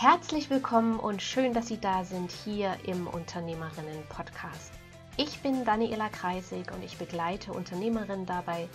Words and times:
Herzlich 0.00 0.48
willkommen 0.48 1.00
und 1.00 1.22
schön, 1.22 1.52
dass 1.54 1.66
Sie 1.66 1.80
da 1.80 2.04
sind 2.04 2.30
hier 2.30 2.76
im 2.84 3.08
Unternehmerinnen-Podcast. 3.08 4.70
Ich 5.16 5.40
bin 5.40 5.64
Daniela 5.64 6.08
Kreisig 6.08 6.70
und 6.72 6.84
ich 6.84 6.98
begleite 6.98 7.52
Unternehmerinnen 7.52 8.24
dabei, 8.24 8.68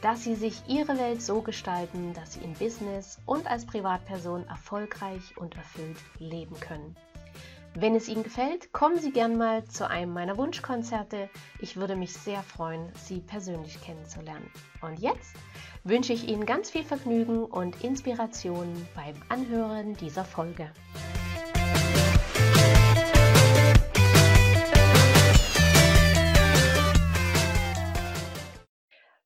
dass 0.00 0.24
sie 0.24 0.34
sich 0.34 0.62
ihre 0.68 0.96
Welt 0.96 1.20
so 1.20 1.42
gestalten, 1.42 2.14
dass 2.14 2.32
sie 2.32 2.40
im 2.40 2.54
Business 2.54 3.18
und 3.26 3.46
als 3.46 3.66
Privatperson 3.66 4.48
erfolgreich 4.48 5.36
und 5.36 5.54
erfüllt 5.54 5.98
leben 6.18 6.58
können. 6.60 6.96
Wenn 7.74 7.94
es 7.94 8.08
Ihnen 8.08 8.24
gefällt, 8.24 8.72
kommen 8.72 8.98
Sie 8.98 9.12
gern 9.12 9.36
mal 9.36 9.64
zu 9.64 9.88
einem 9.88 10.12
meiner 10.12 10.36
Wunschkonzerte. 10.38 11.28
Ich 11.60 11.76
würde 11.76 11.94
mich 11.94 12.14
sehr 12.14 12.42
freuen, 12.42 12.90
Sie 12.94 13.20
persönlich 13.20 13.80
kennenzulernen. 13.80 14.50
Und 14.80 14.98
jetzt 14.98 15.36
wünsche 15.84 16.12
ich 16.12 16.28
Ihnen 16.28 16.44
ganz 16.44 16.70
viel 16.70 16.84
Vergnügen 16.84 17.44
und 17.44 17.82
Inspiration 17.82 18.86
beim 18.94 19.14
Anhören 19.28 19.94
dieser 19.96 20.24
Folge. 20.24 20.70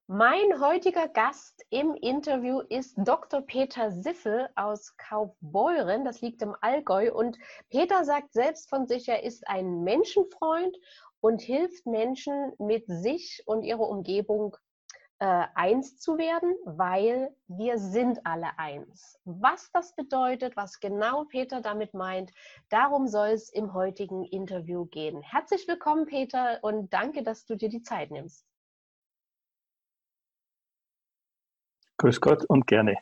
Mein 0.06 0.60
heutiger 0.60 1.08
Gast 1.08 1.64
im 1.70 1.96
Interview 1.96 2.60
ist 2.60 2.94
Dr. 2.98 3.40
Peter 3.40 3.90
Siffel 3.90 4.48
aus 4.54 4.96
Kaufbeuren. 4.96 6.04
Das 6.04 6.20
liegt 6.20 6.40
im 6.40 6.54
Allgäu. 6.60 7.12
Und 7.12 7.36
Peter 7.68 8.04
sagt 8.04 8.32
selbst 8.32 8.70
von 8.70 8.86
sich, 8.86 9.08
er 9.08 9.24
ist 9.24 9.48
ein 9.48 9.82
Menschenfreund 9.82 10.76
und 11.20 11.42
hilft 11.42 11.86
Menschen 11.86 12.52
mit 12.58 12.84
sich 12.86 13.42
und 13.46 13.64
ihrer 13.64 13.88
Umgebung 13.88 14.56
äh, 15.24 15.46
eins 15.54 15.96
zu 15.96 16.18
werden, 16.18 16.54
weil 16.66 17.34
wir 17.48 17.78
sind 17.78 18.26
alle 18.26 18.58
eins. 18.58 19.18
Was 19.24 19.70
das 19.72 19.96
bedeutet, 19.96 20.54
was 20.54 20.80
genau 20.80 21.24
Peter 21.24 21.62
damit 21.62 21.94
meint, 21.94 22.30
darum 22.68 23.08
soll 23.08 23.28
es 23.28 23.48
im 23.48 23.72
heutigen 23.72 24.24
Interview 24.24 24.84
gehen. 24.84 25.22
Herzlich 25.22 25.66
willkommen, 25.66 26.04
Peter, 26.04 26.58
und 26.60 26.92
danke, 26.92 27.22
dass 27.22 27.46
du 27.46 27.56
dir 27.56 27.70
die 27.70 27.80
Zeit 27.80 28.10
nimmst. 28.10 28.44
Grüß 31.96 32.20
Gott 32.20 32.44
und 32.44 32.66
gerne. 32.66 32.98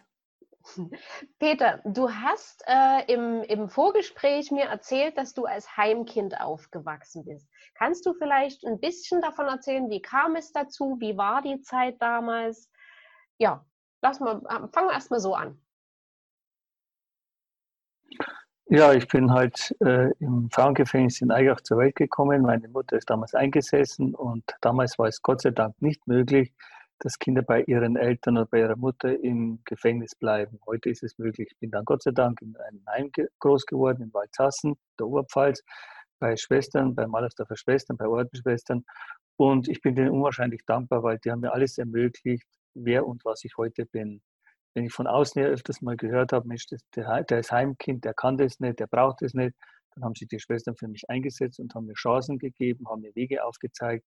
Peter, 1.38 1.80
du 1.84 2.10
hast 2.10 2.64
äh, 2.66 3.12
im, 3.12 3.42
im 3.42 3.68
Vorgespräch 3.68 4.50
mir 4.50 4.64
erzählt, 4.64 5.16
dass 5.18 5.34
du 5.34 5.44
als 5.44 5.76
Heimkind 5.76 6.40
aufgewachsen 6.40 7.24
bist. 7.24 7.48
Kannst 7.74 8.06
du 8.06 8.14
vielleicht 8.14 8.64
ein 8.64 8.80
bisschen 8.80 9.20
davon 9.20 9.46
erzählen, 9.46 9.90
wie 9.90 10.02
kam 10.02 10.36
es 10.36 10.52
dazu? 10.52 10.96
Wie 11.00 11.16
war 11.16 11.42
die 11.42 11.60
Zeit 11.60 12.00
damals? 12.00 12.70
Ja, 13.38 13.64
lass 14.02 14.20
mal, 14.20 14.38
äh, 14.48 14.68
fangen 14.68 14.88
wir 14.88 14.92
erstmal 14.92 15.20
so 15.20 15.34
an. 15.34 15.58
Ja, 18.66 18.94
ich 18.94 19.06
bin 19.06 19.30
halt 19.30 19.76
äh, 19.80 20.10
im 20.18 20.48
Frauengefängnis 20.50 21.20
in 21.20 21.30
Eigach 21.30 21.60
zur 21.60 21.76
Welt 21.76 21.94
gekommen. 21.94 22.40
Meine 22.40 22.68
Mutter 22.68 22.96
ist 22.96 23.10
damals 23.10 23.34
eingesessen 23.34 24.14
und 24.14 24.44
damals 24.62 24.98
war 24.98 25.08
es 25.08 25.20
Gott 25.20 25.42
sei 25.42 25.50
Dank 25.50 25.82
nicht 25.82 26.06
möglich, 26.06 26.54
dass 27.02 27.18
Kinder 27.18 27.42
bei 27.42 27.62
ihren 27.64 27.96
Eltern 27.96 28.36
oder 28.36 28.46
bei 28.46 28.60
ihrer 28.60 28.76
Mutter 28.76 29.18
im 29.24 29.58
Gefängnis 29.64 30.14
bleiben. 30.14 30.60
Heute 30.66 30.88
ist 30.88 31.02
es 31.02 31.18
möglich. 31.18 31.48
Ich 31.50 31.58
bin 31.58 31.72
dann 31.72 31.84
Gott 31.84 32.04
sei 32.04 32.12
Dank 32.12 32.40
in 32.40 32.56
einem 32.56 32.80
Heim 32.86 33.10
groß 33.40 33.66
geworden, 33.66 34.02
in 34.02 34.14
Waldsassen, 34.14 34.76
der 35.00 35.08
Oberpfalz, 35.08 35.64
bei 36.20 36.36
Schwestern, 36.36 36.94
bei 36.94 37.08
Malersdorfer 37.08 37.56
Schwestern, 37.56 37.96
bei 37.96 38.06
Ordenschwestern. 38.06 38.84
Und 39.36 39.68
ich 39.68 39.82
bin 39.82 39.96
denen 39.96 40.10
unwahrscheinlich 40.10 40.64
dankbar, 40.64 41.02
weil 41.02 41.18
die 41.18 41.32
haben 41.32 41.40
mir 41.40 41.52
alles 41.52 41.76
ermöglicht, 41.76 42.46
wer 42.74 43.04
und 43.04 43.24
was 43.24 43.42
ich 43.42 43.56
heute 43.56 43.84
bin. 43.86 44.22
Wenn 44.74 44.84
ich 44.84 44.92
von 44.92 45.08
außen 45.08 45.42
her 45.42 45.50
öfters 45.50 45.82
mal 45.82 45.96
gehört 45.96 46.32
habe, 46.32 46.46
Mensch, 46.46 46.66
der 46.94 47.38
ist 47.38 47.50
Heimkind, 47.50 48.04
der 48.04 48.14
kann 48.14 48.38
das 48.38 48.60
nicht, 48.60 48.78
der 48.78 48.86
braucht 48.86 49.22
das 49.22 49.34
nicht, 49.34 49.56
dann 49.94 50.04
haben 50.04 50.14
sich 50.14 50.28
die 50.28 50.40
Schwestern 50.40 50.76
für 50.76 50.88
mich 50.88 51.08
eingesetzt 51.08 51.60
und 51.60 51.74
haben 51.74 51.86
mir 51.86 51.94
Chancen 51.94 52.38
gegeben, 52.38 52.88
haben 52.88 53.02
mir 53.02 53.14
Wege 53.14 53.44
aufgezeigt. 53.44 54.04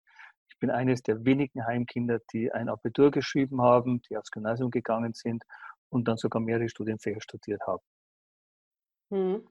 Ich 0.49 0.57
bin 0.59 0.69
eines 0.69 1.01
der 1.03 1.25
wenigen 1.25 1.65
Heimkinder, 1.65 2.19
die 2.31 2.51
ein 2.51 2.69
Abitur 2.69 3.11
geschrieben 3.11 3.61
haben, 3.61 4.01
die 4.09 4.17
aufs 4.17 4.31
Gymnasium 4.31 4.71
gegangen 4.71 5.13
sind 5.13 5.43
und 5.89 6.07
dann 6.07 6.17
sogar 6.17 6.41
mehrere 6.41 6.69
Studienfächer 6.69 7.21
studiert 7.21 7.61
haben. 7.67 7.83
Hm. 9.11 9.47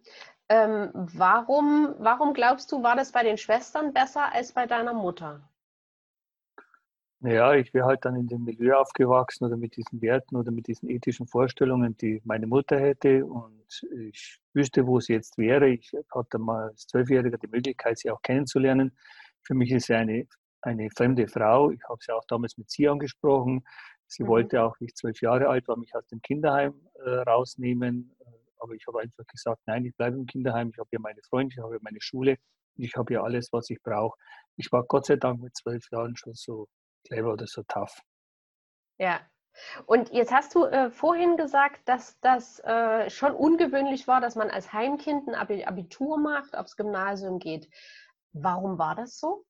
Ähm, 0.49 0.91
warum, 0.95 1.95
warum 1.99 2.35
glaubst 2.35 2.71
du, 2.71 2.83
war 2.83 2.97
das 2.97 3.13
bei 3.13 3.23
den 3.23 3.39
Schwestern 3.39 3.93
besser 3.93 4.33
als 4.33 4.53
bei 4.53 4.67
deiner 4.67 4.93
Mutter? 4.93 5.49
Naja, 7.25 7.55
ich 7.55 7.73
wäre 7.73 7.87
halt 7.87 8.05
dann 8.05 8.17
in 8.17 8.27
dem 8.27 8.45
Milieu 8.45 8.75
aufgewachsen 8.75 9.47
oder 9.47 9.57
mit 9.57 9.77
diesen 9.77 10.03
Werten 10.03 10.37
oder 10.37 10.51
mit 10.51 10.67
diesen 10.67 10.91
ethischen 10.91 11.27
Vorstellungen, 11.27 11.97
die 11.97 12.21
meine 12.25 12.47
Mutter 12.47 12.79
hätte. 12.79 13.25
Und 13.25 13.83
ich 14.11 14.41
wüsste, 14.53 14.87
wo 14.87 15.01
sie 15.01 15.15
jetzt 15.15 15.39
wäre. 15.39 15.71
Ich 15.71 15.91
hatte 16.15 16.39
mal 16.39 16.69
als 16.69 16.87
Zwölfjähriger 16.87 17.39
die 17.39 17.47
Möglichkeit, 17.47 17.97
sie 17.99 18.11
auch 18.11 18.21
kennenzulernen. 18.21 18.95
Für 19.43 19.55
mich 19.55 19.71
ist 19.71 19.87
sie 19.87 19.95
eine, 19.95 20.27
eine 20.61 20.91
fremde 20.91 21.27
Frau. 21.27 21.71
Ich 21.71 21.83
habe 21.89 21.97
sie 22.05 22.13
auch 22.13 22.27
damals 22.29 22.59
mit 22.59 22.71
sie 22.71 22.91
angesprochen. 22.91 23.65
Sie 24.07 24.25
mhm. 24.25 24.29
wollte 24.29 24.63
auch, 24.63 24.79
wie 24.79 24.85
ich 24.85 24.95
zwölf 24.95 25.23
Jahre 25.23 25.49
alt 25.49 25.67
war, 25.67 25.79
mich 25.79 25.95
aus 25.95 26.07
dem 26.09 26.21
Kinderheim 26.21 26.75
äh, 27.07 27.09
rausnehmen. 27.09 28.15
Aber 28.59 28.75
ich 28.75 28.87
habe 28.87 29.01
einfach 29.01 29.25
gesagt, 29.29 29.63
nein, 29.65 29.87
ich 29.87 29.97
bleibe 29.97 30.19
im 30.19 30.27
Kinderheim. 30.27 30.69
Ich 30.75 30.79
habe 30.79 30.91
ja 30.93 30.99
meine 30.99 31.23
Freunde, 31.23 31.55
ich 31.57 31.63
habe 31.63 31.73
ja 31.73 31.81
meine 31.81 32.03
Schule. 32.03 32.37
Ich 32.77 32.97
habe 32.97 33.15
ja 33.15 33.23
alles, 33.23 33.51
was 33.51 33.71
ich 33.71 33.83
brauche. 33.83 34.19
Ich 34.57 34.71
war 34.73 34.85
Gott 34.85 35.07
sei 35.07 35.17
Dank 35.17 35.41
mit 35.41 35.57
zwölf 35.57 35.91
Jahren 35.91 36.17
schon 36.17 36.35
so 36.35 36.69
clever 37.05 37.33
oder 37.33 37.47
so 37.47 37.63
tough. 37.65 38.01
Ja. 38.99 39.21
Und 39.87 40.13
jetzt 40.13 40.33
hast 40.33 40.55
du 40.55 40.65
äh, 40.65 40.91
vorhin 40.91 41.37
gesagt, 41.37 41.89
dass 41.89 42.19
das 42.21 42.59
äh, 42.61 43.09
schon 43.09 43.33
ungewöhnlich 43.33 44.09
war, 44.09 44.21
dass 44.21 44.35
man 44.35 44.51
als 44.51 44.73
Heimkind 44.73 45.29
ein 45.29 45.65
Abitur 45.65 46.19
macht, 46.19 46.57
aufs 46.57 46.77
Gymnasium 46.77 47.39
geht. 47.39 47.69
Warum 48.33 48.79
war 48.79 48.97
das 48.97 49.19
so? 49.19 49.45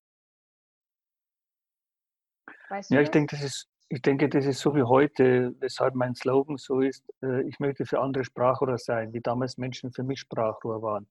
Weißt 2.68 2.90
ja, 2.90 3.00
ich 3.00 3.10
denke, 3.10 3.34
das 3.34 3.44
ist, 3.44 3.68
ich 3.88 4.02
denke, 4.02 4.28
das 4.28 4.44
ist 4.44 4.60
so 4.60 4.74
wie 4.74 4.82
heute, 4.82 5.54
weshalb 5.60 5.94
mein 5.94 6.14
Slogan 6.14 6.58
so 6.58 6.80
ist, 6.80 7.04
äh, 7.22 7.42
ich 7.48 7.58
möchte 7.58 7.86
für 7.86 8.00
andere 8.00 8.24
Sprachrohr 8.24 8.76
sein, 8.76 9.12
wie 9.14 9.20
damals 9.20 9.56
Menschen 9.56 9.92
für 9.92 10.02
mich 10.02 10.20
Sprachrohr 10.20 10.82
waren. 10.82 11.08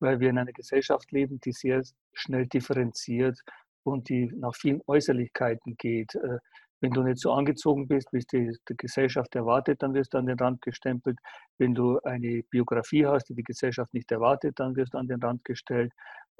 Weil 0.00 0.18
wir 0.18 0.30
in 0.30 0.38
einer 0.38 0.52
Gesellschaft 0.52 1.12
leben, 1.12 1.40
die 1.40 1.52
sehr 1.52 1.82
schnell 2.12 2.46
differenziert 2.46 3.38
und 3.84 4.08
die 4.08 4.30
nach 4.36 4.54
vielen 4.54 4.80
Äußerlichkeiten 4.86 5.76
geht. 5.76 6.14
Äh, 6.14 6.38
wenn 6.82 6.90
du 6.90 7.02
nicht 7.04 7.20
so 7.20 7.32
angezogen 7.32 7.86
bist, 7.86 8.08
wie 8.12 8.18
es 8.18 8.26
die, 8.26 8.50
die, 8.68 8.76
Gesellschaft 8.76 9.36
erwartet, 9.36 9.82
dann 9.82 9.94
wirst 9.94 10.14
du 10.14 10.18
an 10.18 10.26
den 10.26 10.36
Rand 10.36 10.60
gestempelt. 10.62 11.16
Wenn 11.56 11.74
du 11.74 12.00
eine 12.00 12.42
Biografie 12.50 13.06
hast, 13.06 13.28
die 13.28 13.34
die 13.34 13.44
Gesellschaft 13.44 13.94
nicht 13.94 14.10
erwartet, 14.10 14.58
dann 14.58 14.74
wirst 14.74 14.94
du 14.94 14.98
an 14.98 15.06
den 15.06 15.22
Rand 15.22 15.44
gestellt. 15.44 15.92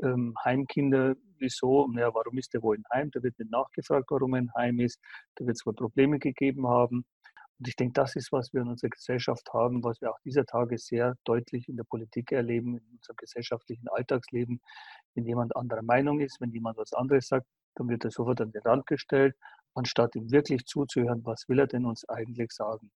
Ähm, 0.02 0.34
Heimkinder, 0.44 1.14
wieso? 1.38 1.86
Naja, 1.86 2.12
warum 2.12 2.38
ist 2.38 2.52
der 2.54 2.62
wohl 2.62 2.76
ein 2.76 2.84
Heim? 2.92 3.10
Da 3.12 3.22
wird 3.22 3.38
nicht 3.38 3.52
nachgefragt, 3.52 4.06
warum 4.10 4.34
ein 4.34 4.50
Heim 4.56 4.80
ist. 4.80 5.00
Da 5.36 5.46
wird 5.46 5.56
es 5.56 5.64
wohl 5.64 5.74
Probleme 5.74 6.18
gegeben 6.18 6.66
haben. 6.66 7.04
Und 7.62 7.68
ich 7.68 7.76
denke, 7.76 7.92
das 7.92 8.16
ist, 8.16 8.32
was 8.32 8.52
wir 8.52 8.62
in 8.62 8.66
unserer 8.66 8.90
Gesellschaft 8.90 9.48
haben, 9.52 9.84
was 9.84 10.00
wir 10.00 10.10
auch 10.10 10.18
dieser 10.24 10.44
Tage 10.44 10.78
sehr 10.78 11.14
deutlich 11.22 11.68
in 11.68 11.76
der 11.76 11.84
Politik 11.84 12.32
erleben, 12.32 12.76
in 12.76 12.84
unserem 12.96 13.14
gesellschaftlichen 13.16 13.86
Alltagsleben. 13.88 14.60
Wenn 15.14 15.26
jemand 15.26 15.54
anderer 15.54 15.82
Meinung 15.82 16.18
ist, 16.18 16.40
wenn 16.40 16.50
jemand 16.50 16.76
was 16.76 16.92
anderes 16.92 17.28
sagt, 17.28 17.46
dann 17.76 17.88
wird 17.88 18.04
er 18.04 18.10
sofort 18.10 18.40
an 18.40 18.50
den 18.50 18.62
Rand 18.62 18.84
gestellt, 18.88 19.36
anstatt 19.74 20.16
ihm 20.16 20.32
wirklich 20.32 20.64
zuzuhören, 20.66 21.24
was 21.24 21.48
will 21.48 21.60
er 21.60 21.68
denn 21.68 21.86
uns 21.86 22.04
eigentlich 22.08 22.50
sagen. 22.50 22.90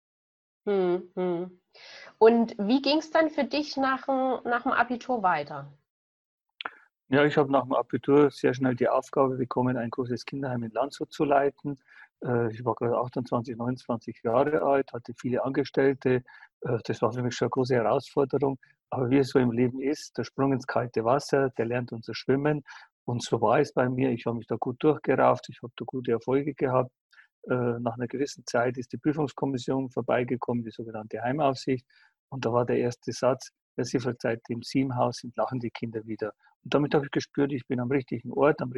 Hm, 0.66 1.10
hm. 1.14 1.60
Und 2.16 2.56
wie 2.56 2.80
ging 2.80 3.00
es 3.00 3.10
dann 3.10 3.28
für 3.28 3.44
dich 3.44 3.76
nach 3.76 4.08
nach 4.44 4.62
dem 4.62 4.72
Abitur 4.72 5.22
weiter? 5.22 5.70
Ja, 7.14 7.24
ich 7.24 7.36
habe 7.36 7.52
nach 7.52 7.62
dem 7.62 7.74
Abitur 7.74 8.32
sehr 8.32 8.54
schnell 8.54 8.74
die 8.74 8.88
Aufgabe 8.88 9.36
bekommen, 9.36 9.76
ein 9.76 9.88
großes 9.88 10.24
Kinderheim 10.24 10.64
in 10.64 10.72
Landshut 10.72 11.12
zu 11.12 11.22
leiten. 11.22 11.78
Äh, 12.24 12.50
ich 12.50 12.64
war 12.64 12.74
gerade 12.74 12.98
28, 12.98 13.56
29 13.56 14.20
Jahre 14.24 14.62
alt, 14.62 14.92
hatte 14.92 15.12
viele 15.16 15.44
Angestellte. 15.44 16.24
Äh, 16.62 16.78
das 16.84 17.02
war 17.02 17.12
für 17.12 17.22
mich 17.22 17.36
schon 17.36 17.46
eine 17.46 17.50
große 17.50 17.76
Herausforderung. 17.76 18.58
Aber 18.90 19.10
wie 19.10 19.18
es 19.18 19.28
so 19.28 19.38
im 19.38 19.52
Leben 19.52 19.80
ist, 19.80 20.18
der 20.18 20.24
Sprung 20.24 20.52
ins 20.52 20.66
kalte 20.66 21.04
Wasser, 21.04 21.50
der 21.50 21.66
lernt 21.66 21.92
uns 21.92 22.04
zu 22.06 22.14
schwimmen. 22.14 22.64
Und 23.04 23.22
so 23.22 23.40
war 23.40 23.60
es 23.60 23.72
bei 23.72 23.88
mir. 23.88 24.10
Ich 24.10 24.26
habe 24.26 24.38
mich 24.38 24.48
da 24.48 24.56
gut 24.56 24.82
durchgerauft, 24.82 25.48
ich 25.50 25.62
habe 25.62 25.72
da 25.76 25.84
gute 25.86 26.10
Erfolge 26.10 26.52
gehabt. 26.52 26.90
Äh, 27.48 27.78
nach 27.78 27.94
einer 27.94 28.08
gewissen 28.08 28.42
Zeit 28.44 28.76
ist 28.76 28.92
die 28.92 28.98
Prüfungskommission 28.98 29.88
vorbeigekommen, 29.88 30.64
die 30.64 30.72
sogenannte 30.72 31.22
Heimaufsicht. 31.22 31.86
Und 32.28 32.44
da 32.44 32.52
war 32.52 32.66
der 32.66 32.78
erste 32.78 33.12
Satz, 33.12 33.50
wer 33.76 33.84
sie 33.84 34.00
sie 34.00 34.80
im 34.80 34.96
Haus 34.96 35.18
sind, 35.18 35.36
lachen 35.36 35.60
die 35.60 35.70
Kinder 35.70 36.04
wieder. 36.06 36.32
Und 36.64 36.74
damit 36.74 36.94
habe 36.94 37.04
ich 37.04 37.10
gespürt, 37.10 37.52
ich 37.52 37.66
bin 37.66 37.80
am 37.80 37.90
richtigen 37.90 38.32
Ort, 38.32 38.60
am 38.62 38.72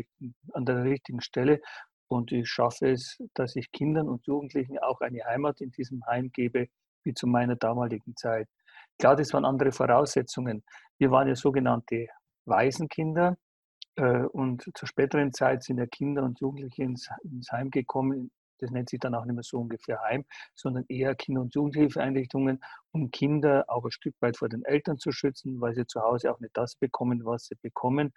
an 0.53 0.65
der 0.65 0.85
richtigen 0.85 1.21
Stelle 1.21 1.61
und 2.09 2.33
ich 2.33 2.49
schaffe 2.49 2.91
es, 2.91 3.19
dass 3.35 3.57
ich 3.57 3.71
Kindern 3.73 4.09
und 4.09 4.27
Jugendlichen 4.27 4.79
auch 4.79 5.01
eine 5.01 5.25
Heimat 5.25 5.61
in 5.61 5.71
diesem 5.71 6.05
Heim 6.07 6.31
gebe, 6.33 6.69
wie 7.05 7.15
zu 7.15 7.27
meiner 7.27 7.57
damaligen 7.57 8.17
Zeit. 8.17 8.49
Klar, 8.99 9.17
das 9.17 9.33
waren 9.33 9.45
andere 9.45 9.73
Voraussetzungen. 9.73 10.65
Wir 10.99 11.11
waren 11.11 11.29
ja 11.29 11.35
sogenannte 11.35 12.09
Waisenkinder 12.45 13.37
äh, 13.97 14.23
und 14.23 14.71
zur 14.75 14.89
späteren 14.89 15.33
Zeit 15.33 15.63
sind 15.63 15.79
ja 15.79 15.87
Kinder 15.87 16.23
und 16.23 16.41
Jugendliche 16.41 16.83
ins, 16.83 17.09
ins 17.23 17.51
Heim 17.53 17.71
gekommen, 17.71 18.31
das 18.59 18.71
nennt 18.71 18.91
sich 18.91 19.01
dann 19.01 19.15
auch 19.15 19.25
nicht 19.25 19.35
mehr 19.35 19.43
so 19.43 19.59
ungefähr 19.59 20.01
Heim, 20.03 20.25
sondern 20.55 20.85
eher 20.89 21.15
Kinder- 21.15 21.43
und 21.43 21.55
Jugendhilfeeinrichtungen, 21.55 22.61
um 22.93 23.11
Kinder 23.11 23.65
auch 23.69 23.85
ein 23.85 23.91
Stück 23.91 24.15
weit 24.21 24.37
vor 24.37 24.49
den 24.49 24.65
Eltern 24.65 24.99
zu 24.99 25.13
schützen, 25.13 25.61
weil 25.61 25.75
sie 25.75 25.87
zu 25.87 26.01
Hause 26.01 26.33
auch 26.33 26.41
nicht 26.41 26.57
das 26.57 26.77
bekommen, 26.77 27.25
was 27.25 27.47
sie 27.47 27.57
bekommen. 27.63 28.13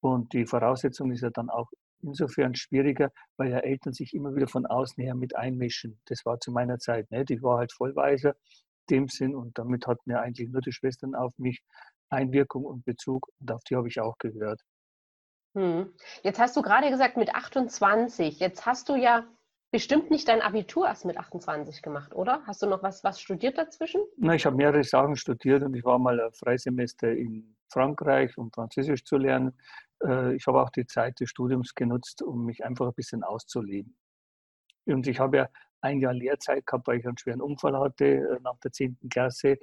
Und 0.00 0.32
die 0.32 0.46
Voraussetzung 0.46 1.12
ist 1.12 1.22
ja 1.22 1.30
dann 1.30 1.50
auch 1.50 1.70
insofern 2.02 2.54
schwieriger, 2.54 3.10
weil 3.36 3.50
ja 3.50 3.58
Eltern 3.58 3.92
sich 3.92 4.14
immer 4.14 4.34
wieder 4.34 4.48
von 4.48 4.66
außen 4.66 5.02
her 5.02 5.14
mit 5.14 5.36
einmischen. 5.36 6.00
Das 6.06 6.24
war 6.24 6.40
zu 6.40 6.50
meiner 6.50 6.78
Zeit 6.78 7.10
nicht. 7.10 7.30
Ich 7.30 7.42
war 7.42 7.58
halt 7.58 7.72
Vollweiser 7.72 8.30
in 8.88 8.96
dem 8.96 9.08
Sinn 9.08 9.34
und 9.34 9.58
damit 9.58 9.86
hatten 9.86 10.10
ja 10.10 10.20
eigentlich 10.20 10.48
nur 10.48 10.62
die 10.62 10.72
Schwestern 10.72 11.14
auf 11.14 11.32
mich 11.38 11.62
Einwirkung 12.08 12.64
und 12.64 12.84
Bezug 12.84 13.28
und 13.38 13.52
auf 13.52 13.62
die 13.64 13.76
habe 13.76 13.88
ich 13.88 14.00
auch 14.00 14.16
gehört. 14.18 14.60
Hm. 15.54 15.92
Jetzt 16.22 16.38
hast 16.38 16.56
du 16.56 16.62
gerade 16.62 16.90
gesagt 16.90 17.16
mit 17.16 17.34
28. 17.34 18.38
Jetzt 18.38 18.66
hast 18.66 18.88
du 18.88 18.96
ja 18.96 19.24
bestimmt 19.70 20.10
nicht 20.10 20.28
dein 20.28 20.42
Abitur 20.42 20.86
erst 20.86 21.04
mit 21.04 21.16
28 21.16 21.82
gemacht, 21.82 22.14
oder? 22.14 22.42
Hast 22.46 22.62
du 22.62 22.66
noch 22.66 22.82
was, 22.82 23.04
was 23.04 23.20
studiert 23.20 23.58
dazwischen? 23.58 24.02
Na, 24.16 24.34
ich 24.34 24.44
habe 24.46 24.56
mehrere 24.56 24.82
Sachen 24.84 25.16
studiert 25.16 25.62
und 25.62 25.74
ich 25.74 25.84
war 25.84 25.98
mal 25.98 26.20
ein 26.20 26.32
Freisemester 26.32 27.12
in 27.12 27.56
Frankreich, 27.68 28.36
um 28.36 28.50
Französisch 28.50 29.04
zu 29.04 29.16
lernen. 29.16 29.56
Äh, 30.04 30.34
ich 30.34 30.46
habe 30.46 30.60
auch 30.60 30.70
die 30.70 30.86
Zeit 30.86 31.20
des 31.20 31.30
Studiums 31.30 31.74
genutzt, 31.74 32.22
um 32.22 32.44
mich 32.46 32.64
einfach 32.64 32.86
ein 32.86 32.94
bisschen 32.94 33.22
auszuleben. 33.22 33.96
Und 34.86 35.06
ich 35.06 35.20
habe 35.20 35.36
ja 35.36 35.48
ein 35.82 36.00
Jahr 36.00 36.12
Lehrzeit 36.12 36.66
gehabt, 36.66 36.86
weil 36.86 36.98
ich 36.98 37.06
einen 37.06 37.18
schweren 37.18 37.40
Unfall 37.40 37.78
hatte 37.78 38.04
äh, 38.04 38.40
nach 38.42 38.58
der 38.58 38.72
10. 38.72 38.98
Klasse. 39.10 39.58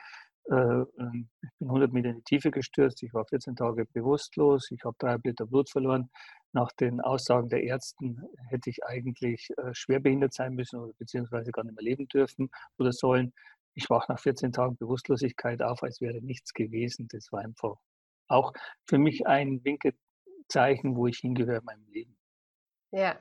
Äh, 0.49 0.55
ähm, 0.55 1.29
ich 1.41 1.49
bin 1.59 1.67
100 1.67 1.91
Meter 1.93 2.09
in 2.09 2.17
die 2.17 2.23
Tiefe 2.23 2.51
gestürzt, 2.51 3.03
ich 3.03 3.13
war 3.13 3.25
14 3.25 3.55
Tage 3.55 3.85
bewusstlos, 3.85 4.71
ich 4.71 4.83
habe 4.85 4.95
drei 4.99 5.17
Liter 5.23 5.45
Blut 5.45 5.69
verloren. 5.69 6.09
Nach 6.53 6.71
den 6.71 7.01
Aussagen 7.01 7.49
der 7.49 7.63
Ärzten 7.63 8.23
hätte 8.49 8.69
ich 8.69 8.83
eigentlich 8.85 9.49
schwer 9.73 9.99
behindert 9.99 10.33
sein 10.33 10.55
müssen 10.55 10.79
oder 10.79 10.93
beziehungsweise 10.97 11.51
gar 11.51 11.63
nicht 11.63 11.75
mehr 11.75 11.83
leben 11.83 12.07
dürfen 12.07 12.49
oder 12.79 12.93
sollen. 12.93 13.33
Ich 13.75 13.89
wache 13.89 14.11
nach 14.11 14.19
14 14.19 14.53
Tagen 14.53 14.77
Bewusstlosigkeit 14.77 15.61
auf, 15.61 15.83
als 15.83 16.01
wäre 16.01 16.21
nichts 16.21 16.53
gewesen. 16.53 17.07
Das 17.11 17.31
war 17.31 17.41
einfach 17.41 17.75
auch 18.27 18.53
für 18.87 18.97
mich 18.97 19.27
ein 19.27 19.63
Winkezeichen, 19.63 20.95
wo 20.95 21.07
ich 21.07 21.19
hingehöre 21.19 21.59
in 21.59 21.65
meinem 21.65 21.87
Leben. 21.89 22.17
Ja. 22.91 23.19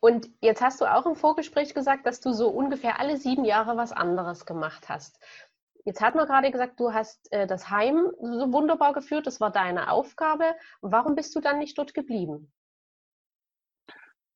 Und 0.00 0.30
jetzt 0.40 0.62
hast 0.62 0.80
du 0.80 0.86
auch 0.86 1.06
im 1.06 1.16
Vorgespräch 1.16 1.74
gesagt, 1.74 2.06
dass 2.06 2.20
du 2.20 2.32
so 2.32 2.48
ungefähr 2.48 3.00
alle 3.00 3.16
sieben 3.16 3.44
Jahre 3.44 3.76
was 3.76 3.92
anderes 3.92 4.46
gemacht 4.46 4.88
hast. 4.88 5.18
Jetzt 5.86 6.00
hat 6.00 6.16
man 6.16 6.26
gerade 6.26 6.50
gesagt, 6.50 6.80
du 6.80 6.92
hast 6.92 7.32
äh, 7.32 7.46
das 7.46 7.70
Heim 7.70 8.10
so 8.20 8.52
wunderbar 8.52 8.92
geführt, 8.92 9.28
das 9.28 9.40
war 9.40 9.52
deine 9.52 9.88
Aufgabe. 9.92 10.56
Warum 10.80 11.14
bist 11.14 11.34
du 11.36 11.40
dann 11.40 11.60
nicht 11.60 11.78
dort 11.78 11.94
geblieben? 11.94 12.52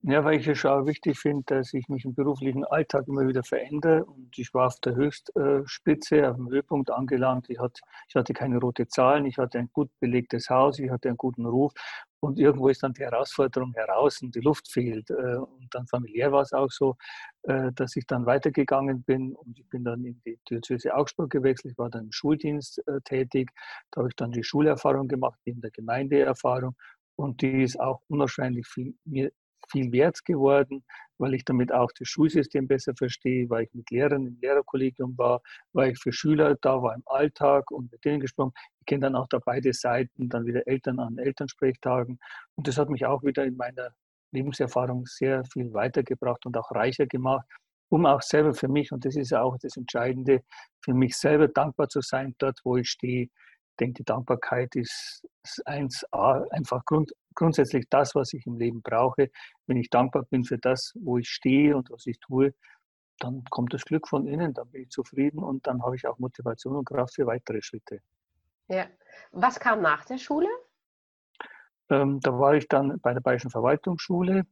Ja, 0.02 0.24
weil 0.24 0.40
ich 0.40 0.46
es 0.48 0.64
auch 0.64 0.86
wichtig 0.86 1.18
finde, 1.18 1.42
dass 1.46 1.74
ich 1.74 1.86
mich 1.90 2.06
im 2.06 2.14
beruflichen 2.14 2.64
Alltag 2.64 3.06
immer 3.06 3.26
wieder 3.28 3.42
verändere. 3.42 4.06
Und 4.06 4.38
ich 4.38 4.54
war 4.54 4.68
auf 4.68 4.80
der 4.80 4.94
Höchstspitze, 4.94 6.30
auf 6.30 6.36
dem 6.36 6.48
Höhepunkt 6.48 6.90
angelangt. 6.90 7.50
Ich 7.50 7.58
hatte, 7.58 7.82
ich 8.08 8.14
hatte 8.14 8.32
keine 8.32 8.58
rote 8.58 8.88
Zahlen, 8.88 9.26
ich 9.26 9.36
hatte 9.36 9.58
ein 9.58 9.68
gut 9.74 9.90
belegtes 10.00 10.48
Haus, 10.48 10.78
ich 10.78 10.90
hatte 10.90 11.08
einen 11.08 11.18
guten 11.18 11.44
Ruf. 11.44 11.72
Und 12.20 12.38
irgendwo 12.38 12.68
ist 12.68 12.82
dann 12.82 12.94
die 12.94 13.02
Herausforderung 13.02 13.74
heraus 13.74 14.22
und 14.22 14.34
die 14.34 14.40
Luft 14.40 14.72
fehlt. 14.72 15.10
Äh, 15.10 15.36
und 15.36 15.68
dann 15.72 15.86
familiär 15.86 16.32
war 16.32 16.42
es 16.42 16.54
auch 16.54 16.70
so, 16.70 16.96
äh, 17.42 17.70
dass 17.72 17.94
ich 17.94 18.06
dann 18.06 18.24
weitergegangen 18.24 19.02
bin 19.02 19.34
und 19.36 19.58
ich 19.58 19.68
bin 19.68 19.84
dann 19.84 20.02
in 20.04 20.20
die 20.24 20.38
Diözese 20.48 20.94
Augsburg 20.94 21.30
gewechselt, 21.30 21.72
ich 21.72 21.78
war 21.78 21.90
dann 21.90 22.04
im 22.06 22.12
Schuldienst 22.12 22.82
äh, 22.88 23.00
tätig. 23.04 23.50
Da 23.90 23.98
habe 24.00 24.08
ich 24.08 24.16
dann 24.16 24.32
die 24.32 24.44
Schulerfahrung 24.44 25.08
gemacht, 25.08 25.38
neben 25.44 25.60
der 25.60 25.70
Gemeindeerfahrung. 25.72 26.74
Und 27.16 27.42
die 27.42 27.62
ist 27.64 27.78
auch 27.78 28.00
unwahrscheinlich 28.08 28.66
viel, 28.66 28.94
mir 29.04 29.30
viel 29.70 29.92
wert 29.92 30.24
geworden, 30.24 30.84
weil 31.18 31.34
ich 31.34 31.44
damit 31.44 31.72
auch 31.72 31.90
das 31.98 32.08
Schulsystem 32.08 32.66
besser 32.66 32.94
verstehe, 32.96 33.48
weil 33.50 33.64
ich 33.64 33.74
mit 33.74 33.90
Lehrern 33.90 34.26
im 34.26 34.38
Lehrerkollegium 34.40 35.16
war, 35.18 35.40
weil 35.72 35.92
ich 35.92 35.98
für 35.98 36.12
Schüler 36.12 36.56
da 36.60 36.82
war 36.82 36.94
im 36.94 37.02
Alltag 37.06 37.70
und 37.70 37.92
mit 37.92 38.04
denen 38.04 38.20
gesprochen. 38.20 38.52
Ich 38.80 38.86
kenne 38.86 39.02
dann 39.02 39.16
auch 39.16 39.28
da 39.28 39.38
beide 39.44 39.72
Seiten, 39.72 40.28
dann 40.28 40.46
wieder 40.46 40.66
Eltern 40.66 40.98
an 40.98 41.18
Elternsprechtagen. 41.18 42.18
Und 42.56 42.68
das 42.68 42.78
hat 42.78 42.88
mich 42.88 43.06
auch 43.06 43.22
wieder 43.22 43.44
in 43.44 43.56
meiner 43.56 43.90
Lebenserfahrung 44.32 45.06
sehr 45.06 45.44
viel 45.44 45.72
weitergebracht 45.72 46.46
und 46.46 46.56
auch 46.56 46.70
reicher 46.70 47.06
gemacht, 47.06 47.46
um 47.90 48.06
auch 48.06 48.22
selber 48.22 48.54
für 48.54 48.68
mich, 48.68 48.92
und 48.92 49.04
das 49.04 49.16
ist 49.16 49.30
ja 49.30 49.42
auch 49.42 49.56
das 49.60 49.76
Entscheidende, 49.76 50.42
für 50.82 50.94
mich 50.94 51.16
selber 51.16 51.48
dankbar 51.48 51.88
zu 51.88 52.00
sein, 52.00 52.34
dort, 52.38 52.60
wo 52.64 52.76
ich 52.76 52.88
stehe. 52.88 53.24
Ich 53.24 53.76
denke, 53.80 53.94
die 53.94 54.04
Dankbarkeit 54.04 54.76
ist 54.76 55.26
1a, 55.66 56.48
einfach 56.50 56.84
Grund, 56.84 57.12
grundsätzlich 57.34 57.86
das, 57.88 58.14
was 58.14 58.32
ich 58.32 58.46
im 58.46 58.56
Leben 58.56 58.82
brauche. 58.82 59.30
Wenn 59.66 59.76
ich 59.76 59.90
dankbar 59.90 60.24
bin 60.24 60.44
für 60.44 60.58
das, 60.58 60.92
wo 61.00 61.18
ich 61.18 61.28
stehe 61.28 61.76
und 61.76 61.90
was 61.90 62.06
ich 62.06 62.18
tue, 62.20 62.54
dann 63.18 63.44
kommt 63.50 63.74
das 63.74 63.84
Glück 63.84 64.08
von 64.08 64.26
innen, 64.26 64.54
dann 64.54 64.70
bin 64.70 64.82
ich 64.82 64.90
zufrieden 64.90 65.42
und 65.42 65.66
dann 65.66 65.82
habe 65.82 65.96
ich 65.96 66.06
auch 66.06 66.18
Motivation 66.18 66.76
und 66.76 66.86
Kraft 66.86 67.14
für 67.14 67.26
weitere 67.26 67.62
Schritte. 67.62 68.00
Ja. 68.68 68.86
Was 69.32 69.60
kam 69.60 69.82
nach 69.82 70.04
der 70.04 70.18
Schule? 70.18 70.48
Ähm, 71.90 72.20
da 72.20 72.38
war 72.38 72.54
ich 72.54 72.68
dann 72.68 72.98
bei 73.00 73.12
der 73.12 73.20
Bayerischen 73.20 73.50
Verwaltungsschule 73.50 74.46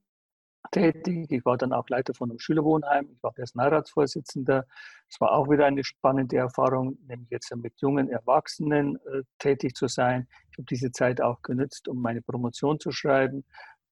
tätig. 0.71 1.31
Ich 1.31 1.45
war 1.45 1.57
dann 1.57 1.73
auch 1.73 1.89
Leiter 1.89 2.15
von 2.15 2.31
einem 2.31 2.39
Schülerwohnheim. 2.39 3.09
Ich 3.13 3.23
war 3.23 3.33
Personalratsvorsitzender. 3.33 4.67
Es 5.09 5.21
war 5.21 5.33
auch 5.33 5.49
wieder 5.49 5.67
eine 5.67 5.85
spannende 5.85 6.37
Erfahrung, 6.37 6.99
nämlich 7.07 7.31
jetzt 7.31 7.55
mit 7.57 7.75
jungen 7.81 8.09
Erwachsenen 8.11 8.97
äh, 8.97 9.23
tätig 9.39 9.75
zu 9.75 9.89
sein. 9.89 10.29
Ich 10.51 10.59
habe 10.59 10.67
diese 10.67 10.93
Zeit 10.93 11.21
auch 11.21 11.43
genützt, 11.43 11.89
um 11.89 12.01
meine 12.01 12.23
Promotion 12.23 12.79
zu 12.79 12.93
schreiben. 12.93 13.45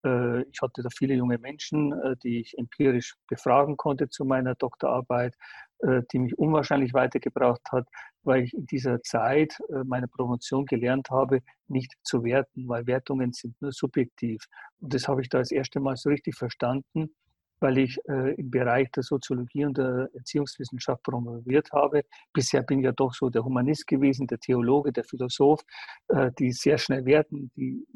Äh, 0.04 0.42
ich 0.42 0.60
hatte 0.62 0.82
da 0.82 0.88
viele 0.90 1.14
junge 1.14 1.38
Menschen, 1.38 1.92
äh, 1.92 2.16
die 2.22 2.40
ich 2.40 2.56
empirisch 2.58 3.14
befragen 3.28 3.76
konnte 3.76 4.08
zu 4.08 4.24
meiner 4.24 4.54
Doktorarbeit, 4.54 5.34
äh, 5.80 6.02
die 6.12 6.18
mich 6.18 6.38
unwahrscheinlich 6.38 6.94
weitergebracht 6.94 7.62
hat, 7.72 7.86
weil 8.26 8.44
ich 8.44 8.54
in 8.54 8.66
dieser 8.66 9.02
Zeit 9.02 9.56
meiner 9.84 10.08
Promotion 10.08 10.66
gelernt 10.66 11.10
habe, 11.10 11.40
nicht 11.68 11.94
zu 12.02 12.24
werten, 12.24 12.68
weil 12.68 12.86
Wertungen 12.86 13.32
sind 13.32 13.60
nur 13.62 13.72
subjektiv. 13.72 14.44
Und 14.80 14.92
das 14.92 15.08
habe 15.08 15.22
ich 15.22 15.28
da 15.28 15.38
das 15.38 15.50
erste 15.50 15.80
Mal 15.80 15.96
so 15.96 16.10
richtig 16.10 16.34
verstanden, 16.34 17.14
weil 17.60 17.78
ich 17.78 17.98
im 18.06 18.50
Bereich 18.50 18.90
der 18.92 19.02
Soziologie 19.02 19.64
und 19.64 19.78
der 19.78 20.10
Erziehungswissenschaft 20.12 21.02
promoviert 21.02 21.72
habe. 21.72 22.02
Bisher 22.32 22.62
bin 22.62 22.80
ich 22.80 22.84
ja 22.84 22.92
doch 22.92 23.14
so 23.14 23.30
der 23.30 23.44
Humanist 23.44 23.86
gewesen, 23.86 24.26
der 24.26 24.38
Theologe, 24.38 24.92
der 24.92 25.04
Philosoph, 25.04 25.62
die 26.38 26.52
sehr 26.52 26.78
schnell 26.78 27.04
werten, 27.06 27.50
die 27.56 27.86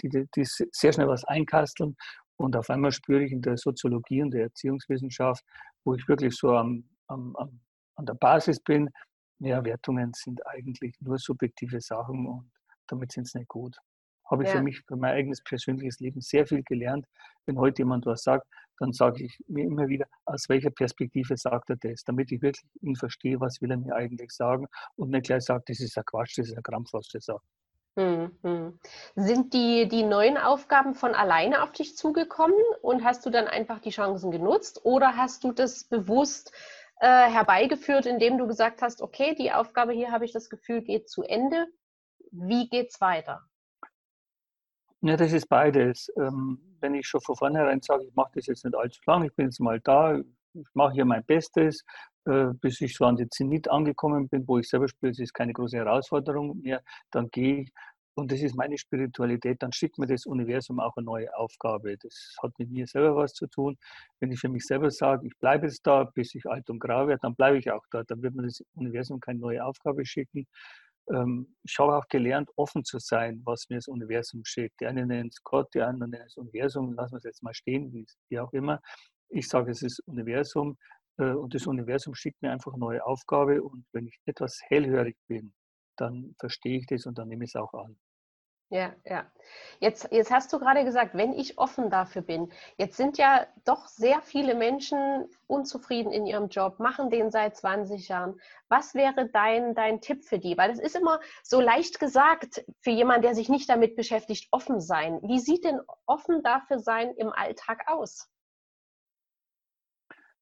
die, 0.00 0.08
die 0.08 0.44
sehr 0.44 0.92
schnell 0.92 1.08
was 1.08 1.24
einkasteln. 1.24 1.96
Und 2.36 2.56
auf 2.56 2.70
einmal 2.70 2.92
spüre 2.92 3.24
ich 3.24 3.32
in 3.32 3.42
der 3.42 3.56
Soziologie 3.56 4.22
und 4.22 4.30
der 4.32 4.42
Erziehungswissenschaft, 4.44 5.44
wo 5.84 5.94
ich 5.94 6.08
wirklich 6.08 6.36
so 6.36 6.50
am, 6.56 6.84
am, 7.06 7.34
am, 7.36 7.60
an 7.96 8.06
der 8.06 8.14
Basis 8.14 8.60
bin, 8.60 8.90
ja, 9.38 9.64
Wertungen 9.64 10.12
sind 10.14 10.46
eigentlich 10.46 10.94
nur 11.00 11.18
subjektive 11.18 11.80
Sachen 11.80 12.26
und 12.26 12.50
damit 12.86 13.12
sind 13.12 13.26
es 13.26 13.34
nicht 13.34 13.48
gut. 13.48 13.76
Habe 14.30 14.44
ich 14.44 14.48
ja. 14.48 14.56
für 14.56 14.62
mich, 14.62 14.80
für 14.86 14.96
mein 14.96 15.12
eigenes 15.12 15.42
persönliches 15.42 16.00
Leben 16.00 16.20
sehr 16.20 16.46
viel 16.46 16.62
gelernt. 16.62 17.06
Wenn 17.44 17.58
heute 17.58 17.82
jemand 17.82 18.06
was 18.06 18.22
sagt, 18.22 18.46
dann 18.78 18.92
sage 18.92 19.24
ich 19.24 19.38
mir 19.48 19.64
immer 19.64 19.88
wieder, 19.88 20.06
aus 20.24 20.48
welcher 20.48 20.70
Perspektive 20.70 21.36
sagt 21.36 21.70
er 21.70 21.76
das, 21.76 22.04
damit 22.04 22.32
ich 22.32 22.40
wirklich 22.40 22.64
ihn 22.80 22.96
verstehe, 22.96 23.38
was 23.40 23.60
will 23.60 23.70
er 23.70 23.76
mir 23.76 23.94
eigentlich 23.94 24.30
sagen 24.32 24.66
und 24.96 25.10
nicht 25.10 25.26
gleich 25.26 25.44
sagt, 25.44 25.68
das 25.68 25.80
ist 25.80 25.96
ein 25.98 26.04
Quatsch, 26.04 26.38
das 26.38 26.48
ist 26.48 26.56
ein 26.56 26.62
Krampf, 26.62 26.92
was 26.92 27.08
er 27.12 27.20
sagt. 27.20 27.44
Mhm. 27.96 28.78
Sind 29.14 29.54
die, 29.54 29.88
die 29.88 30.02
neuen 30.02 30.36
Aufgaben 30.36 30.94
von 30.94 31.14
alleine 31.14 31.62
auf 31.62 31.70
dich 31.70 31.96
zugekommen 31.96 32.58
und 32.82 33.04
hast 33.04 33.24
du 33.24 33.30
dann 33.30 33.46
einfach 33.46 33.78
die 33.78 33.90
Chancen 33.90 34.32
genutzt 34.32 34.80
oder 34.84 35.16
hast 35.16 35.44
du 35.44 35.52
das 35.52 35.84
bewusst 35.84 36.52
äh, 37.00 37.30
herbeigeführt, 37.30 38.06
indem 38.06 38.38
du 38.38 38.46
gesagt 38.46 38.82
hast, 38.82 39.02
okay, 39.02 39.34
die 39.34 39.52
Aufgabe 39.52 39.92
hier 39.92 40.10
habe 40.12 40.24
ich 40.24 40.32
das 40.32 40.48
Gefühl 40.48 40.82
geht 40.82 41.08
zu 41.08 41.22
Ende. 41.22 41.66
Wie 42.30 42.68
geht's 42.68 43.00
weiter? 43.00 43.42
Ja, 45.00 45.16
das 45.16 45.32
ist 45.32 45.48
beides. 45.48 46.10
Ähm, 46.16 46.76
wenn 46.80 46.94
ich 46.94 47.06
schon 47.06 47.20
von 47.20 47.36
vornherein 47.36 47.80
sage, 47.82 48.04
ich 48.04 48.14
mache 48.14 48.32
das 48.34 48.46
jetzt 48.46 48.64
nicht 48.64 48.76
allzu 48.76 49.00
lang, 49.06 49.24
ich 49.24 49.34
bin 49.34 49.46
jetzt 49.46 49.60
mal 49.60 49.80
da, 49.80 50.18
ich 50.18 50.68
mache 50.72 50.94
hier 50.94 51.04
mein 51.04 51.24
Bestes, 51.24 51.84
äh, 52.26 52.46
bis 52.60 52.80
ich 52.80 52.96
so 52.96 53.04
an 53.04 53.16
den 53.16 53.30
Zenit 53.30 53.68
angekommen 53.68 54.28
bin, 54.28 54.48
wo 54.48 54.58
ich 54.58 54.68
selber 54.68 54.88
spüre, 54.88 55.10
es 55.10 55.18
ist 55.18 55.34
keine 55.34 55.52
große 55.52 55.76
Herausforderung 55.76 56.58
mehr, 56.60 56.82
dann 57.10 57.28
gehe 57.28 57.62
ich. 57.62 57.72
Und 58.16 58.30
das 58.30 58.40
ist 58.40 58.54
meine 58.54 58.78
Spiritualität, 58.78 59.62
dann 59.62 59.72
schickt 59.72 59.98
mir 59.98 60.06
das 60.06 60.24
Universum 60.24 60.78
auch 60.78 60.96
eine 60.96 61.04
neue 61.04 61.36
Aufgabe. 61.36 61.96
Das 61.98 62.36
hat 62.42 62.52
mit 62.58 62.70
mir 62.70 62.86
selber 62.86 63.16
was 63.16 63.32
zu 63.34 63.46
tun. 63.48 63.76
Wenn 64.20 64.30
ich 64.30 64.38
für 64.40 64.48
mich 64.48 64.66
selber 64.66 64.90
sage, 64.90 65.26
ich 65.26 65.36
bleibe 65.38 65.66
jetzt 65.66 65.84
da, 65.86 66.04
bis 66.04 66.34
ich 66.34 66.46
alt 66.46 66.70
und 66.70 66.78
grau 66.78 67.08
werde, 67.08 67.20
dann 67.22 67.34
bleibe 67.34 67.58
ich 67.58 67.70
auch 67.72 67.84
da. 67.90 68.04
Dann 68.04 68.22
wird 68.22 68.34
mir 68.34 68.44
das 68.44 68.62
Universum 68.74 69.18
keine 69.18 69.40
neue 69.40 69.64
Aufgabe 69.64 70.06
schicken. 70.06 70.46
Ähm, 71.10 71.56
ich 71.64 71.76
habe 71.78 71.96
auch 71.96 72.06
gelernt, 72.08 72.50
offen 72.56 72.84
zu 72.84 72.98
sein, 73.00 73.42
was 73.44 73.68
mir 73.68 73.76
das 73.76 73.88
Universum 73.88 74.44
schickt. 74.44 74.80
Die 74.80 74.86
einen 74.86 75.08
nennen 75.08 75.28
es 75.28 75.42
Gott, 75.42 75.74
die 75.74 75.82
anderen 75.82 76.10
nennen 76.12 76.26
es 76.26 76.36
Universum. 76.36 76.94
Lassen 76.94 77.14
wir 77.14 77.18
es 77.18 77.24
jetzt 77.24 77.42
mal 77.42 77.54
stehen, 77.54 78.06
wie 78.28 78.38
auch 78.38 78.52
immer. 78.52 78.80
Ich 79.28 79.48
sage, 79.48 79.72
es 79.72 79.82
ist 79.82 80.00
Universum. 80.06 80.78
Äh, 81.18 81.32
und 81.32 81.54
das 81.54 81.66
Universum 81.66 82.14
schickt 82.14 82.40
mir 82.42 82.52
einfach 82.52 82.72
eine 82.72 82.80
neue 82.80 83.04
Aufgabe 83.04 83.62
und 83.62 83.84
wenn 83.92 84.06
ich 84.06 84.18
etwas 84.26 84.60
hellhörig 84.62 85.16
bin, 85.28 85.52
dann 85.96 86.34
verstehe 86.38 86.78
ich 86.78 86.86
das 86.86 87.06
und 87.06 87.18
dann 87.18 87.28
nehme 87.28 87.44
ich 87.44 87.50
es 87.50 87.56
auch 87.56 87.72
an. 87.74 87.96
Ja, 88.74 88.92
ja. 89.04 89.24
Jetzt, 89.78 90.08
jetzt 90.10 90.32
hast 90.32 90.52
du 90.52 90.58
gerade 90.58 90.84
gesagt, 90.84 91.14
wenn 91.14 91.32
ich 91.32 91.58
offen 91.58 91.90
dafür 91.90 92.22
bin. 92.22 92.50
Jetzt 92.76 92.96
sind 92.96 93.18
ja 93.18 93.46
doch 93.64 93.86
sehr 93.86 94.20
viele 94.20 94.56
Menschen 94.56 95.28
unzufrieden 95.46 96.10
in 96.10 96.26
ihrem 96.26 96.48
Job, 96.48 96.80
machen 96.80 97.08
den 97.08 97.30
seit 97.30 97.54
20 97.56 98.08
Jahren. 98.08 98.40
Was 98.68 98.96
wäre 98.96 99.28
dein, 99.28 99.76
dein 99.76 100.00
Tipp 100.00 100.24
für 100.24 100.40
die? 100.40 100.58
Weil 100.58 100.72
es 100.72 100.80
ist 100.80 100.96
immer 100.96 101.20
so 101.44 101.60
leicht 101.60 102.00
gesagt 102.00 102.64
für 102.80 102.90
jemanden, 102.90 103.22
der 103.22 103.36
sich 103.36 103.48
nicht 103.48 103.68
damit 103.68 103.94
beschäftigt, 103.94 104.48
offen 104.50 104.80
sein. 104.80 105.20
Wie 105.22 105.38
sieht 105.38 105.64
denn 105.64 105.80
offen 106.06 106.42
dafür 106.42 106.80
sein 106.80 107.14
im 107.14 107.32
Alltag 107.32 107.84
aus? 107.86 108.28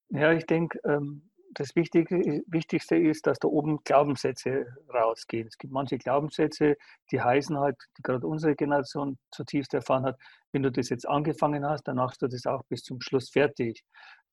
Ja, 0.08 0.32
ich 0.32 0.46
denke, 0.46 0.80
ähm, 0.86 1.30
das 1.54 1.76
Wichtige, 1.76 2.42
Wichtigste 2.46 2.96
ist, 2.96 3.26
dass 3.26 3.38
da 3.38 3.48
oben 3.48 3.78
Glaubenssätze 3.84 4.66
rausgehen. 4.92 5.46
Es 5.48 5.58
gibt 5.58 5.72
manche 5.72 5.98
Glaubenssätze, 5.98 6.76
die 7.10 7.20
heißen 7.20 7.58
halt, 7.58 7.76
die 7.98 8.02
gerade 8.02 8.26
unsere 8.26 8.54
Generation 8.54 9.18
zutiefst 9.30 9.74
erfahren 9.74 10.04
hat, 10.04 10.18
wenn 10.52 10.62
du 10.62 10.70
das 10.70 10.88
jetzt 10.88 11.08
angefangen 11.08 11.66
hast, 11.66 11.84
dann 11.84 11.96
machst 11.96 12.22
du 12.22 12.28
das 12.28 12.46
auch 12.46 12.62
bis 12.68 12.82
zum 12.82 13.00
Schluss 13.00 13.30
fertig. 13.30 13.82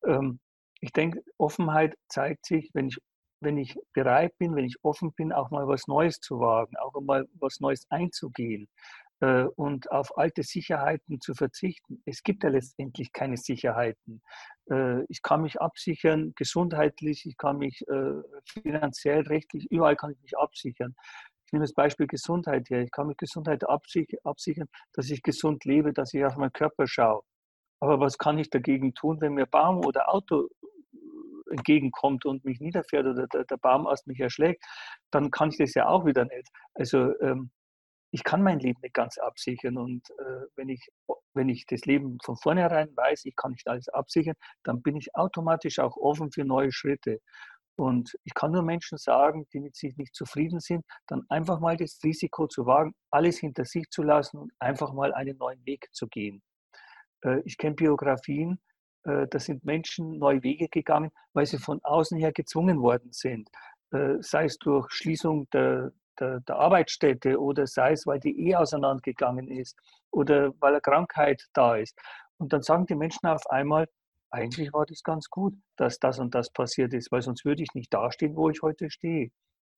Ähm, 0.06 0.40
ich 0.82 0.94
denke, 0.94 1.24
Offenheit 1.38 1.96
zeigt 2.08 2.46
sich, 2.46 2.70
wenn 2.74 2.88
ich, 2.88 2.98
wenn 3.42 3.58
ich 3.58 3.78
bereit 3.94 4.34
bin, 4.38 4.56
wenn 4.56 4.66
ich 4.66 4.78
offen 4.82 5.14
bin, 5.14 5.34
auch 5.34 5.52
mal 5.52 5.68
was 5.68 5.88
Neues 5.88 6.20
zu 6.20 6.40
wagen, 6.40 6.78
auch 6.78 7.00
mal 7.02 7.28
was 7.34 7.60
Neues 7.60 7.86
einzugehen. 7.90 8.70
Äh, 9.22 9.44
und 9.56 9.92
auf 9.92 10.18
alte 10.18 10.44
Sicherheiten 10.44 11.20
zu 11.20 11.34
verzichten. 11.34 12.02
Es 12.06 12.24
gibt 12.24 12.44
ja 12.44 12.50
letztendlich 12.50 13.12
keine 13.12 13.36
Sicherheiten. 13.36 14.22
Äh, 14.72 15.04
ich 15.10 15.22
kann 15.22 15.42
mich 15.42 15.60
absichern, 15.60 16.32
gesundheitlich, 16.38 17.26
ich 17.26 17.36
kann 17.36 17.58
mich 17.58 17.86
äh, 17.90 18.22
finanziell, 18.46 19.24
rechtlich, 19.24 19.70
überall 19.72 19.98
kann 19.98 20.12
ich 20.12 20.22
mich 20.22 20.38
absichern. 20.38 20.96
Ich 21.46 21.52
nehme 21.52 21.66
das 21.66 21.74
Beispiel 21.74 22.08
Gesundheit 22.08 22.70
her. 22.70 22.82
Ich 22.82 22.92
kann 22.92 23.08
mich 23.08 23.18
Gesundheit 23.18 23.68
absichern, 23.68 24.68
dass 24.94 25.10
ich 25.10 25.22
gesund 25.22 25.66
lebe, 25.66 25.92
dass 25.92 26.14
ich 26.14 26.24
auf 26.24 26.38
meinen 26.38 26.54
Körper 26.54 26.88
schaue. 26.88 27.24
Aber 27.82 28.00
was 28.00 28.18
kann 28.18 28.38
ich 28.38 28.50
dagegen 28.50 28.94
tun, 28.94 29.20
wenn 29.20 29.34
mir 29.34 29.48
Baum 29.48 29.84
oder 29.86 30.14
Auto 30.14 30.48
entgegenkommt 31.50 32.26
und 32.26 32.46
mich 32.46 32.60
niederfährt 32.60 33.06
oder 33.06 33.28
der, 33.28 33.58
Baum 33.58 33.88
aus 33.88 34.06
mich 34.06 34.20
erschlägt, 34.20 34.64
dann 35.12 35.32
kann 35.32 35.50
ich 35.50 35.58
das 35.58 35.74
ja 35.74 35.88
auch 35.88 36.06
wieder 36.06 36.26
nicht. 36.26 36.48
Also 36.76 37.20
ähm, 37.22 37.50
ich 38.12 38.24
kann 38.24 38.42
mein 38.42 38.60
Leben 38.60 38.80
nicht 38.82 38.94
ganz 38.94 39.18
absichern. 39.18 39.78
Und 39.78 40.10
äh, 40.12 40.46
wenn, 40.56 40.70
ich, 40.70 40.90
wenn 41.34 41.50
ich 41.50 41.66
das 41.66 41.86
Leben 41.86 42.18
von 42.24 42.38
vornherein 42.38 42.90
weiß, 42.96 43.26
ich 43.26 43.36
kann 43.36 43.52
nicht 43.52 43.68
alles 43.68 43.90
absichern, 43.90 44.36
dann 44.64 44.82
bin 44.82 44.96
ich 44.96 45.16
automatisch 45.16 45.80
auch 45.80 45.96
offen 45.98 46.32
für 46.32 46.44
neue 46.44 46.72
Schritte. 46.72 47.20
Und 47.76 48.18
ich 48.26 48.34
kann 48.34 48.52
nur 48.52 48.64
Menschen 48.64 48.98
sagen, 48.98 49.48
die 49.54 49.62
mit 49.62 49.76
sich 49.76 49.96
nicht 49.96 50.14
zufrieden 50.14 50.60
sind, 50.60 50.84
dann 51.08 51.24
einfach 51.30 51.60
mal 51.62 51.78
das 51.78 52.00
Risiko 52.04 52.48
zu 52.48 52.66
wagen, 52.66 52.94
alles 53.10 53.38
hinter 53.40 53.64
sich 53.64 53.90
zu 53.90 54.04
lassen 54.04 54.38
und 54.38 54.52
einfach 54.60 54.92
mal 54.92 55.14
einen 55.14 55.38
neuen 55.38 55.66
Weg 55.66 55.88
zu 55.94 56.08
gehen. 56.08 56.42
Äh, 57.24 57.42
ich 57.46 57.58
kenne 57.58 57.76
Biografien, 57.76 58.60
äh, 59.04 59.28
da 59.30 59.40
sind 59.40 59.64
Menschen 59.64 60.18
neue 60.18 60.44
Wege 60.44 60.68
gegangen, 60.68 61.12
weil 61.34 61.46
sie 61.46 61.58
von 61.58 61.80
außen 61.84 62.18
her 62.18 62.34
gezwungen 62.34 62.82
worden 62.82 63.14
sind. 63.14 63.50
Äh, 63.92 64.18
sei 64.20 64.46
es 64.46 64.58
durch 64.58 64.92
Schließung 64.92 65.48
der, 65.52 65.94
der, 66.20 66.40
der 66.42 66.56
Arbeitsstätte 66.58 67.40
oder 67.40 67.68
sei 67.68 67.94
es, 67.94 68.06
weil 68.06 68.20
die 68.20 68.38
Ehe 68.40 68.60
auseinandergegangen 68.60 69.50
ist 69.50 69.78
oder 70.12 70.54
weil 70.60 70.74
eine 70.74 70.82
Krankheit 70.82 71.48
da 71.54 71.76
ist. 71.76 71.98
Und 72.38 72.54
dann 72.54 72.62
sagen 72.62 72.86
die 72.86 72.96
Menschen 72.96 73.28
auf 73.28 73.46
einmal, 73.50 73.88
eigentlich 74.32 74.72
war 74.74 74.86
das 74.86 75.04
ganz 75.04 75.30
gut, 75.30 75.54
dass 75.76 76.00
das 76.00 76.20
und 76.20 76.36
das 76.36 76.52
passiert 76.52 76.94
ist, 76.94 77.12
weil 77.12 77.22
sonst 77.22 77.46
würde 77.46 77.64
ich 77.64 77.74
nicht 77.74 77.94
dastehen, 77.94 78.36
wo 78.36 78.50
ich 78.50 78.62
heute 78.62 78.90
stehe. 78.90 79.32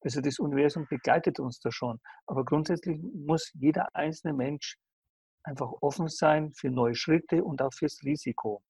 Also 0.04 0.20
das 0.20 0.40
Universum 0.40 0.88
begleitet 0.90 1.40
uns 1.40 1.60
da 1.60 1.72
schon. 1.72 2.00
Aber 2.26 2.44
grundsätzlich 2.44 3.00
muss 3.14 3.52
jeder 3.54 3.88
einzelne 3.94 4.34
Mensch 4.34 4.78
einfach 5.44 5.72
offen 5.82 6.08
sein 6.08 6.52
für 6.54 6.70
neue 6.70 6.96
Schritte 6.96 7.44
und 7.44 7.62
auch 7.62 7.74
fürs 7.74 8.02
Risiko. 8.04 8.62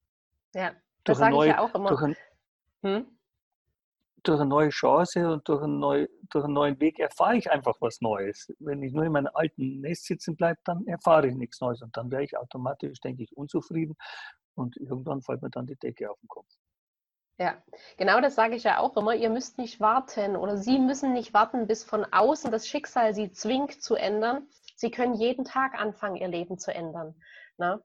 Ja, 0.54 0.74
das 1.04 1.18
sage 1.18 1.36
ich 1.38 1.46
ja 1.46 1.60
auch 1.60 1.74
immer. 1.74 1.90
Durch 1.90 2.01
ein, 2.04 2.16
hm? 2.84 3.18
Durch 4.24 4.40
eine 4.40 4.50
neue 4.50 4.70
Chance 4.70 5.32
und 5.32 5.48
durch 5.48 5.63
einen, 5.63 5.80
neu, 5.80 6.08
durch 6.30 6.46
einen 6.46 6.54
neuen 6.54 6.80
Weg 6.80 7.00
erfahre 7.00 7.38
ich 7.38 7.50
einfach 7.50 7.75
was 7.80 8.01
Neues. 8.01 8.54
Wenn 8.60 8.84
ich 8.84 8.94
nur 8.94 9.06
in 9.06 9.12
meinem 9.12 9.32
alten 9.34 9.82
Nest 9.82 10.06
sitzen 10.06 10.36
bleibe, 10.36 10.60
dann 10.63 10.86
erfahre 10.86 11.28
ich 11.28 11.36
nichts 11.36 11.60
Neues 11.62 11.82
und 11.82 11.96
dann 11.98 12.12
wäre 12.12 12.24
ich 12.24 12.38
automatisch, 12.38 13.00
denke 13.01 13.24
ich, 13.24 13.36
unzufrieden 13.36 13.96
und 14.56 14.78
irgendwann 14.78 15.22
fällt 15.22 15.42
mir 15.42 15.50
dann 15.50 15.68
die 15.68 15.78
Decke 15.78 16.10
auf 16.10 16.20
den 16.20 16.28
Kopf. 16.28 16.48
Ja, 17.40 17.56
genau 17.98 18.22
das 18.22 18.36
sage 18.36 18.56
ich 18.56 18.63
ja 18.63 18.80
auch 18.80 18.96
immer. 18.98 19.16
Ihr 19.16 19.32
müsst 19.32 19.58
nicht 19.58 19.80
warten 19.80 20.36
oder 20.36 20.58
Sie 20.58 20.78
müssen 20.78 21.13
nicht 21.13 21.34
warten, 21.34 21.66
bis 21.66 21.84
von 21.84 22.06
außen 22.06 22.51
das 22.51 22.68
Schicksal 22.68 23.16
Sie 23.16 23.32
zwingt 23.32 23.82
zu 23.82 23.96
ändern. 23.96 24.48
Sie 24.75 24.92
können 24.92 25.16
jeden 25.16 25.44
Tag 25.44 25.74
anfangen, 25.74 26.18
Ihr 26.18 26.28
Leben 26.28 26.60
zu 26.60 26.72
ändern. 26.74 27.16
Ne? 27.58 27.82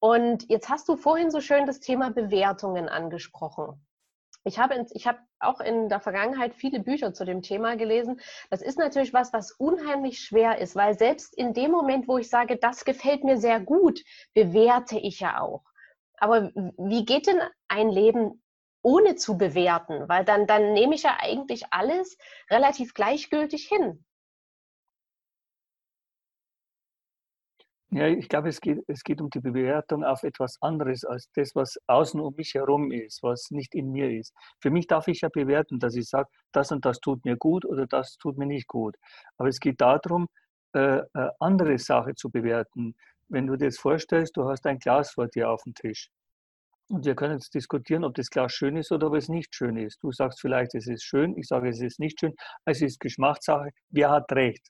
Und 0.00 0.48
jetzt 0.48 0.68
hast 0.68 0.88
du 0.88 0.96
vorhin 0.96 1.30
so 1.30 1.40
schön 1.40 1.66
das 1.66 1.78
Thema 1.78 2.10
Bewertungen 2.10 2.88
angesprochen. 2.88 3.86
Ich 4.46 4.60
habe, 4.60 4.86
ich 4.92 5.08
habe 5.08 5.18
auch 5.40 5.58
in 5.58 5.88
der 5.88 5.98
Vergangenheit 5.98 6.54
viele 6.54 6.78
Bücher 6.78 7.12
zu 7.12 7.24
dem 7.24 7.42
Thema 7.42 7.76
gelesen. 7.76 8.20
Das 8.48 8.62
ist 8.62 8.78
natürlich 8.78 9.12
was, 9.12 9.32
was 9.32 9.50
unheimlich 9.50 10.20
schwer 10.20 10.58
ist, 10.58 10.76
weil 10.76 10.96
selbst 10.96 11.34
in 11.36 11.52
dem 11.52 11.72
Moment, 11.72 12.06
wo 12.06 12.16
ich 12.16 12.30
sage, 12.30 12.56
das 12.56 12.84
gefällt 12.84 13.24
mir 13.24 13.38
sehr 13.38 13.58
gut, 13.58 14.04
bewerte 14.34 15.00
ich 15.00 15.18
ja 15.18 15.40
auch. 15.40 15.64
Aber 16.16 16.52
wie 16.54 17.04
geht 17.04 17.26
denn 17.26 17.40
ein 17.66 17.88
Leben 17.88 18.40
ohne 18.82 19.16
zu 19.16 19.36
bewerten? 19.36 20.08
Weil 20.08 20.24
dann, 20.24 20.46
dann 20.46 20.74
nehme 20.74 20.94
ich 20.94 21.02
ja 21.02 21.16
eigentlich 21.18 21.64
alles 21.72 22.16
relativ 22.48 22.94
gleichgültig 22.94 23.66
hin. 23.66 24.05
Ja, 27.96 28.08
ich 28.08 28.28
glaube, 28.28 28.50
es 28.50 28.60
geht, 28.60 28.84
es 28.88 29.02
geht 29.04 29.22
um 29.22 29.30
die 29.30 29.40
Bewertung 29.40 30.04
auf 30.04 30.22
etwas 30.22 30.60
anderes 30.60 31.02
als 31.06 31.30
das, 31.34 31.54
was 31.54 31.78
außen 31.86 32.20
um 32.20 32.34
mich 32.36 32.52
herum 32.52 32.92
ist, 32.92 33.22
was 33.22 33.50
nicht 33.50 33.74
in 33.74 33.90
mir 33.90 34.10
ist. 34.10 34.34
Für 34.60 34.70
mich 34.70 34.86
darf 34.86 35.08
ich 35.08 35.22
ja 35.22 35.30
bewerten, 35.30 35.78
dass 35.78 35.94
ich 35.96 36.06
sage, 36.06 36.28
das 36.52 36.70
und 36.72 36.84
das 36.84 37.00
tut 37.00 37.24
mir 37.24 37.38
gut 37.38 37.64
oder 37.64 37.86
das 37.86 38.18
tut 38.18 38.36
mir 38.36 38.44
nicht 38.44 38.66
gut. 38.68 38.96
Aber 39.38 39.48
es 39.48 39.60
geht 39.60 39.80
darum, 39.80 40.28
äh, 40.74 40.98
äh, 40.98 41.30
andere 41.40 41.78
Sache 41.78 42.14
zu 42.14 42.28
bewerten. 42.28 42.94
Wenn 43.28 43.46
du 43.46 43.56
dir 43.56 43.64
jetzt 43.66 43.80
vorstellst, 43.80 44.36
du 44.36 44.44
hast 44.46 44.66
ein 44.66 44.78
Glas 44.78 45.12
vor 45.12 45.28
dir 45.28 45.48
auf 45.48 45.62
dem 45.62 45.72
Tisch. 45.72 46.10
Und 46.88 47.06
wir 47.06 47.14
können 47.14 47.38
jetzt 47.38 47.54
diskutieren, 47.54 48.04
ob 48.04 48.14
das 48.14 48.28
Glas 48.28 48.52
schön 48.52 48.76
ist 48.76 48.92
oder 48.92 49.06
ob 49.06 49.14
es 49.14 49.30
nicht 49.30 49.54
schön 49.54 49.78
ist. 49.78 50.02
Du 50.02 50.12
sagst 50.12 50.42
vielleicht, 50.42 50.74
es 50.74 50.86
ist 50.86 51.02
schön, 51.02 51.34
ich 51.38 51.46
sage, 51.48 51.70
es 51.70 51.80
ist 51.80 51.98
nicht 51.98 52.20
schön. 52.20 52.34
Es 52.66 52.82
ist 52.82 53.00
Geschmackssache. 53.00 53.70
Wer 53.88 54.10
hat 54.10 54.30
recht? 54.32 54.68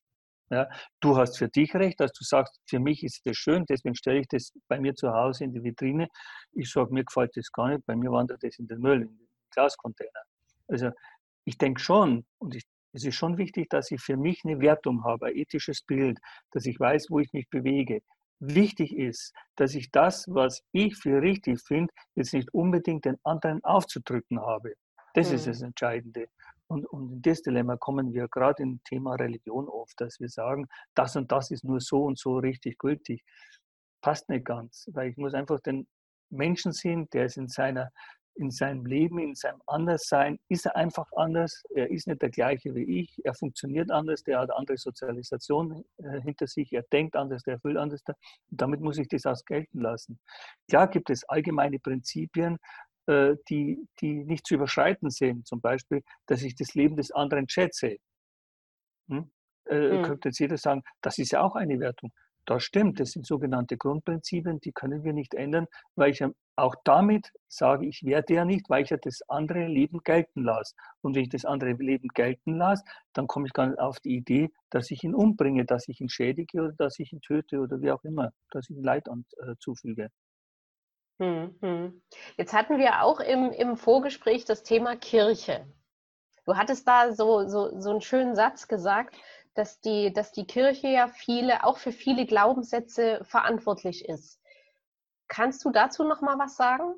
Ja, 0.50 0.68
du 1.00 1.16
hast 1.16 1.38
für 1.38 1.48
dich 1.48 1.74
recht, 1.74 1.98
dass 1.98 2.12
du 2.12 2.22
sagst, 2.22 2.60
für 2.66 2.78
mich 2.78 3.02
ist 3.02 3.20
das 3.24 3.36
schön, 3.36 3.64
deswegen 3.68 3.96
stelle 3.96 4.20
ich 4.20 4.28
das 4.28 4.52
bei 4.68 4.78
mir 4.78 4.94
zu 4.94 5.12
Hause 5.12 5.44
in 5.44 5.52
die 5.52 5.62
Vitrine. 5.62 6.08
Ich 6.52 6.70
sage, 6.70 6.94
mir 6.94 7.04
gefällt 7.04 7.36
das 7.36 7.50
gar 7.50 7.68
nicht, 7.68 7.84
bei 7.84 7.96
mir 7.96 8.12
wandert 8.12 8.42
das 8.44 8.56
in 8.58 8.68
den 8.68 8.78
Müll, 8.78 9.02
in 9.02 9.08
den 9.08 9.28
Glascontainer. 9.50 10.22
Also 10.68 10.90
ich 11.44 11.58
denke 11.58 11.80
schon, 11.80 12.24
und 12.38 12.54
ich, 12.54 12.64
es 12.92 13.04
ist 13.04 13.16
schon 13.16 13.38
wichtig, 13.38 13.68
dass 13.70 13.90
ich 13.90 14.00
für 14.00 14.16
mich 14.16 14.42
eine 14.44 14.60
Wertung 14.60 15.02
habe, 15.04 15.26
ein 15.26 15.36
ethisches 15.36 15.82
Bild, 15.82 16.18
dass 16.52 16.64
ich 16.64 16.78
weiß, 16.78 17.06
wo 17.10 17.18
ich 17.18 17.32
mich 17.32 17.48
bewege. 17.50 18.00
Wichtig 18.38 18.96
ist, 18.96 19.32
dass 19.56 19.74
ich 19.74 19.90
das, 19.90 20.26
was 20.28 20.62
ich 20.72 20.96
für 20.96 21.22
richtig 21.22 21.60
finde, 21.60 21.92
jetzt 22.14 22.34
nicht 22.34 22.52
unbedingt 22.54 23.04
den 23.04 23.16
anderen 23.24 23.64
aufzudrücken 23.64 24.40
habe. 24.40 24.74
Das 25.14 25.30
mhm. 25.30 25.36
ist 25.36 25.46
das 25.46 25.62
Entscheidende. 25.62 26.28
Und, 26.68 26.86
und 26.86 27.12
in 27.12 27.22
das 27.22 27.42
Dilemma 27.42 27.76
kommen 27.76 28.12
wir 28.12 28.28
gerade 28.28 28.62
im 28.62 28.80
Thema 28.84 29.14
Religion 29.14 29.68
oft, 29.68 30.00
dass 30.00 30.18
wir 30.20 30.28
sagen, 30.28 30.66
das 30.94 31.16
und 31.16 31.30
das 31.30 31.50
ist 31.50 31.64
nur 31.64 31.80
so 31.80 32.04
und 32.04 32.18
so 32.18 32.38
richtig 32.38 32.78
gültig. 32.78 33.24
Passt 34.00 34.28
nicht 34.28 34.44
ganz, 34.44 34.88
weil 34.92 35.10
ich 35.10 35.16
muss 35.16 35.34
einfach 35.34 35.60
den 35.60 35.86
Menschen 36.30 36.72
sehen, 36.72 37.08
der 37.12 37.26
ist 37.26 37.36
in 37.36 37.48
seiner 37.48 37.90
in 38.36 38.50
seinem 38.50 38.84
Leben, 38.84 39.18
in 39.18 39.34
seinem 39.34 39.62
Anderssein, 39.66 40.38
ist 40.48 40.66
er 40.66 40.76
einfach 40.76 41.06
anders. 41.16 41.62
Er 41.74 41.90
ist 41.90 42.06
nicht 42.06 42.22
der 42.22 42.30
gleiche 42.30 42.74
wie 42.74 43.00
ich. 43.00 43.24
Er 43.24 43.34
funktioniert 43.34 43.90
anders. 43.90 44.22
Der 44.24 44.40
hat 44.40 44.50
andere 44.50 44.76
Sozialisation 44.76 45.84
äh, 45.96 46.20
hinter 46.20 46.46
sich. 46.46 46.72
Er 46.72 46.82
denkt 46.92 47.16
anders. 47.16 47.42
Der 47.42 47.58
fühlt 47.58 47.76
anders. 47.76 48.02
Damit 48.48 48.80
muss 48.80 48.98
ich 48.98 49.08
das 49.08 49.26
auch 49.26 49.42
gelten 49.46 49.80
lassen. 49.80 50.18
Klar 50.68 50.88
gibt 50.88 51.10
es 51.10 51.24
allgemeine 51.28 51.78
Prinzipien, 51.78 52.58
die, 53.48 53.86
die 54.00 54.24
nicht 54.24 54.46
zu 54.46 54.54
überschreiten 54.54 55.10
sind. 55.10 55.46
Zum 55.46 55.60
Beispiel, 55.60 56.02
dass 56.26 56.42
ich 56.42 56.54
das 56.54 56.74
Leben 56.74 56.96
des 56.96 57.10
anderen 57.12 57.48
schätze. 57.48 57.96
Hm? 59.08 59.30
Äh, 59.66 59.90
hm. 59.90 60.02
Könnte 60.02 60.28
jetzt 60.28 60.38
jeder 60.38 60.56
sagen, 60.56 60.82
das 61.00 61.18
ist 61.18 61.32
ja 61.32 61.42
auch 61.42 61.54
eine 61.54 61.78
Wertung. 61.80 62.12
Das 62.46 62.62
stimmt, 62.62 63.00
das 63.00 63.10
sind 63.10 63.26
sogenannte 63.26 63.76
Grundprinzipien, 63.76 64.60
die 64.60 64.70
können 64.70 65.02
wir 65.02 65.12
nicht 65.12 65.34
ändern, 65.34 65.66
weil 65.96 66.12
ich 66.12 66.24
auch 66.54 66.76
damit 66.84 67.32
sage, 67.48 67.86
ich 67.86 68.04
werde 68.04 68.34
ja 68.34 68.44
nicht, 68.44 68.70
weil 68.70 68.84
ich 68.84 68.90
ja 68.90 68.96
das 68.96 69.20
andere 69.28 69.66
Leben 69.66 69.98
gelten 70.04 70.44
lasse. 70.44 70.74
Und 71.02 71.16
wenn 71.16 71.24
ich 71.24 71.28
das 71.28 71.44
andere 71.44 71.72
Leben 71.72 72.08
gelten 72.14 72.56
lasse, 72.56 72.84
dann 73.12 73.26
komme 73.26 73.46
ich 73.48 73.52
gar 73.52 73.66
nicht 73.66 73.80
auf 73.80 73.98
die 73.98 74.14
Idee, 74.14 74.50
dass 74.70 74.92
ich 74.92 75.02
ihn 75.02 75.14
umbringe, 75.14 75.64
dass 75.64 75.88
ich 75.88 76.00
ihn 76.00 76.08
schädige 76.08 76.62
oder 76.62 76.72
dass 76.72 77.00
ich 77.00 77.12
ihn 77.12 77.20
töte 77.20 77.58
oder 77.58 77.80
wie 77.80 77.90
auch 77.90 78.04
immer, 78.04 78.30
dass 78.50 78.70
ich 78.70 78.76
ihm 78.76 78.84
Leid 78.84 79.08
an, 79.08 79.26
äh, 79.38 79.54
zufüge. 79.58 80.10
Hm, 81.18 81.56
hm. 81.60 82.02
Jetzt 82.36 82.52
hatten 82.52 82.78
wir 82.78 83.02
auch 83.02 83.20
im, 83.20 83.50
im 83.52 83.76
Vorgespräch 83.76 84.44
das 84.44 84.62
Thema 84.62 84.96
Kirche. 84.96 85.66
Du 86.44 86.56
hattest 86.56 86.86
da 86.86 87.12
so, 87.12 87.48
so, 87.48 87.80
so 87.80 87.90
einen 87.90 88.02
schönen 88.02 88.34
Satz 88.34 88.68
gesagt, 88.68 89.16
dass 89.54 89.80
die, 89.80 90.12
dass 90.12 90.32
die 90.32 90.46
Kirche 90.46 90.88
ja 90.88 91.08
viele, 91.08 91.64
auch 91.64 91.78
für 91.78 91.92
viele 91.92 92.26
Glaubenssätze 92.26 93.20
verantwortlich 93.24 94.06
ist. 94.08 94.40
Kannst 95.28 95.64
du 95.64 95.70
dazu 95.70 96.04
noch 96.04 96.20
mal 96.20 96.38
was 96.38 96.56
sagen? 96.56 96.94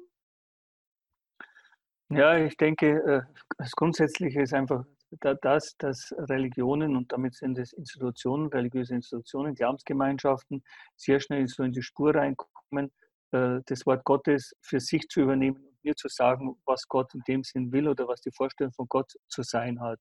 Ja, 2.10 2.36
ich 2.38 2.56
denke, 2.56 2.86
äh, 2.88 3.22
das 3.58 3.72
Grundsätzliche 3.72 4.42
ist 4.42 4.54
einfach 4.54 4.84
das, 5.10 5.76
dass 5.78 6.14
Religionen 6.18 6.96
und 6.96 7.12
damit 7.12 7.34
sind 7.34 7.58
es 7.58 7.72
Institutionen, 7.72 8.48
religiöse 8.48 8.94
Institutionen, 8.94 9.54
Glaubensgemeinschaften 9.54 10.62
sehr 10.96 11.20
schnell 11.20 11.46
so 11.48 11.62
in 11.62 11.72
die 11.72 11.82
Spur 11.82 12.14
reinkommen, 12.14 12.92
das 13.30 13.84
Wort 13.84 14.04
Gottes 14.04 14.54
für 14.62 14.80
sich 14.80 15.06
zu 15.08 15.20
übernehmen 15.20 15.58
und 15.58 15.84
mir 15.84 15.94
zu 15.94 16.08
sagen, 16.08 16.56
was 16.64 16.88
Gott 16.88 17.12
in 17.14 17.22
dem 17.28 17.44
Sinn 17.44 17.70
will 17.72 17.88
oder 17.88 18.08
was 18.08 18.22
die 18.22 18.32
Vorstellung 18.32 18.72
von 18.72 18.86
Gott 18.88 19.12
zu 19.28 19.42
sein 19.42 19.80
hat. 19.80 20.00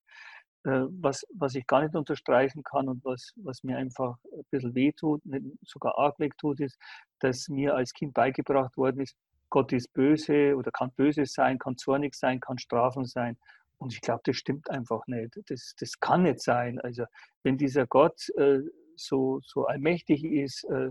Äh, 0.68 0.86
was, 1.02 1.26
was 1.34 1.56
ich 1.56 1.66
gar 1.66 1.82
nicht 1.82 1.96
unterstreichen 1.96 2.62
kann 2.64 2.90
und 2.90 3.04
was, 3.06 3.32
was 3.38 3.64
mir 3.64 3.78
einfach 3.78 4.18
ein 4.34 4.44
bisschen 4.52 4.76
wehtut, 4.76 5.22
sogar 5.62 5.98
arg 5.98 6.20
wehtut, 6.20 6.60
ist, 6.60 6.78
dass 7.20 7.48
mir 7.48 7.76
als 7.76 7.94
Kind 7.94 8.14
beigebracht 8.14 8.76
worden 8.76 9.02
ist, 9.02 9.16
Gott 9.50 9.72
ist 9.72 9.94
böse 9.94 10.58
oder 10.58 10.72
kann 10.72 10.92
böse 10.92 11.26
sein, 11.26 11.58
kann 11.58 11.78
zornig 11.78 12.16
sein, 12.16 12.42
kann 12.42 12.58
strafen 12.58 13.06
sein. 13.06 13.38
Und 13.78 13.94
ich 13.94 14.02
glaube, 14.02 14.22
das 14.26 14.36
stimmt 14.36 14.70
einfach 14.70 15.08
nicht. 15.08 15.40
Das, 15.48 15.74
das 15.80 16.00
kann 16.02 16.24
nicht 16.24 16.42
sein. 16.42 16.82
Also 16.82 17.06
wenn 17.44 17.58
dieser 17.58 17.88
Gott 17.88 18.28
äh, 18.36 18.60
so, 18.98 19.40
so 19.44 19.66
allmächtig 19.68 20.26
ist, 20.26 20.66
äh, 20.66 20.90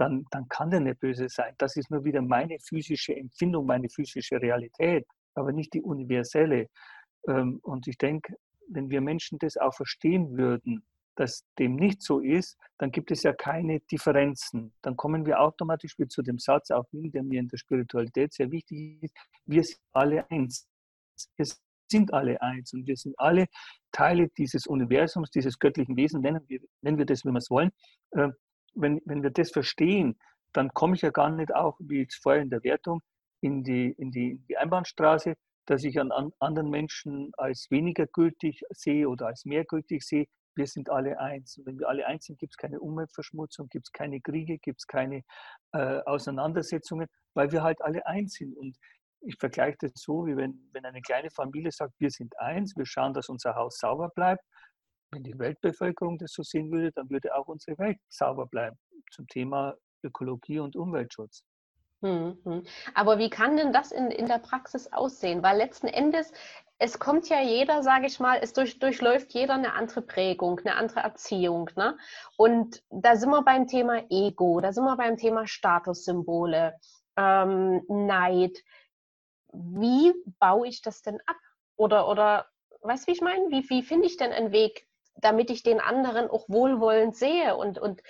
dann, 0.00 0.24
dann 0.30 0.48
kann 0.48 0.70
der 0.70 0.80
nicht 0.80 0.98
böse 0.98 1.28
sein. 1.28 1.54
Das 1.58 1.76
ist 1.76 1.90
nur 1.90 2.04
wieder 2.04 2.22
meine 2.22 2.58
physische 2.58 3.14
Empfindung, 3.14 3.66
meine 3.66 3.90
physische 3.90 4.40
Realität, 4.40 5.06
aber 5.34 5.52
nicht 5.52 5.74
die 5.74 5.82
universelle. 5.82 6.68
Ähm, 7.28 7.60
und 7.62 7.86
ich 7.86 7.98
denke, 7.98 8.34
wenn 8.68 8.88
wir 8.88 9.02
Menschen 9.02 9.38
das 9.38 9.58
auch 9.58 9.74
verstehen 9.74 10.38
würden, 10.38 10.82
dass 11.16 11.44
dem 11.58 11.76
nicht 11.76 12.02
so 12.02 12.20
ist, 12.20 12.56
dann 12.78 12.90
gibt 12.90 13.10
es 13.10 13.24
ja 13.24 13.34
keine 13.34 13.80
Differenzen. 13.80 14.72
Dann 14.80 14.96
kommen 14.96 15.26
wir 15.26 15.38
automatisch 15.38 15.98
wieder 15.98 16.08
zu 16.08 16.22
dem 16.22 16.38
Satz, 16.38 16.70
auch 16.70 16.88
hin, 16.90 17.10
der 17.10 17.22
mir 17.22 17.40
in 17.40 17.48
der 17.48 17.58
Spiritualität 17.58 18.32
sehr 18.32 18.50
wichtig 18.50 19.02
ist, 19.02 19.14
wir 19.44 19.62
sind 19.62 19.80
alle 19.92 20.30
eins. 20.30 20.66
Wir 21.36 21.46
sind 21.90 22.14
alle 22.14 22.40
eins 22.40 22.72
und 22.72 22.86
wir 22.86 22.96
sind 22.96 23.18
alle 23.18 23.48
Teile 23.92 24.28
dieses 24.38 24.66
Universums, 24.66 25.30
dieses 25.30 25.58
göttlichen 25.58 25.96
Wesens, 25.96 26.22
nennen 26.22 26.42
wir, 26.46 26.60
nennen 26.80 26.96
wir 26.96 27.04
das, 27.04 27.22
wie 27.24 27.30
wir 27.30 27.38
es 27.38 27.50
wollen. 27.50 27.70
Wenn, 28.74 29.00
wenn 29.04 29.22
wir 29.22 29.30
das 29.30 29.50
verstehen, 29.50 30.18
dann 30.52 30.68
komme 30.70 30.94
ich 30.94 31.02
ja 31.02 31.10
gar 31.10 31.30
nicht 31.30 31.54
auch, 31.54 31.76
wie 31.80 32.00
jetzt 32.00 32.20
vorher 32.22 32.42
in 32.42 32.50
der 32.50 32.62
Wertung, 32.64 33.00
in 33.40 33.62
die, 33.62 33.92
in 33.98 34.10
die, 34.10 34.32
in 34.32 34.46
die 34.48 34.56
Einbahnstraße, 34.56 35.34
dass 35.66 35.84
ich 35.84 36.00
an, 36.00 36.10
an 36.10 36.32
anderen 36.40 36.70
Menschen 36.70 37.30
als 37.36 37.70
weniger 37.70 38.06
gültig 38.06 38.62
sehe 38.70 39.08
oder 39.08 39.26
als 39.28 39.44
mehr 39.44 39.64
gültig 39.64 40.02
sehe. 40.02 40.26
Wir 40.56 40.66
sind 40.66 40.90
alle 40.90 41.18
eins. 41.20 41.56
Und 41.58 41.66
wenn 41.66 41.78
wir 41.78 41.88
alle 41.88 42.06
eins 42.06 42.24
sind, 42.24 42.38
gibt 42.38 42.54
es 42.54 42.56
keine 42.56 42.80
Umweltverschmutzung, 42.80 43.68
gibt 43.68 43.86
es 43.86 43.92
keine 43.92 44.20
Kriege, 44.20 44.58
gibt 44.58 44.80
es 44.80 44.86
keine 44.86 45.22
äh, 45.72 46.00
Auseinandersetzungen, 46.06 47.06
weil 47.34 47.52
wir 47.52 47.62
halt 47.62 47.80
alle 47.82 48.04
eins 48.06 48.34
sind. 48.34 48.56
Und 48.56 48.76
ich 49.20 49.36
vergleiche 49.38 49.76
das 49.80 49.92
so, 49.94 50.26
wie 50.26 50.36
wenn, 50.36 50.68
wenn 50.72 50.84
eine 50.84 51.02
kleine 51.02 51.30
Familie 51.30 51.70
sagt, 51.70 51.94
wir 51.98 52.10
sind 52.10 52.38
eins, 52.40 52.74
wir 52.76 52.86
schauen, 52.86 53.14
dass 53.14 53.28
unser 53.28 53.54
Haus 53.54 53.78
sauber 53.78 54.08
bleibt. 54.14 54.42
Wenn 55.12 55.24
die 55.24 55.38
Weltbevölkerung 55.38 56.18
das 56.18 56.32
so 56.32 56.42
sehen 56.42 56.70
würde, 56.70 56.92
dann 56.92 57.10
würde 57.10 57.34
auch 57.34 57.48
unsere 57.48 57.78
Welt 57.78 57.98
sauber 58.08 58.46
bleiben 58.46 58.76
zum 59.10 59.26
Thema 59.26 59.74
Ökologie 60.02 60.60
und 60.60 60.76
Umweltschutz. 60.76 61.42
Mhm. 62.02 62.64
Aber 62.94 63.18
wie 63.18 63.28
kann 63.28 63.56
denn 63.56 63.72
das 63.72 63.92
in, 63.92 64.10
in 64.10 64.26
der 64.26 64.38
Praxis 64.38 64.90
aussehen? 64.92 65.42
Weil 65.42 65.58
letzten 65.58 65.88
Endes, 65.88 66.32
es 66.78 66.98
kommt 66.98 67.28
ja 67.28 67.42
jeder, 67.42 67.82
sage 67.82 68.06
ich 68.06 68.20
mal, 68.20 68.38
es 68.40 68.54
durch, 68.54 68.78
durchläuft 68.78 69.34
jeder 69.34 69.54
eine 69.54 69.74
andere 69.74 70.00
Prägung, 70.00 70.60
eine 70.60 70.76
andere 70.76 71.00
Erziehung. 71.00 71.68
Ne? 71.76 71.98
Und 72.38 72.82
da 72.88 73.16
sind 73.16 73.30
wir 73.30 73.42
beim 73.42 73.66
Thema 73.66 74.02
Ego, 74.10 74.60
da 74.60 74.72
sind 74.72 74.84
wir 74.84 74.96
beim 74.96 75.18
Thema 75.18 75.46
Statussymbole, 75.46 76.74
ähm, 77.16 77.82
Neid 77.88 78.56
wie 79.52 80.12
baue 80.38 80.68
ich 80.68 80.82
das 80.82 81.02
denn 81.02 81.20
ab? 81.26 81.36
Oder, 81.76 82.08
oder 82.08 82.46
weißt 82.82 83.04
du, 83.04 83.08
wie 83.08 83.14
ich 83.14 83.20
meine? 83.20 83.50
Wie, 83.50 83.68
wie 83.68 83.82
finde 83.82 84.06
ich 84.06 84.16
denn 84.16 84.32
einen 84.32 84.52
Weg, 84.52 84.86
damit 85.20 85.50
ich 85.50 85.62
den 85.62 85.80
anderen 85.80 86.28
auch 86.30 86.48
wohlwollend 86.48 87.16
sehe 87.16 87.56
und, 87.56 87.78
und 87.78 88.02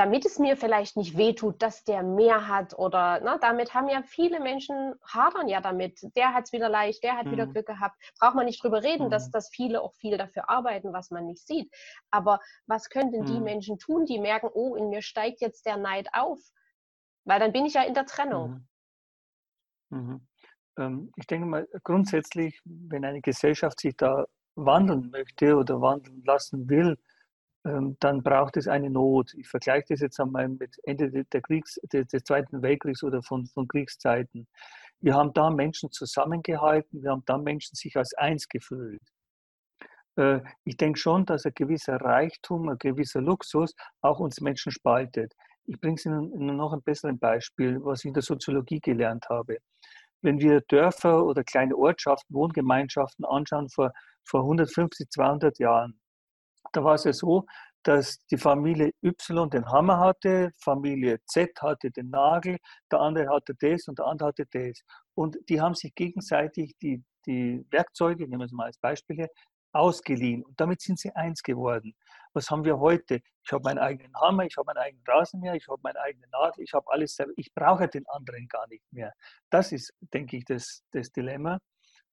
damit 0.00 0.24
es 0.24 0.38
mir 0.38 0.56
vielleicht 0.56 0.96
nicht 0.96 1.18
wehtut, 1.18 1.60
dass 1.60 1.84
der 1.84 2.02
mehr 2.02 2.48
hat 2.48 2.72
oder 2.78 3.20
ne, 3.20 3.38
damit 3.40 3.74
haben 3.74 3.88
ja 3.88 4.02
viele 4.02 4.40
Menschen 4.40 4.94
hadern 5.02 5.46
ja 5.46 5.60
damit. 5.60 6.00
Der 6.16 6.32
hat 6.32 6.44
es 6.44 6.52
wieder 6.52 6.70
leicht, 6.70 7.02
der 7.02 7.18
hat 7.18 7.26
mhm. 7.26 7.32
wieder 7.32 7.46
Glück 7.46 7.66
gehabt. 7.66 8.00
Braucht 8.18 8.34
man 8.34 8.46
nicht 8.46 8.62
drüber 8.62 8.82
reden, 8.82 9.06
mhm. 9.06 9.10
dass, 9.10 9.30
dass 9.30 9.50
viele 9.50 9.82
auch 9.82 9.92
viel 9.94 10.16
dafür 10.16 10.48
arbeiten, 10.48 10.94
was 10.94 11.10
man 11.10 11.26
nicht 11.26 11.46
sieht. 11.46 11.70
Aber 12.10 12.40
was 12.66 12.88
könnten 12.88 13.20
mhm. 13.20 13.26
die 13.26 13.40
Menschen 13.40 13.78
tun, 13.78 14.06
die 14.06 14.18
merken, 14.18 14.48
oh, 14.52 14.74
in 14.74 14.88
mir 14.88 15.02
steigt 15.02 15.42
jetzt 15.42 15.66
der 15.66 15.76
Neid 15.76 16.08
auf? 16.14 16.38
Weil 17.24 17.40
dann 17.40 17.52
bin 17.52 17.66
ich 17.66 17.74
ja 17.74 17.82
in 17.82 17.94
der 17.94 18.06
Trennung. 18.06 18.66
Mhm. 19.90 19.98
mhm. 19.98 20.26
Ähm, 20.78 21.12
ich 21.16 21.26
denke 21.26 21.46
mal, 21.46 21.68
grundsätzlich, 21.82 22.60
wenn 22.64 23.04
eine 23.04 23.20
Gesellschaft 23.20 23.80
sich 23.80 23.96
da 23.96 24.24
wandeln 24.56 25.10
möchte 25.10 25.56
oder 25.56 25.80
wandeln 25.80 26.22
lassen 26.24 26.68
will, 26.68 26.96
ähm, 27.64 27.96
dann 28.00 28.22
braucht 28.22 28.56
es 28.56 28.68
eine 28.68 28.90
Not. 28.90 29.34
Ich 29.34 29.48
vergleiche 29.48 29.86
das 29.90 30.00
jetzt 30.00 30.20
einmal 30.20 30.48
mit 30.48 30.76
Ende 30.84 31.24
der 31.24 31.42
Kriegs, 31.42 31.78
des, 31.92 32.24
Zweiten 32.24 32.62
Weltkriegs 32.62 33.02
oder 33.02 33.22
von, 33.22 33.46
von 33.46 33.68
Kriegszeiten. 33.68 34.46
Wir 35.00 35.14
haben 35.14 35.32
da 35.34 35.50
Menschen 35.50 35.90
zusammengehalten, 35.90 37.02
wir 37.02 37.10
haben 37.10 37.22
da 37.26 37.38
Menschen 37.38 37.74
sich 37.74 37.96
als 37.96 38.14
eins 38.14 38.48
gefühlt. 38.48 39.02
Äh, 40.16 40.40
ich 40.64 40.76
denke 40.76 40.98
schon, 40.98 41.26
dass 41.26 41.44
ein 41.44 41.52
gewisser 41.54 41.96
Reichtum, 41.96 42.68
ein 42.68 42.78
gewisser 42.78 43.20
Luxus 43.20 43.74
auch 44.00 44.20
uns 44.20 44.40
Menschen 44.40 44.72
spaltet. 44.72 45.34
Ich 45.66 45.78
bringe 45.80 45.96
es 45.96 46.06
Ihnen 46.06 46.56
noch 46.56 46.72
ein 46.72 46.82
besseres 46.82 47.18
Beispiel, 47.18 47.78
was 47.82 48.00
ich 48.00 48.08
in 48.08 48.14
der 48.14 48.22
Soziologie 48.22 48.80
gelernt 48.80 49.26
habe 49.28 49.58
wenn 50.22 50.40
wir 50.40 50.60
Dörfer 50.62 51.24
oder 51.24 51.44
kleine 51.44 51.76
Ortschaften, 51.76 52.34
Wohngemeinschaften 52.34 53.24
anschauen 53.24 53.68
vor, 53.70 53.92
vor 54.24 54.40
150, 54.42 55.08
200 55.10 55.58
Jahren, 55.58 56.00
da 56.72 56.84
war 56.84 56.94
es 56.94 57.04
ja 57.04 57.12
so, 57.12 57.46
dass 57.82 58.18
die 58.26 58.36
Familie 58.36 58.92
Y 59.02 59.48
den 59.50 59.66
Hammer 59.66 59.98
hatte, 59.98 60.52
Familie 60.58 61.18
Z 61.26 61.50
hatte 61.62 61.90
den 61.90 62.10
Nagel, 62.10 62.58
der 62.92 63.00
andere 63.00 63.28
hatte 63.34 63.54
das 63.58 63.88
und 63.88 63.98
der 63.98 64.06
andere 64.06 64.28
hatte 64.28 64.46
das. 64.52 64.82
Und 65.14 65.38
die 65.48 65.60
haben 65.60 65.74
sich 65.74 65.94
gegenseitig 65.94 66.74
die, 66.82 67.02
die 67.26 67.64
Werkzeuge, 67.70 68.24
nehmen 68.24 68.40
wir 68.40 68.46
es 68.46 68.52
mal 68.52 68.66
als 68.66 68.78
Beispiel, 68.78 69.26
ausgeliehen. 69.72 70.44
Und 70.44 70.60
damit 70.60 70.80
sind 70.80 70.98
sie 70.98 71.14
eins 71.14 71.42
geworden. 71.42 71.94
Was 72.32 72.50
haben 72.50 72.64
wir 72.64 72.78
heute? 72.78 73.20
Ich 73.44 73.52
habe 73.52 73.62
meinen 73.64 73.78
eigenen 73.78 74.14
Hammer, 74.14 74.44
ich 74.44 74.56
habe 74.56 74.66
meinen 74.66 74.78
eigenen 74.78 75.04
Rasenmäher, 75.06 75.54
ich 75.54 75.66
habe 75.68 75.80
meine 75.82 76.00
eigene 76.00 76.26
Nadel, 76.28 76.62
ich 76.62 76.72
habe 76.72 76.86
alles 76.90 77.14
selber. 77.14 77.32
Ich 77.36 77.52
brauche 77.52 77.88
den 77.88 78.06
anderen 78.08 78.46
gar 78.48 78.66
nicht 78.68 78.84
mehr. 78.92 79.12
Das 79.50 79.72
ist, 79.72 79.92
denke 80.12 80.36
ich, 80.36 80.44
das, 80.44 80.82
das 80.92 81.10
Dilemma. 81.10 81.58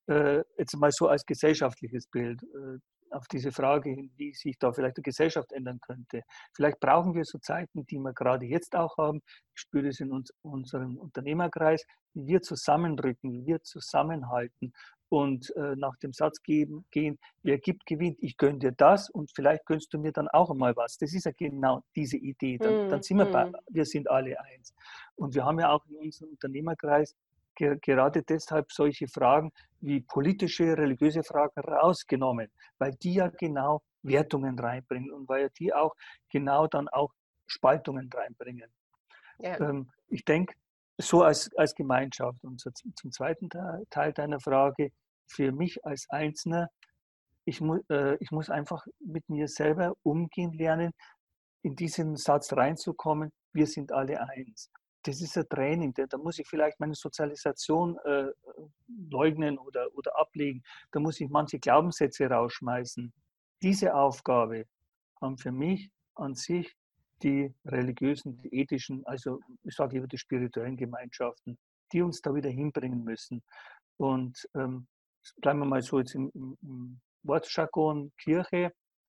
Äh, 0.08 0.44
jetzt 0.58 0.76
mal 0.78 0.92
so 0.92 1.08
als 1.08 1.26
gesellschaftliches 1.26 2.08
Bild 2.08 2.42
äh, 2.44 2.80
auf 3.12 3.28
diese 3.28 3.52
Frage 3.52 3.90
hin, 3.90 4.12
wie 4.16 4.34
sich 4.34 4.58
da 4.58 4.72
vielleicht 4.72 4.98
die 4.98 5.02
Gesellschaft 5.02 5.52
ändern 5.52 5.80
könnte. 5.80 6.24
Vielleicht 6.56 6.80
brauchen 6.80 7.14
wir 7.14 7.24
so 7.26 7.38
Zeiten, 7.40 7.86
die 7.86 8.00
wir 8.00 8.14
gerade 8.14 8.46
jetzt 8.46 8.76
auch 8.76 8.98
haben. 8.98 9.22
Ich 9.56 9.62
spüre 9.62 9.88
es 9.88 10.00
in 10.00 10.12
uns, 10.12 10.32
unserem 10.42 10.98
Unternehmerkreis, 10.98 11.86
wie 12.14 12.28
wir 12.28 12.42
zusammenrücken, 12.42 13.32
wie 13.32 13.46
wir 13.46 13.62
zusammenhalten 13.64 14.74
und 15.10 15.56
äh, 15.56 15.76
nach 15.76 15.96
dem 15.98 16.14
Satz 16.14 16.42
geben, 16.44 16.86
gehen, 16.92 17.18
wer 17.44 17.58
gibt, 17.58 17.86
gewinnt, 17.86 18.18
ich 18.22 18.38
gönne 18.38 18.60
dir 18.60 18.72
das 18.72 19.10
und 19.10 19.32
vielleicht 19.34 19.66
gönnst 19.66 19.94
du 19.94 20.00
mir 20.00 20.12
dann 20.12 20.28
auch 20.30 20.52
einmal 20.52 20.76
was. 20.76 20.98
Das 20.98 21.14
ist 21.14 21.26
ja 21.26 21.32
genau 21.32 21.84
diese 21.96 22.18
Idee. 22.18 22.58
Dann, 22.58 22.88
mm, 22.88 22.90
dann 22.90 23.02
sind 23.02 23.18
wir 23.18 23.26
bei, 23.26 23.46
mm. 23.46 23.56
wir 23.70 23.86
sind 23.86 24.10
alle 24.10 24.40
eins. 24.40 24.74
Und 25.16 25.34
wir 25.34 25.46
haben 25.46 25.60
ja 25.60 25.72
auch 25.72 25.86
in 25.86 25.96
unserem 25.96 26.32
Unternehmerkreis 26.32 27.16
ge 27.56 27.78
gerade 27.82 28.22
deshalb 28.22 28.72
solche 28.72 29.08
Fragen 29.08 29.52
wie 29.82 30.02
politische, 30.02 30.78
religiöse 30.78 31.24
Fragen 31.24 31.60
rausgenommen, 31.60 32.50
weil 32.78 32.92
die 33.02 33.16
ja 33.16 33.30
genau 33.30 33.82
Wertungen 34.04 34.58
reinbringen 34.60 35.12
und 35.12 35.28
weil 35.28 35.44
ja 35.44 35.50
die 35.58 35.74
auch 35.74 35.96
genau 36.30 36.68
dann 36.68 36.88
auch 36.90 37.14
Spaltungen 37.48 38.10
reinbringen. 38.14 38.70
Ja. 39.40 39.60
Ähm, 39.60 39.90
ich 40.10 40.24
denke, 40.24 40.56
so 40.98 41.24
als, 41.24 41.54
als 41.56 41.76
Gemeinschaft. 41.76 42.44
Und 42.44 42.60
so 42.60 42.72
zum 42.72 43.12
zweiten 43.12 43.50
Teil 43.90 44.14
deiner 44.14 44.40
Frage, 44.40 44.92
für 45.28 45.52
mich 45.52 45.84
als 45.86 46.10
Einzelner, 46.10 46.70
ich, 47.46 47.62
mu 47.62 47.80
äh, 47.90 48.16
ich 48.20 48.32
muss 48.32 48.50
einfach 48.50 48.86
mit 49.00 49.28
mir 49.30 49.48
selber 49.48 49.96
umgehen 50.04 50.54
lernen, 50.54 50.92
in 51.64 51.76
diesen 51.76 52.16
Satz 52.16 52.54
reinzukommen, 52.54 53.32
wir 53.54 53.68
sind 53.68 53.92
alle 53.92 54.22
eins. 54.22 54.72
Das 55.04 55.22
ist 55.22 55.38
ein 55.38 55.48
Training, 55.50 55.94
da, 55.94 56.06
da 56.06 56.18
muss 56.18 56.40
ich 56.40 56.48
vielleicht 56.48 56.80
meine 56.80 56.96
Sozialisation 56.96 57.98
äh, 58.04 58.28
leugnen 59.10 59.58
oder, 59.58 59.88
oder 59.96 60.18
ablegen, 60.18 60.64
da 60.92 61.00
muss 61.00 61.20
ich 61.20 61.30
manche 61.30 61.60
Glaubenssätze 61.60 62.30
rausschmeißen. 62.30 63.14
Diese 63.62 63.96
Aufgabe 63.96 64.66
haben 65.22 65.38
für 65.38 65.52
mich 65.52 65.90
an 66.16 66.36
sich 66.36 66.76
die 67.24 67.54
religiösen, 67.66 68.38
die 68.38 68.54
ethischen, 68.54 69.06
also 69.06 69.40
ich 69.64 69.76
sage 69.76 69.96
lieber 69.96 70.08
die 70.08 70.18
spirituellen 70.18 70.78
Gemeinschaften, 70.78 71.58
die 71.92 72.02
uns 72.02 72.22
da 72.22 72.34
wieder 72.34 72.50
hinbringen 72.50 73.04
müssen. 73.04 73.44
Und 73.98 74.48
ähm, 74.56 74.88
bleiben 75.42 75.60
wir 75.60 75.66
mal 75.66 75.82
so 75.82 76.00
jetzt 76.00 76.16
im, 76.16 76.32
im, 76.62 77.00
Wortjargon 77.24 78.14
Kirche. 78.18 78.72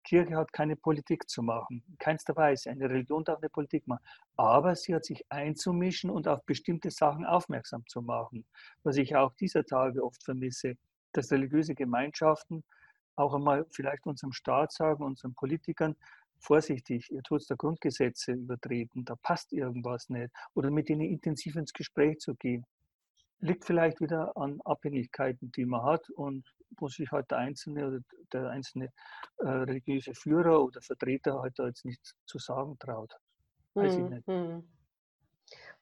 Kirche 0.03 0.35
hat 0.35 0.51
keine 0.53 0.75
Politik 0.75 1.29
zu 1.29 1.43
machen, 1.43 1.83
in 1.87 1.97
keinster 1.97 2.35
Weise. 2.35 2.71
Eine 2.71 2.89
Religion 2.89 3.23
darf 3.23 3.37
eine 3.37 3.49
Politik 3.49 3.85
machen. 3.85 4.03
Aber 4.37 4.75
sie 4.75 4.95
hat 4.95 5.05
sich 5.05 5.23
einzumischen 5.29 6.09
und 6.09 6.27
auf 6.27 6.43
bestimmte 6.45 6.89
Sachen 6.89 7.25
aufmerksam 7.25 7.85
zu 7.87 8.01
machen. 8.01 8.45
Was 8.83 8.97
ich 8.97 9.15
auch 9.15 9.35
dieser 9.35 9.63
Tage 9.65 10.03
oft 10.03 10.23
vermisse, 10.23 10.75
dass 11.11 11.31
religiöse 11.31 11.75
Gemeinschaften 11.75 12.63
auch 13.15 13.33
einmal 13.33 13.65
vielleicht 13.71 14.05
unserem 14.05 14.31
Staat 14.31 14.71
sagen, 14.71 15.03
unseren 15.03 15.35
Politikern, 15.35 15.95
vorsichtig, 16.39 17.09
ihr 17.11 17.21
tut 17.23 17.43
da 17.49 17.55
Grundgesetze 17.55 18.33
übertreten, 18.33 19.05
da 19.05 19.15
passt 19.21 19.53
irgendwas 19.53 20.09
nicht. 20.09 20.31
Oder 20.53 20.71
mit 20.71 20.89
ihnen 20.89 21.01
intensiv 21.01 21.55
ins 21.55 21.73
Gespräch 21.73 22.19
zu 22.19 22.35
gehen. 22.35 22.65
Liegt 23.39 23.65
vielleicht 23.65 24.01
wieder 24.01 24.35
an 24.35 24.59
Abhängigkeiten, 24.65 25.51
die 25.51 25.65
man 25.65 25.83
hat 25.83 26.09
und 26.09 26.45
wo 26.77 26.87
sich 26.87 27.09
halt 27.11 27.31
der 27.31 27.37
einzelne 27.39 27.87
oder 27.87 27.99
der 28.33 28.49
einzelne 28.49 28.89
äh, 29.37 29.47
religiöse 29.47 30.13
Führer 30.13 30.61
oder 30.63 30.81
Vertreter 30.81 31.41
halt 31.41 31.57
da 31.57 31.67
jetzt 31.67 31.85
nicht 31.85 32.15
zu 32.25 32.37
sagen 32.37 32.77
traut. 32.79 33.13
Weiß 33.73 33.95
hm, 33.95 34.05
ich 34.05 34.11
nicht. 34.11 34.27
Hm. 34.27 34.69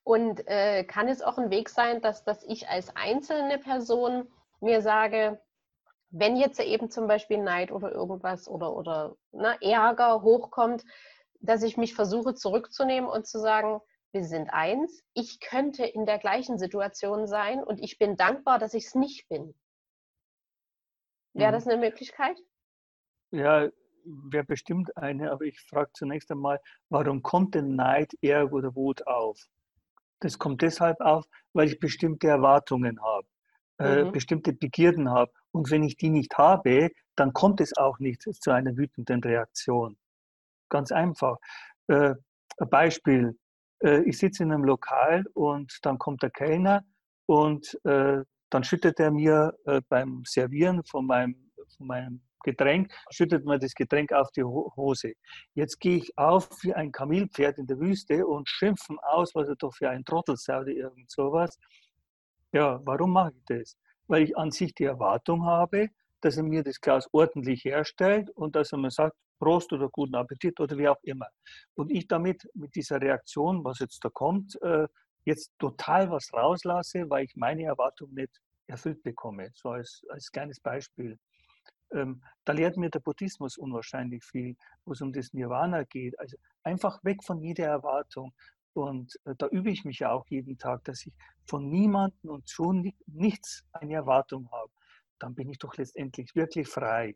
Und 0.04 0.48
äh, 0.48 0.84
kann 0.86 1.08
es 1.08 1.22
auch 1.22 1.38
ein 1.38 1.50
Weg 1.50 1.70
sein, 1.70 2.02
dass, 2.02 2.24
dass 2.24 2.44
ich 2.44 2.70
als 2.70 2.96
einzelne 2.96 3.58
Person 3.58 4.28
mir 4.62 4.82
sage, 4.82 5.42
wenn 6.10 6.38
jetzt 6.38 6.60
eben 6.60 6.90
zum 6.90 7.08
Beispiel 7.08 7.38
Neid 7.38 7.72
oder 7.72 7.92
irgendwas 7.92 8.48
oder, 8.48 8.76
oder 8.76 9.16
ne, 9.32 9.58
Ärger 9.62 10.22
hochkommt, 10.22 10.84
dass 11.40 11.64
ich 11.64 11.78
mich 11.78 11.94
versuche 11.94 12.34
zurückzunehmen 12.34 13.10
und 13.10 13.28
zu 13.28 13.40
sagen, 13.40 13.82
wir 14.12 14.24
sind 14.24 14.50
eins, 14.50 15.04
ich 15.14 15.40
könnte 15.40 15.86
in 15.86 16.06
der 16.06 16.18
gleichen 16.18 16.58
Situation 16.58 17.28
sein 17.28 17.64
und 17.64 17.80
ich 17.80 18.00
bin 18.00 18.16
dankbar, 18.16 18.58
dass 18.58 18.74
ich 18.74 18.86
es 18.86 18.96
nicht 18.96 19.28
bin. 19.28 19.54
Wäre 21.34 21.52
mhm. 21.52 21.56
das 21.56 21.68
eine 21.68 21.78
Möglichkeit? 21.78 22.38
Ja, 23.32 23.70
wäre 24.06 24.46
bestimmt 24.46 24.96
eine, 24.96 25.32
aber 25.32 25.44
ich 25.44 25.60
frage 25.60 25.92
zunächst 25.94 26.32
einmal, 26.32 26.60
warum 26.90 27.22
kommt 27.22 27.56
denn 27.56 27.76
Neid, 27.76 28.14
Ärger 28.22 28.54
oder 28.54 28.76
Wut 28.76 29.06
auf? 29.06 29.40
Das 30.20 30.40
kommt 30.40 30.62
deshalb 30.62 31.00
auf, 31.02 31.26
weil 31.54 31.68
ich 31.68 31.80
bestimmte 31.80 32.28
Erwartungen 32.28 33.02
habe, 33.02 33.28
äh, 33.80 34.04
mhm. 34.04 34.12
bestimmte 34.12 34.54
Begierden 34.54 35.10
habe. 35.10 35.32
Und 35.52 35.72
wenn 35.72 35.84
ich 35.84 35.98
die 35.98 36.10
nicht 36.10 36.38
habe, 36.38 36.90
dann 37.16 37.34
kommt 37.34 37.62
es 37.62 37.76
auch 37.78 38.00
nicht 38.00 38.22
zu 38.22 38.52
einer 38.52 38.76
wütenden 38.78 39.22
Reaktion. 39.24 39.98
Ganz 40.70 40.92
einfach. 40.92 41.38
Äh, 41.88 42.16
ein 42.58 42.70
Beispiel. 42.70 43.38
Äh, 43.84 44.02
ich 44.04 44.18
sitze 44.18 44.44
in 44.44 44.52
einem 44.52 44.64
Lokal 44.64 45.26
und 45.34 45.78
dann 45.84 45.98
kommt 45.98 46.24
der 46.24 46.32
Kellner 46.32 46.84
und 47.26 47.80
äh, 47.86 48.24
dann 48.50 48.64
schüttet 48.64 49.00
er 49.00 49.12
mir 49.12 49.54
äh, 49.66 49.82
beim 49.90 50.24
Servieren 50.26 50.84
von 50.84 51.06
meinem, 51.06 51.52
von 51.78 51.88
meinem 51.88 52.22
Getränk, 52.44 52.92
schüttet 53.12 53.46
mir 53.46 53.60
das 53.60 53.74
Getränk 53.74 54.14
auf 54.14 54.32
die 54.32 54.44
Hose. 54.44 55.14
Jetzt 55.54 55.80
gehe 55.80 55.98
ich 55.98 56.18
auf 56.18 56.48
wie 56.62 56.74
ein 56.74 56.92
Kamelpferd 56.92 57.58
in 57.58 57.68
der 57.68 57.80
Wüste 57.80 58.26
und 58.26 58.48
schimpfen 58.48 58.98
aus, 59.00 59.36
was 59.36 59.50
er 59.50 59.56
doch 59.58 59.74
für 59.74 59.90
ein 59.90 60.06
Trottel 60.06 60.38
sei 60.38 60.60
oder 60.60 60.72
irgend 60.72 61.12
sowas. 61.12 61.60
Ja, 62.58 62.82
warum 62.86 63.14
mache 63.14 63.34
ich 63.36 63.44
das? 63.46 63.78
Weil 64.08 64.24
ich 64.24 64.36
an 64.36 64.50
sich 64.50 64.74
die 64.74 64.86
Erwartung 64.86 65.46
habe, 65.46 65.90
dass 66.22 66.38
er 66.38 66.44
mir 66.44 66.64
das 66.64 66.82
Glas 66.82 67.08
ordentlich 67.12 67.64
herstellt 67.66 68.32
und 68.32 68.56
dass 68.56 68.72
er 68.72 68.80
mir 68.80 68.90
sagt, 68.90 69.16
Prost 69.38 69.72
oder 69.74 69.90
guten 69.90 70.16
Appetit 70.16 70.60
oder 70.60 70.76
wie 70.76 70.88
auch 70.88 71.04
immer. 71.04 71.28
Und 71.76 71.92
ich 71.92 72.08
damit 72.08 72.50
mit 72.56 72.74
dieser 72.74 73.00
Reaktion, 73.00 73.64
was 73.64 73.78
jetzt 73.78 74.04
da 74.04 74.10
kommt, 74.10 74.60
äh, 74.64 74.88
jetzt 75.26 75.52
total 75.60 76.10
was 76.10 76.34
rauslasse, 76.34 77.08
weil 77.12 77.26
ich 77.26 77.36
meine 77.36 77.66
Erwartung 77.66 78.12
nicht 78.16 78.42
erfüllt 78.66 79.04
bekomme. 79.04 79.52
So 79.54 79.70
als, 79.70 80.02
als 80.10 80.32
kleines 80.32 80.60
Beispiel. 80.60 81.20
Ähm, 81.94 82.24
da 82.44 82.54
lehrt 82.54 82.76
mir 82.78 82.90
der 82.90 83.02
Buddhismus 83.02 83.56
unwahrscheinlich 83.60 84.24
viel, 84.26 84.56
wo 84.84 84.94
es 84.94 85.02
um 85.02 85.14
das 85.14 85.32
Nirvana 85.32 85.84
geht. 85.84 86.18
Also 86.20 86.38
einfach 86.64 87.04
weg 87.04 87.24
von 87.24 87.40
jeder 87.40 87.68
Erwartung. 87.68 88.34
Und 88.78 89.20
äh, 89.26 89.34
da 89.38 89.48
übe 89.48 89.72
ich 89.72 89.86
mich 89.86 90.00
ja 90.00 90.12
auch 90.12 90.28
jeden 90.28 90.60
Tag, 90.60 90.84
dass 90.84 91.04
ich 91.06 91.14
von 91.48 91.68
niemandem 91.68 92.30
und 92.30 92.48
schon 92.48 92.94
nichts 93.08 93.64
eine 93.74 93.96
Erwartung 93.96 94.52
habe. 94.52 94.72
Dann 95.18 95.34
bin 95.34 95.50
ich 95.50 95.58
doch 95.58 95.76
letztendlich 95.78 96.36
wirklich 96.36 96.68
frei. 96.68 97.16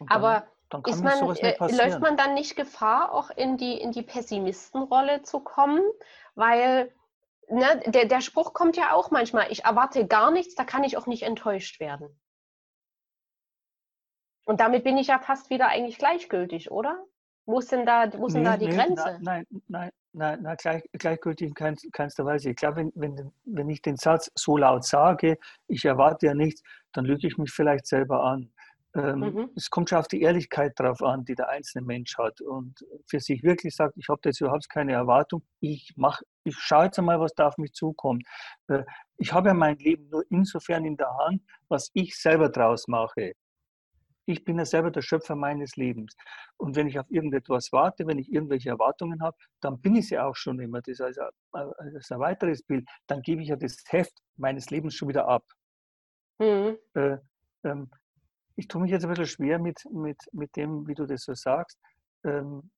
Und 0.00 0.10
Aber 0.10 0.48
dann, 0.68 0.82
dann 0.82 1.00
man, 1.04 1.36
äh, 1.36 1.56
läuft 1.76 2.00
man 2.00 2.16
dann 2.16 2.34
nicht 2.34 2.56
Gefahr, 2.56 3.12
auch 3.12 3.30
in 3.30 3.56
die, 3.56 3.80
in 3.80 3.92
die 3.92 4.02
Pessimistenrolle 4.02 5.22
zu 5.22 5.38
kommen? 5.38 5.82
Weil 6.34 6.92
ne, 7.48 7.80
der, 7.86 8.06
der 8.06 8.20
Spruch 8.20 8.52
kommt 8.52 8.76
ja 8.76 8.94
auch 8.94 9.12
manchmal, 9.12 9.52
ich 9.52 9.64
erwarte 9.64 10.08
gar 10.08 10.32
nichts, 10.32 10.56
da 10.56 10.64
kann 10.64 10.82
ich 10.82 10.96
auch 10.96 11.06
nicht 11.06 11.22
enttäuscht 11.22 11.78
werden. 11.78 12.20
Und 14.44 14.60
damit 14.60 14.82
bin 14.82 14.98
ich 14.98 15.06
ja 15.06 15.20
fast 15.20 15.50
wieder 15.50 15.68
eigentlich 15.68 15.98
gleichgültig, 15.98 16.72
oder? 16.72 17.04
Wo 17.46 17.58
ist 17.58 17.70
denn 17.72 17.84
da, 17.84 18.10
wo 18.16 18.26
ist 18.26 18.34
nee, 18.34 18.44
da 18.44 18.56
die 18.56 18.66
nee, 18.66 18.74
Grenze? 18.74 19.18
Nein, 19.20 19.46
nein, 19.68 19.90
nein, 20.12 20.42
nein 20.42 20.56
gleich, 20.56 20.82
gleichgültig 20.92 21.48
in 21.48 21.54
kein, 21.54 21.76
keinster 21.92 22.24
Weise. 22.24 22.50
Ich 22.50 22.56
glaube, 22.56 22.76
wenn, 22.76 22.92
wenn, 22.94 23.32
wenn 23.44 23.68
ich 23.68 23.82
den 23.82 23.96
Satz 23.96 24.30
so 24.34 24.56
laut 24.56 24.84
sage, 24.84 25.38
ich 25.66 25.84
erwarte 25.84 26.26
ja 26.26 26.34
nichts, 26.34 26.62
dann 26.92 27.04
lüge 27.04 27.26
ich 27.26 27.36
mich 27.36 27.50
vielleicht 27.50 27.86
selber 27.86 28.24
an. 28.24 28.50
Ähm, 28.96 29.18
mhm. 29.18 29.50
Es 29.56 29.70
kommt 29.70 29.90
schon 29.90 29.98
auf 29.98 30.06
die 30.06 30.22
Ehrlichkeit 30.22 30.78
drauf 30.78 31.02
an, 31.02 31.24
die 31.24 31.34
der 31.34 31.48
einzelne 31.48 31.84
Mensch 31.84 32.16
hat 32.16 32.40
und 32.40 32.78
für 33.06 33.18
sich 33.18 33.42
wirklich 33.42 33.74
sagt, 33.74 33.96
ich 33.96 34.08
habe 34.08 34.20
jetzt 34.24 34.40
überhaupt 34.40 34.68
keine 34.68 34.92
Erwartung, 34.92 35.42
ich 35.58 35.92
mache, 35.96 36.24
ich 36.44 36.56
schaue 36.56 36.84
jetzt 36.84 36.98
einmal, 36.98 37.18
was 37.18 37.34
da 37.34 37.48
auf 37.48 37.58
mich 37.58 37.72
zukommt. 37.72 38.24
Äh, 38.68 38.84
ich 39.16 39.32
habe 39.32 39.48
ja 39.48 39.54
mein 39.54 39.76
Leben 39.78 40.08
nur 40.10 40.24
insofern 40.30 40.84
in 40.84 40.96
der 40.96 41.10
Hand, 41.18 41.42
was 41.68 41.90
ich 41.92 42.16
selber 42.16 42.48
draus 42.48 42.86
mache. 42.86 43.32
Ich 44.26 44.44
bin 44.44 44.58
ja 44.58 44.64
selber 44.64 44.90
der 44.90 45.02
Schöpfer 45.02 45.34
meines 45.36 45.76
Lebens. 45.76 46.16
Und 46.56 46.76
wenn 46.76 46.86
ich 46.86 46.98
auf 46.98 47.10
irgendetwas 47.10 47.72
warte, 47.72 48.06
wenn 48.06 48.18
ich 48.18 48.32
irgendwelche 48.32 48.70
Erwartungen 48.70 49.22
habe, 49.22 49.36
dann 49.60 49.80
bin 49.80 49.96
ich 49.96 50.08
sie 50.08 50.18
auch 50.18 50.36
schon 50.36 50.58
immer. 50.60 50.80
Das 50.80 51.00
ist 51.00 51.00
also 51.00 51.22
als 51.52 52.10
ein 52.10 52.20
weiteres 52.20 52.62
Bild. 52.62 52.88
Dann 53.06 53.22
gebe 53.22 53.42
ich 53.42 53.48
ja 53.48 53.56
das 53.56 53.76
Heft 53.88 54.18
meines 54.36 54.70
Lebens 54.70 54.94
schon 54.94 55.08
wieder 55.08 55.28
ab. 55.28 55.44
Mhm. 56.38 56.78
Äh, 56.94 57.18
ähm, 57.64 57.90
ich 58.56 58.68
tue 58.68 58.80
mich 58.80 58.90
jetzt 58.90 59.04
ein 59.04 59.10
bisschen 59.10 59.26
schwer 59.26 59.58
mit, 59.58 59.84
mit, 59.90 60.18
mit 60.32 60.54
dem, 60.56 60.86
wie 60.86 60.94
du 60.94 61.06
das 61.06 61.22
so 61.22 61.34
sagst. 61.34 61.78
Ähm, 62.24 62.70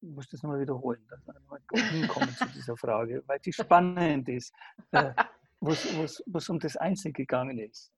ich 0.00 0.08
muss 0.10 0.28
das 0.28 0.42
nochmal 0.42 0.60
wiederholen, 0.60 1.04
dass 1.08 1.26
wir 1.26 1.34
nochmal 1.34 1.60
hinkommen 1.72 2.28
zu 2.30 2.46
dieser 2.48 2.76
Frage, 2.76 3.22
weil 3.26 3.38
die 3.40 3.52
spannend 3.52 4.28
ist, 4.28 4.52
äh, 4.92 5.12
wo 5.60 5.70
es 5.70 6.48
um 6.48 6.58
das 6.58 6.76
Einzelne 6.76 7.12
gegangen 7.12 7.58
ist. 7.58 7.90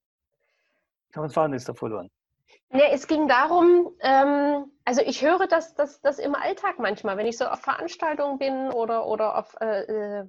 Ich 1.11 1.17
habe 1.17 1.27
den 1.27 1.33
Faden 1.33 1.55
jetzt 1.55 1.69
da 1.69 1.75
verloren. 1.75 2.11
Nee, 2.70 2.90
es 2.92 3.06
ging 3.06 3.28
darum, 3.28 3.94
ähm, 4.00 4.70
also 4.84 5.00
ich 5.00 5.22
höre 5.22 5.46
das, 5.46 5.74
das, 5.74 6.00
das 6.00 6.18
im 6.18 6.34
Alltag 6.34 6.78
manchmal, 6.78 7.16
wenn 7.16 7.26
ich 7.26 7.38
so 7.38 7.46
auf 7.46 7.61
Veranstaltungen 7.61 8.38
bin 8.38 8.70
oder, 8.70 9.06
oder 9.06 9.38
auf 9.38 9.56
äh, 9.61 9.82
äh 9.82 10.28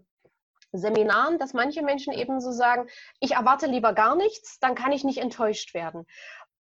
Seminaren, 0.72 1.40
dass 1.40 1.54
manche 1.54 1.82
Menschen 1.82 2.14
eben 2.14 2.40
so 2.40 2.52
sagen, 2.52 2.88
ich 3.20 3.32
erwarte 3.32 3.66
lieber 3.66 3.94
gar 3.94 4.16
nichts, 4.16 4.60
dann 4.60 4.76
kann 4.76 4.92
ich 4.92 5.04
nicht 5.04 5.18
enttäuscht 5.18 5.74
werden. 5.74 6.06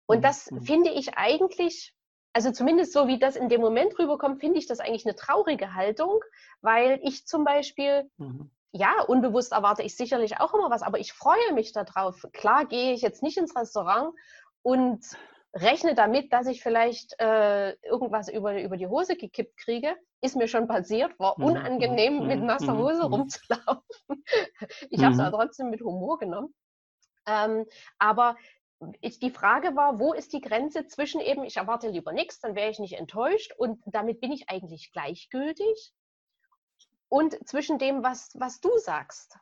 Und 0.07 0.19
mhm, 0.19 0.23
das 0.23 0.51
mhm. 0.51 0.63
finde 0.63 0.91
ich 0.91 1.17
eigentlich, 1.19 1.95
also 2.33 2.51
zumindest 2.51 2.93
so 2.93 3.09
wie 3.09 3.19
das 3.19 3.37
in 3.37 3.49
dem 3.49 3.61
Moment 3.61 3.99
rüberkommt, 3.99 4.41
finde 4.41 4.59
ich 4.59 4.67
das 4.67 4.81
eigentlich 4.81 5.05
eine 5.05 5.17
traurige 5.17 5.75
Haltung, 5.75 6.21
weil 6.63 6.99
ich 7.03 7.27
zum 7.27 7.45
Beispiel, 7.45 8.11
mhm. 8.17 8.51
ja, 8.73 9.03
unbewusst 9.03 9.53
erwarte 9.53 9.83
ich 9.83 9.97
sicherlich 9.97 10.41
auch 10.41 10.55
immer 10.55 10.71
was, 10.71 10.83
aber 10.83 10.99
ich 10.99 11.13
freue 11.13 11.53
mich 11.53 11.73
darauf. 11.73 12.25
Klar 12.33 12.65
gehe 12.65 12.95
ich 12.95 13.03
jetzt 13.03 13.23
nicht 13.23 13.37
ins 13.37 13.55
Restaurant 13.55 14.15
und 14.63 15.05
rechne 15.53 15.95
damit, 15.95 16.33
dass 16.33 16.47
ich 16.47 16.63
vielleicht 16.63 17.19
äh, 17.21 17.73
irgendwas 17.83 18.29
über, 18.29 18.61
über 18.61 18.77
die 18.77 18.87
Hose 18.87 19.17
gekippt 19.17 19.57
kriege. 19.57 19.97
Ist 20.21 20.37
mir 20.37 20.49
schon 20.49 20.69
passiert, 20.69 21.19
war 21.19 21.39
mhm, 21.39 21.45
unangenehm, 21.45 22.27
mit 22.27 22.43
nasser 22.43 22.77
Hose 22.77 23.05
rumzulaufen. 23.05 23.85
ich 24.91 25.03
habe 25.03 25.15
es 25.15 25.21
aber 25.21 25.37
trotzdem 25.37 25.71
mit 25.71 25.81
Humor 25.81 26.19
genommen. 26.19 26.55
Ähm, 27.27 27.67
aber 27.99 28.37
ich, 29.01 29.19
die 29.19 29.31
Frage 29.31 29.77
war, 29.77 29.99
wo 29.99 30.13
ist 30.13 30.33
die 30.33 30.41
Grenze 30.41 30.87
zwischen 30.87 31.21
eben, 31.21 31.45
ich 31.45 31.57
erwarte 31.57 31.89
lieber 31.89 32.13
nichts, 32.13 32.41
dann 32.41 32.55
wäre 32.55 32.71
ich 32.71 32.79
nicht 32.79 32.95
enttäuscht 32.95 33.53
und 33.57 33.83
damit 33.87 34.21
bin 34.21 34.33
ich 34.33 34.49
eigentlich 34.49 34.91
gleichgültig 34.93 35.93
und 37.09 37.37
zwischen 37.47 37.79
dem, 37.79 38.03
was, 38.03 38.31
was 38.35 38.61
du 38.61 38.71
sagst. 38.79 39.39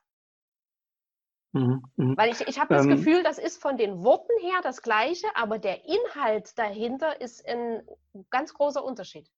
Mhm, 1.53 1.83
mh. 1.97 2.17
Weil 2.17 2.31
ich, 2.31 2.47
ich 2.47 2.59
habe 2.59 2.75
das 2.75 2.85
ähm, 2.85 2.91
Gefühl, 2.91 3.23
das 3.23 3.39
ist 3.39 3.61
von 3.61 3.77
den 3.77 4.03
Worten 4.03 4.33
her 4.41 4.61
das 4.63 4.83
Gleiche, 4.83 5.27
aber 5.35 5.59
der 5.59 5.85
Inhalt 5.87 6.59
dahinter 6.59 7.21
ist 7.21 7.47
ein 7.49 7.83
ganz 8.31 8.53
großer 8.53 8.85
Unterschied. 8.85 9.31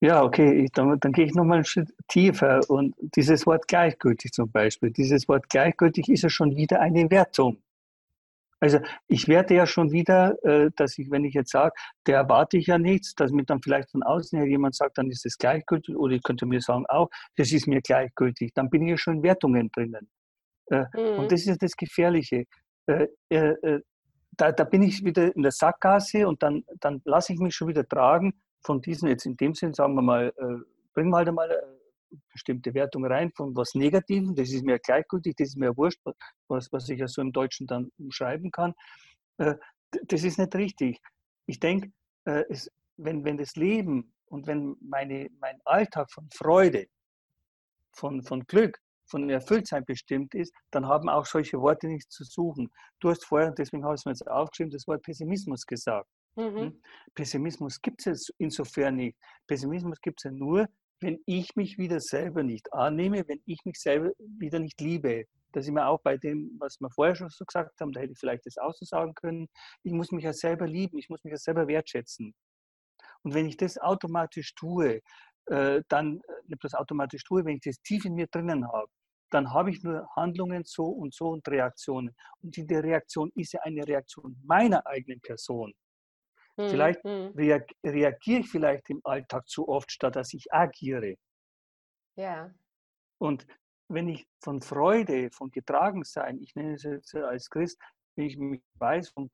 Ja, 0.00 0.22
okay, 0.22 0.68
dann, 0.74 1.00
dann 1.00 1.12
gehe 1.12 1.24
ich 1.24 1.34
nochmal 1.34 1.56
einen 1.56 1.64
Schritt 1.64 1.92
tiefer 2.08 2.60
und 2.68 2.94
dieses 3.00 3.46
Wort 3.46 3.66
gleichgültig 3.66 4.30
zum 4.32 4.50
Beispiel, 4.50 4.90
dieses 4.90 5.26
Wort 5.26 5.48
gleichgültig 5.48 6.08
ist 6.10 6.22
ja 6.22 6.28
schon 6.28 6.54
wieder 6.54 6.80
eine 6.80 7.10
Wertung. 7.10 7.62
Also 8.60 8.78
ich 9.06 9.28
werde 9.28 9.54
ja 9.54 9.66
schon 9.66 9.92
wieder, 9.92 10.34
äh, 10.44 10.70
dass 10.76 10.96
ich, 10.98 11.10
wenn 11.10 11.24
ich 11.24 11.34
jetzt 11.34 11.50
sage, 11.50 11.74
der 12.06 12.16
erwarte 12.16 12.56
ich 12.56 12.66
ja 12.66 12.78
nichts, 12.78 13.14
dass 13.14 13.30
mir 13.30 13.44
dann 13.44 13.60
vielleicht 13.60 13.90
von 13.90 14.02
außen 14.02 14.38
her 14.38 14.48
jemand 14.48 14.74
sagt, 14.74 14.98
dann 14.98 15.10
ist 15.10 15.26
es 15.26 15.36
gleichgültig 15.36 15.96
oder 15.96 16.14
ich 16.14 16.22
könnte 16.22 16.46
mir 16.46 16.60
sagen 16.60 16.86
auch, 16.88 17.08
das 17.36 17.52
ist 17.52 17.66
mir 17.66 17.82
gleichgültig. 17.82 18.52
Dann 18.54 18.70
bin 18.70 18.82
ich 18.82 18.90
ja 18.90 18.96
schon 18.96 19.16
in 19.16 19.22
Wertungen 19.22 19.70
drinnen. 19.72 20.08
Äh, 20.70 20.84
mhm. 20.94 21.20
Und 21.20 21.32
das 21.32 21.46
ist 21.46 21.62
das 21.62 21.76
Gefährliche. 21.76 22.44
Äh, 22.86 23.08
da, 24.38 24.52
da 24.52 24.64
bin 24.64 24.82
ich 24.82 25.04
wieder 25.04 25.34
in 25.34 25.42
der 25.42 25.52
Sackgasse 25.52 26.26
und 26.28 26.42
dann, 26.42 26.64
dann 26.80 27.00
lasse 27.04 27.32
ich 27.32 27.38
mich 27.38 27.54
schon 27.54 27.68
wieder 27.68 27.86
tragen 27.86 28.34
von 28.62 28.80
diesen, 28.80 29.08
jetzt 29.08 29.26
in 29.26 29.36
dem 29.36 29.54
Sinn, 29.54 29.72
sagen 29.72 29.94
wir 29.94 30.02
mal, 30.02 30.32
bringen 30.92 31.10
wir 31.10 31.16
halt 31.16 31.28
einmal 31.28 31.48
bestimmte 32.32 32.74
Wertung 32.74 33.04
rein 33.04 33.30
von 33.32 33.54
was 33.56 33.74
Negativen, 33.74 34.34
das 34.34 34.50
ist 34.50 34.64
mir 34.64 34.78
gleichgültig, 34.78 35.36
das 35.36 35.48
ist 35.48 35.56
mir 35.56 35.76
wurscht, 35.76 36.00
was, 36.48 36.72
was 36.72 36.88
ich 36.88 36.98
ja 36.98 37.08
so 37.08 37.20
im 37.22 37.32
Deutschen 37.32 37.66
dann 37.66 37.90
umschreiben 37.98 38.50
kann. 38.50 38.74
Äh, 39.38 39.54
das 40.04 40.24
ist 40.24 40.38
nicht 40.38 40.54
richtig. 40.54 41.00
Ich 41.46 41.60
denke, 41.60 41.90
äh, 42.24 42.44
wenn, 42.96 43.24
wenn 43.24 43.36
das 43.36 43.56
Leben 43.56 44.12
und 44.26 44.46
wenn 44.46 44.76
meine, 44.80 45.28
mein 45.40 45.60
Alltag 45.64 46.10
von 46.10 46.28
Freude, 46.30 46.86
von, 47.92 48.22
von 48.22 48.44
Glück, 48.46 48.78
von 49.08 49.30
Erfülltsein 49.30 49.84
bestimmt 49.84 50.34
ist, 50.34 50.52
dann 50.70 50.86
haben 50.86 51.08
auch 51.08 51.26
solche 51.26 51.60
Worte 51.60 51.86
nichts 51.86 52.14
zu 52.14 52.24
suchen. 52.24 52.70
Du 53.00 53.10
hast 53.10 53.24
vorher, 53.24 53.52
deswegen 53.52 53.84
habe 53.84 53.94
ich 53.94 54.00
es 54.00 54.04
mir 54.04 54.12
jetzt 54.12 54.28
aufgeschrieben, 54.28 54.72
das 54.72 54.86
Wort 54.86 55.02
Pessimismus 55.02 55.64
gesagt. 55.64 56.08
Mhm. 56.34 56.56
Hm? 56.56 56.82
Pessimismus 57.14 57.80
gibt 57.80 58.06
es 58.06 58.30
insofern 58.38 58.96
nicht. 58.96 59.16
Pessimismus 59.46 60.00
gibt 60.00 60.20
es 60.20 60.24
ja 60.24 60.30
nur, 60.32 60.68
wenn 61.00 61.18
ich 61.26 61.56
mich 61.56 61.78
wieder 61.78 62.00
selber 62.00 62.42
nicht 62.42 62.72
annehme, 62.72 63.26
wenn 63.28 63.40
ich 63.44 63.64
mich 63.64 63.78
selber 63.78 64.12
wieder 64.18 64.58
nicht 64.58 64.80
liebe. 64.80 65.24
Da 65.52 65.62
sind 65.62 65.74
wir 65.74 65.86
auch 65.88 66.00
bei 66.02 66.16
dem, 66.16 66.56
was 66.58 66.80
wir 66.80 66.90
vorher 66.90 67.14
schon 67.14 67.30
so 67.30 67.44
gesagt 67.44 67.80
haben, 67.80 67.92
da 67.92 68.00
hätte 68.00 68.12
ich 68.12 68.18
vielleicht 68.18 68.46
das 68.46 68.58
auch 68.58 68.74
so 68.74 68.84
sagen 68.84 69.14
können. 69.14 69.48
Ich 69.82 69.92
muss 69.92 70.10
mich 70.10 70.24
ja 70.24 70.32
selber 70.32 70.66
lieben, 70.66 70.98
ich 70.98 71.08
muss 71.08 71.22
mich 71.24 71.32
ja 71.32 71.38
selber 71.38 71.66
wertschätzen. 71.66 72.34
Und 73.22 73.34
wenn 73.34 73.46
ich 73.46 73.56
das 73.56 73.78
automatisch 73.78 74.54
tue, 74.54 75.00
äh, 75.46 75.82
dann, 75.88 76.18
äh, 76.18 76.32
nicht 76.46 76.60
bloß 76.60 76.74
automatisch 76.74 77.24
tue, 77.24 77.44
wenn 77.44 77.56
ich 77.56 77.62
das 77.62 77.80
tief 77.82 78.04
in 78.04 78.14
mir 78.14 78.26
drinnen 78.26 78.66
habe, 78.66 78.90
dann 79.30 79.52
habe 79.52 79.70
ich 79.70 79.82
nur 79.82 80.08
Handlungen 80.14 80.62
so 80.64 80.86
und 80.86 81.14
so 81.14 81.28
und 81.28 81.46
Reaktionen. 81.48 82.14
Und 82.42 82.56
die 82.56 82.62
Reaktion 82.62 83.30
ist 83.34 83.52
ja 83.52 83.60
eine 83.62 83.86
Reaktion 83.86 84.36
meiner 84.44 84.86
eigenen 84.86 85.20
Person. 85.20 85.72
Hm, 86.58 86.68
vielleicht 86.70 87.04
hm. 87.04 87.32
reagiere 87.84 88.40
ich 88.40 88.48
vielleicht 88.48 88.88
im 88.90 89.00
Alltag 89.04 89.48
zu 89.48 89.68
oft, 89.68 89.90
statt 89.90 90.16
dass 90.16 90.32
ich 90.32 90.52
agiere. 90.52 91.16
Ja. 92.16 92.50
Und 93.18 93.46
wenn 93.88 94.08
ich 94.08 94.26
von 94.42 94.60
Freude, 94.62 95.30
von 95.30 95.50
Getragensein, 95.50 96.40
ich 96.40 96.54
nenne 96.54 96.74
es 96.74 96.82
jetzt 96.82 97.14
als 97.14 97.50
Christ, 97.50 97.80
wenn 98.16 98.26
ich 98.26 98.36
mich 98.36 98.62
weiß, 98.74 99.10
von 99.10 99.30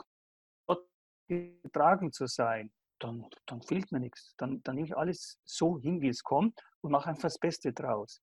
Gott 0.67 0.87
getragen 1.29 2.13
zu 2.13 2.27
sein, 2.27 2.73
dann, 2.99 3.27
dann 3.47 3.63
fehlt 3.63 3.91
mir 3.93 4.01
nichts. 4.01 4.35
Dann, 4.37 4.63
dann 4.63 4.75
nehme 4.77 4.89
ich 4.89 4.97
alles 4.97 5.39
so 5.45 5.79
hin, 5.79 6.01
wie 6.01 6.09
es 6.09 6.23
kommt 6.23 6.61
und 6.81 6.91
mache 6.91 7.09
einfach 7.11 7.23
das 7.23 7.39
Beste 7.39 7.73
draus. 7.73 8.21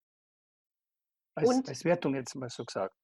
Als, 1.35 1.49
und, 1.49 1.69
als 1.69 1.83
Wertung 1.85 2.15
jetzt 2.15 2.35
mal 2.35 2.49
so 2.49 2.65
gesagt. 2.65 2.95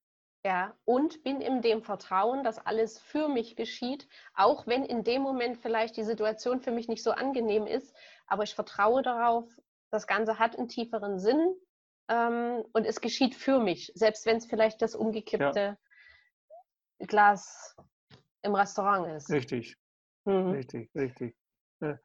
Ja, 0.46 0.78
und 0.86 1.24
bin 1.24 1.42
in 1.42 1.64
dem 1.64 1.82
Vertrauen, 1.82 2.44
dass 2.44 2.64
alles 2.64 3.00
für 3.00 3.28
mich 3.28 3.56
geschieht, 3.56 4.08
auch 4.36 4.68
wenn 4.68 4.86
in 4.86 5.04
dem 5.04 5.24
Moment 5.24 5.58
vielleicht 5.58 5.98
die 5.98 6.04
Situation 6.04 6.62
für 6.62 6.70
mich 6.70 6.88
nicht 6.88 7.02
so 7.02 7.10
angenehm 7.10 7.66
ist, 7.66 7.96
aber 8.28 8.44
ich 8.44 8.54
vertraue 8.54 9.02
darauf, 9.02 9.60
das 9.90 10.06
Ganze 10.06 10.38
hat 10.38 10.56
einen 10.56 10.68
tieferen 10.68 11.18
Sinn 11.18 11.56
ähm, 12.10 12.64
und 12.74 12.86
es 12.86 13.02
geschieht 13.02 13.34
für 13.34 13.58
mich, 13.58 13.92
selbst 13.96 14.28
wenn 14.28 14.38
es 14.38 14.46
vielleicht 14.46 14.84
das 14.84 14.94
umgekippte 14.94 15.80
ja. 17.00 17.06
Glas 17.08 17.76
im 18.44 18.54
Restaurant 18.54 19.08
ist. 19.08 19.32
Richtig, 19.32 19.76
mhm. 20.26 20.52
richtig, 20.52 20.92
richtig. 20.94 21.36
Äh, 21.80 21.96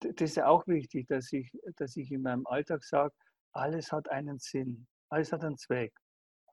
das 0.00 0.30
ist 0.30 0.36
ja 0.38 0.48
auch 0.48 0.66
wichtig, 0.66 1.06
dass 1.06 1.32
ich, 1.32 1.52
dass 1.76 1.96
ich 1.96 2.10
in 2.10 2.22
meinem 2.22 2.48
Alltag 2.48 2.82
sage, 2.82 3.14
alles 3.52 3.92
hat 3.92 4.10
einen 4.10 4.40
Sinn, 4.40 4.88
alles 5.08 5.30
hat 5.30 5.44
einen 5.44 5.56
Zweck. 5.56 5.94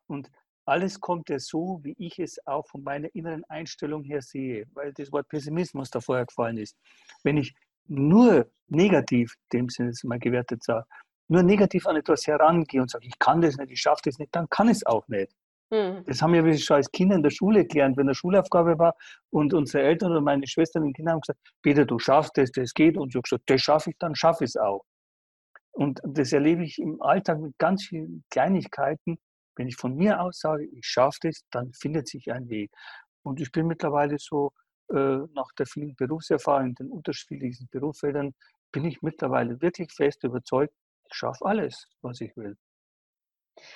Und 0.06 0.30
alles 0.66 1.00
kommt 1.00 1.30
ja 1.30 1.40
so, 1.40 1.80
wie 1.84 1.96
ich 1.98 2.20
es 2.20 2.40
auch 2.46 2.68
von 2.68 2.84
meiner 2.84 3.14
inneren 3.16 3.44
Einstellung 3.46 4.04
her 4.04 4.22
sehe, 4.22 4.66
weil 4.74 4.94
das 4.94 5.12
Wort 5.12 5.28
Pessimismus 5.28 5.90
da 5.90 6.00
vorher 6.00 6.26
gefallen 6.26 6.58
ist. 6.58 6.78
Wenn 7.24 7.38
ich 7.38 7.54
nur 7.88 8.50
negativ, 8.68 9.36
dem 9.52 9.70
Sinne 9.70 9.92
mal 10.04 10.20
gewertet 10.20 10.64
sage, 10.64 10.86
nur 11.28 11.44
negativ 11.44 11.86
an 11.88 11.96
etwas 11.96 12.28
herangehe 12.28 12.82
und 12.82 12.90
sage, 12.90 13.08
ich 13.08 13.18
kann 13.20 13.42
das 13.42 13.58
nicht, 13.58 13.72
ich 13.72 13.82
schaffe 13.82 14.02
das 14.06 14.18
nicht, 14.20 14.34
dann 14.36 14.50
kann 14.50 14.70
es 14.70 14.86
auch 14.86 15.08
nicht. 15.08 15.34
Mhm. 15.74 16.04
Das 16.06 16.22
haben 16.22 16.34
wir 16.34 16.58
schon 16.58 16.78
als 16.78 16.92
Kinder 16.92 17.16
in 17.16 17.24
der 17.24 17.32
Schule 17.32 17.66
gelernt, 17.66 17.98
wenn 17.98 18.08
eine 18.08 18.16
Schulaufgabe 18.16 18.78
war 18.78 18.96
und 19.32 19.54
unsere 19.54 19.84
Eltern 19.84 20.12
oder 20.12 20.22
meine 20.22 20.48
Schwestern 20.48 20.84
und 20.84 20.94
Kinder 20.94 21.14
haben 21.14 21.22
gesagt, 21.22 21.40
Peter, 21.62 21.86
du 21.86 21.98
schaffst 21.98 22.38
das, 22.38 22.52
das 22.52 22.74
geht. 22.74 22.96
Und 22.98 23.10
ich 23.10 23.16
habe 23.16 23.24
gesagt, 23.24 23.44
das 23.48 23.62
schaffe 23.62 23.90
ich, 23.90 23.98
dann 23.98 24.16
schaffe 24.16 24.44
ich 24.44 24.52
es 24.52 24.58
auch. 24.58 24.84
Und 25.72 26.00
das 26.04 26.32
erlebe 26.32 26.64
ich 26.64 26.78
im 26.78 27.02
Alltag 27.02 27.40
mit 27.40 27.58
ganz 27.58 27.86
vielen 27.86 28.24
Kleinigkeiten. 28.30 29.18
Wenn 29.56 29.68
ich 29.68 29.76
von 29.76 29.96
mir 29.96 30.22
aus 30.22 30.40
sage, 30.40 30.66
ich 30.66 30.86
schaffe 30.86 31.20
das, 31.24 31.42
dann 31.52 31.74
findet 31.74 32.08
sich 32.08 32.32
ein 32.32 32.50
Weg. 32.50 32.72
Und 33.24 33.40
ich 33.40 33.52
bin 33.52 33.68
mittlerweile 33.68 34.18
so, 34.20 34.52
äh, 34.90 35.20
nach 35.34 35.52
der 35.58 35.66
vielen 35.66 35.96
Berufserfahrung 35.96 36.68
in 36.68 36.76
den 36.76 36.90
unterschiedlichen 36.90 37.68
Berufsfeldern, 37.72 38.34
bin 38.72 38.86
ich 38.86 39.02
mittlerweile 39.02 39.62
wirklich 39.62 39.92
fest 39.94 40.24
überzeugt, 40.24 40.74
ich 41.10 41.16
schaffe 41.16 41.46
alles, 41.46 41.88
was 42.02 42.20
ich 42.22 42.36
will. 42.36 42.58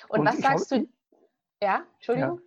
Und, 0.08 0.20
und 0.20 0.26
was 0.26 0.38
sagst 0.38 0.72
hab, 0.72 0.80
du, 0.80 0.88
ja, 1.62 1.86
Entschuldigung. 1.94 2.40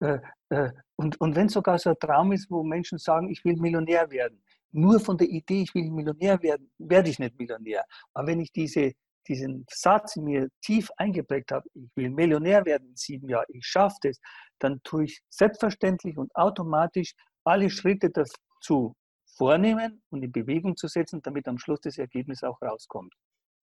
Ja. 0.00 0.14
Äh, 0.14 0.20
äh, 0.50 0.72
und 0.96 1.20
und 1.20 1.34
wenn 1.34 1.46
es 1.46 1.52
sogar 1.52 1.78
so 1.78 1.90
ein 1.90 1.98
Traum 1.98 2.32
ist, 2.32 2.50
wo 2.50 2.62
Menschen 2.62 2.98
sagen, 2.98 3.28
ich 3.28 3.44
will 3.44 3.56
Millionär 3.56 4.10
werden, 4.10 4.42
nur 4.72 4.98
von 5.00 5.16
der 5.16 5.28
Idee, 5.28 5.62
ich 5.62 5.74
will 5.74 5.90
Millionär 5.90 6.42
werden, 6.42 6.70
werde 6.78 7.08
ich 7.08 7.18
nicht 7.18 7.38
Millionär. 7.38 7.84
Aber 8.12 8.26
wenn 8.26 8.40
ich 8.40 8.52
diese, 8.52 8.92
diesen 9.28 9.66
Satz 9.70 10.16
mir 10.16 10.48
tief 10.62 10.90
eingeprägt 10.96 11.50
habe, 11.52 11.68
ich 11.74 11.88
will 11.94 12.10
Millionär 12.10 12.64
werden 12.64 12.88
in 12.88 12.96
sieben 12.96 13.28
Jahren, 13.28 13.46
ich 13.48 13.66
schaffe 13.66 13.96
das, 14.02 14.18
dann 14.58 14.80
tue 14.84 15.04
ich 15.04 15.20
selbstverständlich 15.30 16.16
und 16.16 16.34
automatisch 16.34 17.14
alle 17.44 17.70
Schritte 17.70 18.10
dazu 18.10 18.94
vornehmen 19.36 20.02
und 20.10 20.22
in 20.22 20.32
Bewegung 20.32 20.76
zu 20.76 20.88
setzen, 20.88 21.20
damit 21.22 21.48
am 21.48 21.58
Schluss 21.58 21.80
das 21.80 21.98
Ergebnis 21.98 22.42
auch 22.42 22.60
rauskommt. 22.62 23.12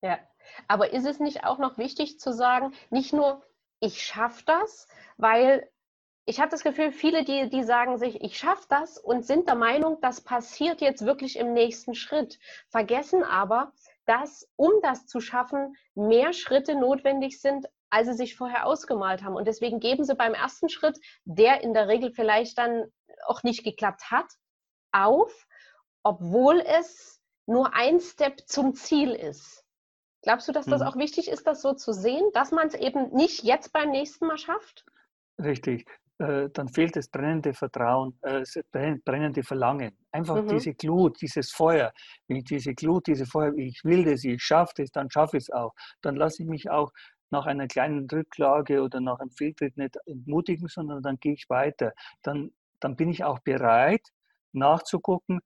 Ja, 0.04 0.20
aber 0.68 0.94
ist 0.94 1.06
es 1.06 1.20
nicht 1.20 1.44
auch 1.46 1.60
noch 1.60 1.78
wichtig 1.78 2.20
zu 2.20 2.34
sagen, 2.34 2.74
nicht 2.90 3.14
nur 3.14 3.44
ich 3.80 4.04
schaffe 4.04 4.44
das, 4.46 4.88
weil 5.18 5.70
ich 6.26 6.40
habe 6.40 6.52
das 6.52 6.64
Gefühl, 6.64 6.92
viele, 6.92 7.24
die, 7.24 7.50
die 7.50 7.64
sagen 7.64 7.98
sich, 7.98 8.22
ich 8.22 8.38
schaffe 8.38 8.66
das 8.70 8.98
und 8.98 9.26
sind 9.26 9.48
der 9.48 9.56
Meinung, 9.56 10.00
das 10.02 10.22
passiert 10.22 10.80
jetzt 10.82 11.06
wirklich 11.06 11.38
im 11.38 11.54
nächsten 11.54 11.96
Schritt, 11.96 12.40
vergessen 12.70 13.24
aber, 13.24 13.74
dass, 14.06 14.48
um 14.56 14.72
das 14.82 15.06
zu 15.06 15.20
schaffen, 15.20 15.76
mehr 15.96 16.34
Schritte 16.34 16.76
notwendig 16.76 17.40
sind, 17.42 17.68
als 17.90 18.08
sie 18.08 18.14
sich 18.14 18.36
vorher 18.36 18.66
ausgemalt 18.66 19.24
haben. 19.24 19.36
Und 19.36 19.48
deswegen 19.48 19.80
geben 19.80 20.04
sie 20.04 20.16
beim 20.16 20.34
ersten 20.34 20.70
Schritt, 20.70 20.98
der 21.26 21.62
in 21.62 21.74
der 21.74 21.88
Regel 21.88 22.12
vielleicht 22.12 22.58
dann 22.58 22.86
auch 23.26 23.44
nicht 23.44 23.64
geklappt 23.64 24.10
hat, 24.10 24.28
auf, 24.92 25.46
obwohl 26.04 26.62
es 26.62 27.22
nur 27.46 27.74
ein 27.74 28.00
Step 28.00 28.42
zum 28.48 28.76
Ziel 28.76 29.12
ist. 29.12 29.64
Glaubst 30.24 30.48
du, 30.48 30.52
dass 30.52 30.66
das 30.66 30.82
mhm. 30.82 30.88
auch 30.88 30.96
wichtig 30.98 31.28
ist, 31.28 31.48
das 31.48 31.62
so 31.62 31.74
zu 31.74 31.94
sehen, 31.94 32.30
dass 32.34 32.52
man 32.52 32.68
es 32.68 32.76
eben 32.76 33.12
nicht 33.12 33.44
jetzt 33.44 33.74
beim 33.74 33.90
nächsten 33.90 34.28
Mal 34.28 34.38
schafft? 34.38 34.86
Richtig. 35.40 35.88
Äh, 36.22 36.50
dann 36.54 36.70
fehlt 36.70 36.96
das 36.96 37.10
brennende 37.10 37.54
Vertrauen, 37.54 38.18
äh, 38.22 38.40
das 38.42 38.60
brennende 38.72 39.44
Verlangen. 39.44 39.98
Einfach 40.12 40.44
mhm. 40.44 40.50
diese 40.50 40.74
Glut, 40.74 41.20
dieses 41.22 41.52
Feuer. 41.52 41.92
Wenn 42.28 42.38
ich 42.38 42.44
diese 42.46 42.74
Glut, 42.74 43.08
diese 43.08 43.26
Feuer, 43.26 43.54
ich 43.56 43.84
will 43.84 44.06
das, 44.06 44.24
ich 44.24 44.42
schaffe 44.44 44.74
das, 44.78 44.92
dann 44.92 45.10
schaffe 45.10 45.38
ich 45.38 45.44
es 45.44 45.50
auch. 45.50 45.74
Dann 46.02 46.16
lasse 46.16 46.44
ich 46.44 46.50
mich 46.50 46.70
auch 46.70 46.92
nach 47.32 47.46
einer 47.46 47.68
kleinen 47.68 48.08
Rücklage 48.10 48.82
oder 48.82 49.00
nach 49.00 49.20
einem 49.20 49.32
Fehltritt 49.32 49.78
nicht 49.78 49.98
entmutigen, 50.06 50.68
sondern 50.68 51.02
dann 51.02 51.18
gehe 51.20 51.34
ich 51.34 51.50
weiter. 51.50 51.94
Dann, 52.22 52.52
dann 52.80 52.96
bin 52.96 53.10
ich 53.10 53.24
auch 53.24 53.40
bereit, 53.40 54.06
nachzugucken, 54.52 55.40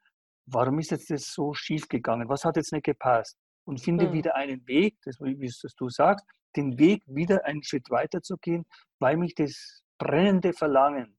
warum 0.46 0.80
ist 0.80 0.92
jetzt 0.92 1.10
das 1.10 1.32
so 1.32 1.54
schief 1.54 1.88
gegangen? 1.88 2.28
Was 2.28 2.44
hat 2.44 2.58
jetzt 2.58 2.74
nicht 2.74 2.86
gepasst? 2.86 3.38
und 3.66 3.82
finde 3.82 4.08
mhm. 4.08 4.14
wieder 4.14 4.36
einen 4.36 4.66
Weg, 4.68 4.98
das, 5.04 5.20
wie 5.20 5.46
es 5.46 5.60
du 5.78 5.90
sagst, 5.90 6.26
den 6.56 6.78
Weg 6.80 7.04
wieder 7.06 7.44
einen 7.46 7.64
Schritt 7.64 7.90
weiter 7.90 8.22
zu 8.22 8.38
gehen, 8.38 8.66
weil 9.00 9.18
mich 9.18 9.36
das 9.36 9.84
brennende 9.98 10.54
Verlangen, 10.54 11.18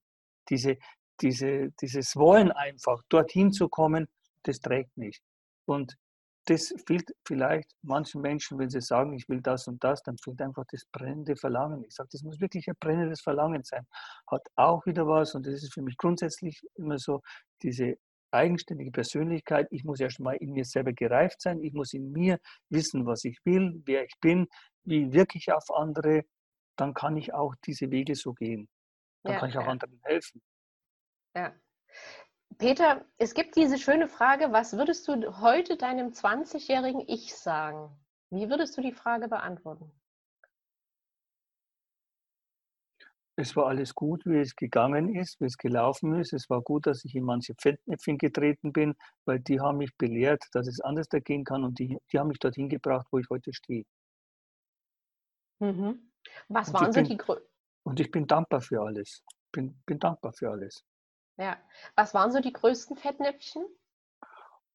diese, 0.49 0.77
diese, 1.21 1.71
dieses 1.81 2.17
Wollen 2.17 2.53
einfach, 2.53 3.03
dorthin 3.09 3.53
zu 3.53 3.69
kommen, 3.69 4.09
das 4.43 4.61
trägt 4.61 4.97
nicht. 4.97 5.23
Und 5.65 5.97
das 6.47 6.73
fehlt 6.87 7.11
vielleicht 7.27 7.69
manchen 7.83 8.21
Menschen, 8.21 8.59
wenn 8.59 8.71
sie 8.71 8.81
sagen, 8.81 9.13
ich 9.15 9.29
will 9.29 9.41
das 9.41 9.67
und 9.67 9.83
das, 9.83 10.03
dann 10.03 10.17
fehlt 10.19 10.41
einfach 10.41 10.65
das 10.71 10.85
brennende 10.93 11.35
Verlangen. 11.37 11.83
Ich 11.85 11.95
sage, 11.95 12.09
das 12.13 12.23
muss 12.23 12.41
wirklich 12.41 12.69
ein 12.69 12.77
brennendes 12.79 13.21
Verlangen 13.21 13.65
sein. 13.65 13.85
Hat 14.31 14.47
auch 14.55 14.87
wieder 14.87 15.07
was, 15.09 15.35
und 15.35 15.45
das 15.45 15.55
ist 15.55 15.75
für 15.75 15.83
mich 15.83 15.97
grundsätzlich 15.97 16.63
immer 16.77 16.99
so, 16.99 17.21
diese 17.63 17.97
eigenständige 18.31 18.93
Persönlichkeit. 18.93 19.67
Ich 19.71 19.85
muss 19.85 19.99
erst 19.99 20.21
mal 20.21 20.37
in 20.37 20.53
mir 20.53 20.65
selber 20.65 20.93
gereift 20.93 21.41
sein. 21.41 21.61
Ich 21.63 21.73
muss 21.73 21.93
in 21.95 22.13
mir 22.13 22.39
wissen, 22.69 23.07
was 23.07 23.25
ich 23.25 23.39
will, 23.45 23.83
wer 23.85 24.05
ich 24.05 24.15
bin, 24.21 24.47
wie 24.85 25.13
wirke 25.13 25.39
ich 25.39 25.53
auf 25.53 25.65
andere. 25.75 26.25
Dann 26.77 26.95
kann 26.95 27.17
ich 27.17 27.35
auch 27.35 27.55
diese 27.65 27.91
Wege 27.91 28.15
so 28.15 28.33
gehen. 28.33 28.69
Dann 29.23 29.35
ja, 29.35 29.39
kann 29.41 29.51
ich 29.51 29.59
auch 29.59 29.63
ja. 29.63 29.69
anderen 29.69 30.01
helfen. 30.05 30.43
Ja. 31.35 31.55
Peter, 32.59 33.05
es 33.19 33.35
gibt 33.35 33.57
diese 33.57 33.79
schöne 33.79 34.09
Frage, 34.09 34.53
was 34.53 34.77
würdest 34.77 35.09
du 35.09 35.41
heute 35.41 35.77
deinem 35.77 36.09
20-jährigen 36.09 37.03
Ich 37.07 37.35
sagen? 37.35 37.91
Wie 38.31 38.49
würdest 38.49 38.77
du 38.77 38.83
die 38.83 38.93
Frage 38.93 39.29
beantworten? 39.29 39.93
es 43.37 43.55
war 43.55 43.67
alles 43.67 43.95
gut, 43.95 44.25
wie 44.25 44.39
es 44.39 44.57
gegangen 44.57 45.15
ist, 45.15 45.41
wie 45.41 45.45
es 45.45 45.59
gelaufen 45.59 46.15
ist. 46.15 46.33
Es 46.33 46.49
war 46.49 46.63
gut, 46.63 46.87
dass 46.87 47.05
ich 47.05 47.15
in 47.15 47.25
manche 47.25 47.55
Fettnäpfchen 47.61 48.17
getreten 48.17 48.73
bin, 48.73 48.95
weil 49.27 49.41
die 49.41 49.61
haben 49.61 49.79
mich 49.79 49.95
belehrt, 49.97 50.43
dass 50.53 50.67
es 50.67 50.81
anders 50.81 51.09
da 51.09 51.19
gehen 51.19 51.45
kann 51.45 51.63
und 51.63 51.79
die, 51.79 51.99
die 52.11 52.19
haben 52.19 52.29
mich 52.29 52.39
dorthin 52.39 52.71
gebracht, 52.71 53.07
wo 53.11 53.19
ich 53.19 53.29
heute 53.29 53.53
stehe. 53.53 53.85
Mhm. 55.61 56.06
Was 56.49 56.69
und 56.69 56.75
waren 56.75 56.93
so 56.93 57.01
bin, 57.01 57.09
die 57.09 57.17
größten? 57.17 57.49
Und 57.85 58.01
ich 58.01 58.11
bin 58.11 58.27
dankbar 58.27 58.61
für 58.61 58.81
alles. 58.83 59.25
Bin, 59.53 59.81
bin 59.87 59.99
dankbar 59.99 60.33
für 60.33 60.51
alles. 60.51 60.85
Ja. 61.39 61.57
Was 61.95 62.15
waren 62.15 62.33
so 62.33 62.41
die 62.41 62.53
größten 62.53 62.97
Fettnäpfchen? 62.97 63.65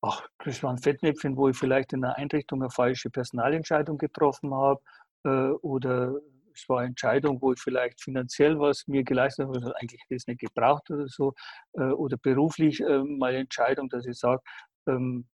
Ach, 0.01 0.27
das 0.43 0.63
waren 0.63 0.77
Fettnäpfchen, 0.77 1.37
wo 1.37 1.49
ich 1.49 1.57
vielleicht 1.57 1.93
in 1.93 2.03
einer 2.03 2.17
Einrichtung 2.17 2.61
eine 2.61 2.71
falsche 2.71 3.09
Personalentscheidung 3.09 3.97
getroffen 3.97 4.53
habe 4.53 4.81
äh, 5.23 5.51
oder 5.61 6.15
es 6.53 6.67
war 6.67 6.79
eine 6.79 6.87
Entscheidung, 6.87 7.41
wo 7.41 7.53
ich 7.53 7.59
vielleicht 7.59 8.01
finanziell 8.01 8.59
was 8.59 8.87
mir 8.87 9.03
geleistet 9.03 9.45
habe, 9.45 9.57
also 9.57 9.73
eigentlich 9.73 10.01
hätte 10.01 10.15
ich 10.15 10.23
es 10.23 10.27
nicht 10.27 10.41
gebraucht 10.41 10.89
oder 10.89 11.07
so, 11.07 11.33
äh, 11.73 11.83
oder 11.83 12.17
beruflich 12.17 12.81
äh, 12.81 13.03
mal 13.03 13.35
Entscheidung, 13.35 13.89
dass 13.89 14.05
ich 14.05 14.17
sage, 14.17 14.41
ähm, 14.87 15.27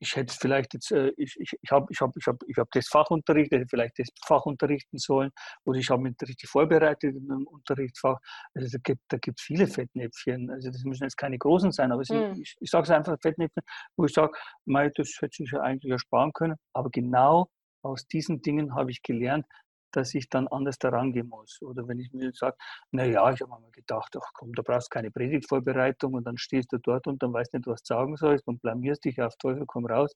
ich 0.00 0.16
hätte 0.16 0.34
vielleicht 0.34 0.72
jetzt, 0.74 0.90
äh, 0.92 1.12
ich, 1.16 1.36
ich, 1.38 1.52
ich 1.60 1.70
habe 1.70 1.86
ich 1.90 2.00
hab, 2.00 2.16
ich 2.16 2.26
hab, 2.26 2.36
ich 2.46 2.56
hab 2.56 2.70
das 2.72 2.88
Fach 2.88 3.10
unterrichtet, 3.10 3.60
hätte 3.60 3.68
vielleicht 3.68 3.98
das 3.98 4.08
Fach 4.26 4.46
unterrichten 4.46 4.98
sollen 4.98 5.30
oder 5.64 5.78
ich 5.78 5.90
habe 5.90 6.02
mich 6.02 6.14
richtig 6.22 6.48
vorbereitet 6.48 7.14
in 7.14 7.30
einem 7.30 7.46
Unterrichtsfach. 7.46 8.18
Also 8.54 8.68
da 8.72 8.78
gibt 8.82 9.00
es 9.08 9.20
da 9.20 9.32
viele 9.38 9.66
Fettnäpfchen. 9.66 10.50
Also 10.50 10.70
das 10.70 10.82
müssen 10.84 11.04
jetzt 11.04 11.18
keine 11.18 11.38
großen 11.38 11.70
sein, 11.70 11.92
aber 11.92 12.02
mhm. 12.08 12.40
ich, 12.40 12.56
ich 12.58 12.70
sage 12.70 12.84
es 12.84 12.90
einfach 12.90 13.16
Fettnäpfchen, 13.20 13.62
wo 13.96 14.06
ich 14.06 14.12
sage, 14.12 14.32
das 14.66 15.18
hätte 15.20 15.42
ich 15.42 15.50
ja 15.52 15.60
eigentlich 15.60 15.92
ersparen 15.92 16.32
können. 16.32 16.56
Aber 16.72 16.88
genau 16.90 17.50
aus 17.82 18.06
diesen 18.06 18.40
Dingen 18.40 18.74
habe 18.74 18.90
ich 18.90 19.02
gelernt, 19.02 19.44
dass 19.92 20.14
ich 20.14 20.28
dann 20.28 20.48
anders 20.48 20.78
daran 20.78 21.12
gehen 21.12 21.28
muss. 21.28 21.60
Oder 21.62 21.86
wenn 21.88 21.98
ich 21.98 22.12
mir 22.12 22.32
sage, 22.32 22.56
naja, 22.90 23.30
ich 23.32 23.40
habe 23.40 23.60
mir 23.60 23.70
gedacht, 23.72 24.16
ach 24.16 24.30
komm, 24.34 24.52
da 24.54 24.62
brauchst 24.62 24.88
du 24.90 24.94
keine 24.94 25.10
Predigtvorbereitung 25.10 26.14
und 26.14 26.24
dann 26.24 26.38
stehst 26.38 26.72
du 26.72 26.78
dort 26.78 27.06
und 27.06 27.22
dann 27.22 27.32
weißt 27.32 27.54
nicht, 27.54 27.66
was 27.66 27.82
du 27.82 27.94
sagen 27.94 28.16
sollst 28.16 28.46
und 28.46 28.60
blamierst 28.62 29.04
dich 29.04 29.20
auf 29.20 29.36
Teufel 29.36 29.64
komm 29.66 29.86
raus. 29.86 30.12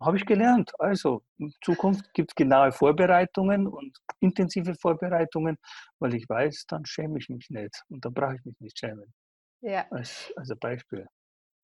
Habe 0.00 0.16
ich 0.16 0.26
gelernt. 0.26 0.72
Also, 0.78 1.22
in 1.38 1.52
Zukunft 1.64 2.12
gibt 2.14 2.30
es 2.30 2.34
genaue 2.36 2.70
Vorbereitungen 2.70 3.66
und 3.66 3.98
intensive 4.20 4.74
Vorbereitungen, 4.76 5.56
weil 5.98 6.14
ich 6.14 6.28
weiß, 6.28 6.66
dann 6.68 6.84
schäme 6.86 7.18
ich 7.18 7.28
mich 7.28 7.50
nicht 7.50 7.82
und 7.88 8.04
dann 8.04 8.14
brauche 8.14 8.36
ich 8.36 8.44
mich 8.44 8.58
nicht 8.60 8.78
schämen. 8.78 9.12
Ja. 9.60 9.86
Als, 9.90 10.32
als 10.36 10.54
Beispiel. 10.60 11.06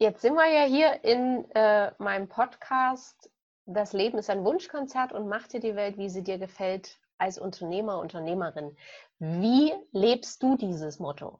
Jetzt 0.00 0.22
sind 0.22 0.34
wir 0.34 0.50
ja 0.52 0.64
hier 0.64 1.04
in 1.04 1.48
äh, 1.54 1.92
meinem 1.98 2.28
Podcast 2.28 3.30
das 3.66 3.92
Leben 3.92 4.18
ist 4.18 4.30
ein 4.30 4.44
Wunschkonzert 4.44 5.12
und 5.12 5.28
mach 5.28 5.46
dir 5.48 5.60
die 5.60 5.76
Welt, 5.76 5.96
wie 5.98 6.08
sie 6.08 6.22
dir 6.22 6.38
gefällt, 6.38 6.98
als 7.18 7.38
Unternehmer, 7.38 7.98
Unternehmerin. 7.98 8.76
Wie 9.18 9.72
lebst 9.92 10.42
du 10.42 10.56
dieses 10.56 10.98
Motto? 10.98 11.38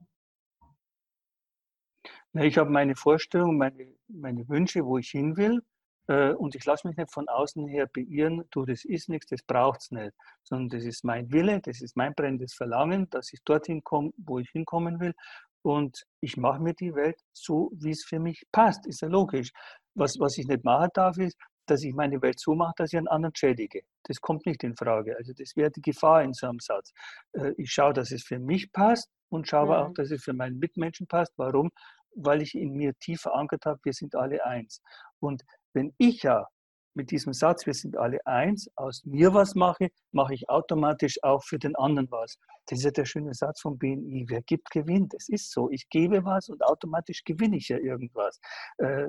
Ich 2.32 2.58
habe 2.58 2.70
meine 2.70 2.96
Vorstellung, 2.96 3.56
meine, 3.58 3.94
meine 4.08 4.48
Wünsche, 4.48 4.84
wo 4.84 4.98
ich 4.98 5.10
hin 5.10 5.36
will. 5.36 5.62
Äh, 6.08 6.32
und 6.32 6.54
ich 6.54 6.64
lasse 6.64 6.86
mich 6.86 6.96
nicht 6.96 7.12
von 7.12 7.28
außen 7.28 7.66
her 7.68 7.86
beirren, 7.86 8.44
du, 8.50 8.64
das 8.64 8.84
ist 8.84 9.08
nichts, 9.08 9.28
das 9.28 9.42
braucht 9.42 9.82
es 9.82 9.90
nicht. 9.90 10.12
Sondern 10.42 10.68
das 10.68 10.84
ist 10.84 11.04
mein 11.04 11.30
Wille, 11.30 11.60
das 11.60 11.80
ist 11.80 11.96
mein 11.96 12.14
brennendes 12.14 12.54
Verlangen, 12.54 13.08
dass 13.10 13.32
ich 13.32 13.42
dorthin 13.44 13.82
komme, 13.84 14.10
wo 14.16 14.38
ich 14.38 14.50
hinkommen 14.50 15.00
will. 15.00 15.14
Und 15.62 16.04
ich 16.20 16.36
mache 16.36 16.60
mir 16.60 16.74
die 16.74 16.94
Welt 16.94 17.16
so, 17.32 17.70
wie 17.74 17.90
es 17.90 18.04
für 18.04 18.18
mich 18.18 18.44
passt. 18.52 18.86
Ist 18.86 19.00
ja 19.00 19.08
logisch. 19.08 19.50
Was, 19.94 20.18
was 20.18 20.36
ich 20.36 20.46
nicht 20.46 20.64
machen 20.64 20.90
darf, 20.92 21.16
ist, 21.18 21.38
dass 21.66 21.82
ich 21.82 21.94
meine 21.94 22.20
Welt 22.22 22.38
so 22.40 22.54
mache, 22.54 22.74
dass 22.76 22.92
ich 22.92 22.98
einen 22.98 23.08
anderen 23.08 23.34
schädige. 23.34 23.82
Das 24.04 24.20
kommt 24.20 24.46
nicht 24.46 24.62
in 24.64 24.76
Frage. 24.76 25.16
Also 25.16 25.32
das 25.32 25.56
wäre 25.56 25.70
die 25.70 25.82
Gefahr 25.82 26.22
in 26.22 26.32
so 26.32 26.48
einem 26.48 26.60
Satz. 26.60 26.92
Äh, 27.32 27.52
ich 27.56 27.72
schaue, 27.72 27.92
dass 27.92 28.10
es 28.10 28.22
für 28.22 28.38
mich 28.38 28.72
passt 28.72 29.10
und 29.28 29.48
schaue 29.48 29.66
mhm. 29.66 29.72
auch, 29.72 29.94
dass 29.94 30.10
es 30.10 30.22
für 30.22 30.32
meinen 30.32 30.58
Mitmenschen 30.58 31.06
passt. 31.06 31.32
Warum? 31.36 31.70
Weil 32.14 32.42
ich 32.42 32.54
in 32.54 32.72
mir 32.74 32.94
tief 32.98 33.22
verankert 33.22 33.66
habe, 33.66 33.80
wir 33.82 33.92
sind 33.92 34.14
alle 34.14 34.44
eins. 34.44 34.80
Und 35.20 35.42
wenn 35.72 35.94
ich 35.98 36.22
ja 36.22 36.46
mit 36.94 37.10
diesem 37.10 37.32
Satz, 37.32 37.66
wir 37.66 37.74
sind 37.74 37.96
alle 37.96 38.24
eins, 38.26 38.70
aus 38.76 39.04
mir 39.04 39.34
was 39.34 39.54
mache, 39.54 39.90
mache 40.12 40.34
ich 40.34 40.48
automatisch 40.48 41.22
auch 41.22 41.42
für 41.42 41.58
den 41.58 41.76
anderen 41.76 42.10
was. 42.10 42.38
Das 42.66 42.78
ist 42.78 42.84
ja 42.84 42.90
der 42.90 43.04
schöne 43.04 43.34
Satz 43.34 43.60
vom 43.60 43.78
BNI. 43.78 44.26
Wer 44.28 44.42
gibt, 44.42 44.70
gewinnt. 44.70 45.14
Es 45.14 45.28
ist 45.28 45.50
so. 45.50 45.70
Ich 45.70 45.88
gebe 45.90 46.24
was 46.24 46.48
und 46.48 46.64
automatisch 46.64 47.24
gewinne 47.24 47.56
ich 47.56 47.68
ja 47.68 47.78
irgendwas. 47.78 48.40
Äh, 48.78 49.08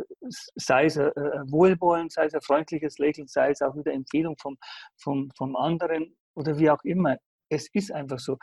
sei 0.55 0.85
es 0.85 0.97
ein 0.97 1.11
Wohlwollen, 1.51 2.09
sei 2.09 2.25
es 2.25 2.33
ein 2.33 2.41
freundliches 2.41 2.97
Lächeln, 2.97 3.27
sei 3.27 3.51
es 3.51 3.61
auch 3.61 3.75
wieder 3.75 3.93
Empfehlung 3.93 4.35
vom, 4.37 4.57
vom, 4.97 5.31
vom 5.37 5.55
anderen 5.55 6.15
oder 6.35 6.57
wie 6.57 6.69
auch 6.69 6.83
immer. 6.83 7.17
Es 7.49 7.69
ist 7.73 7.91
einfach 7.91 8.19
so. 8.19 8.37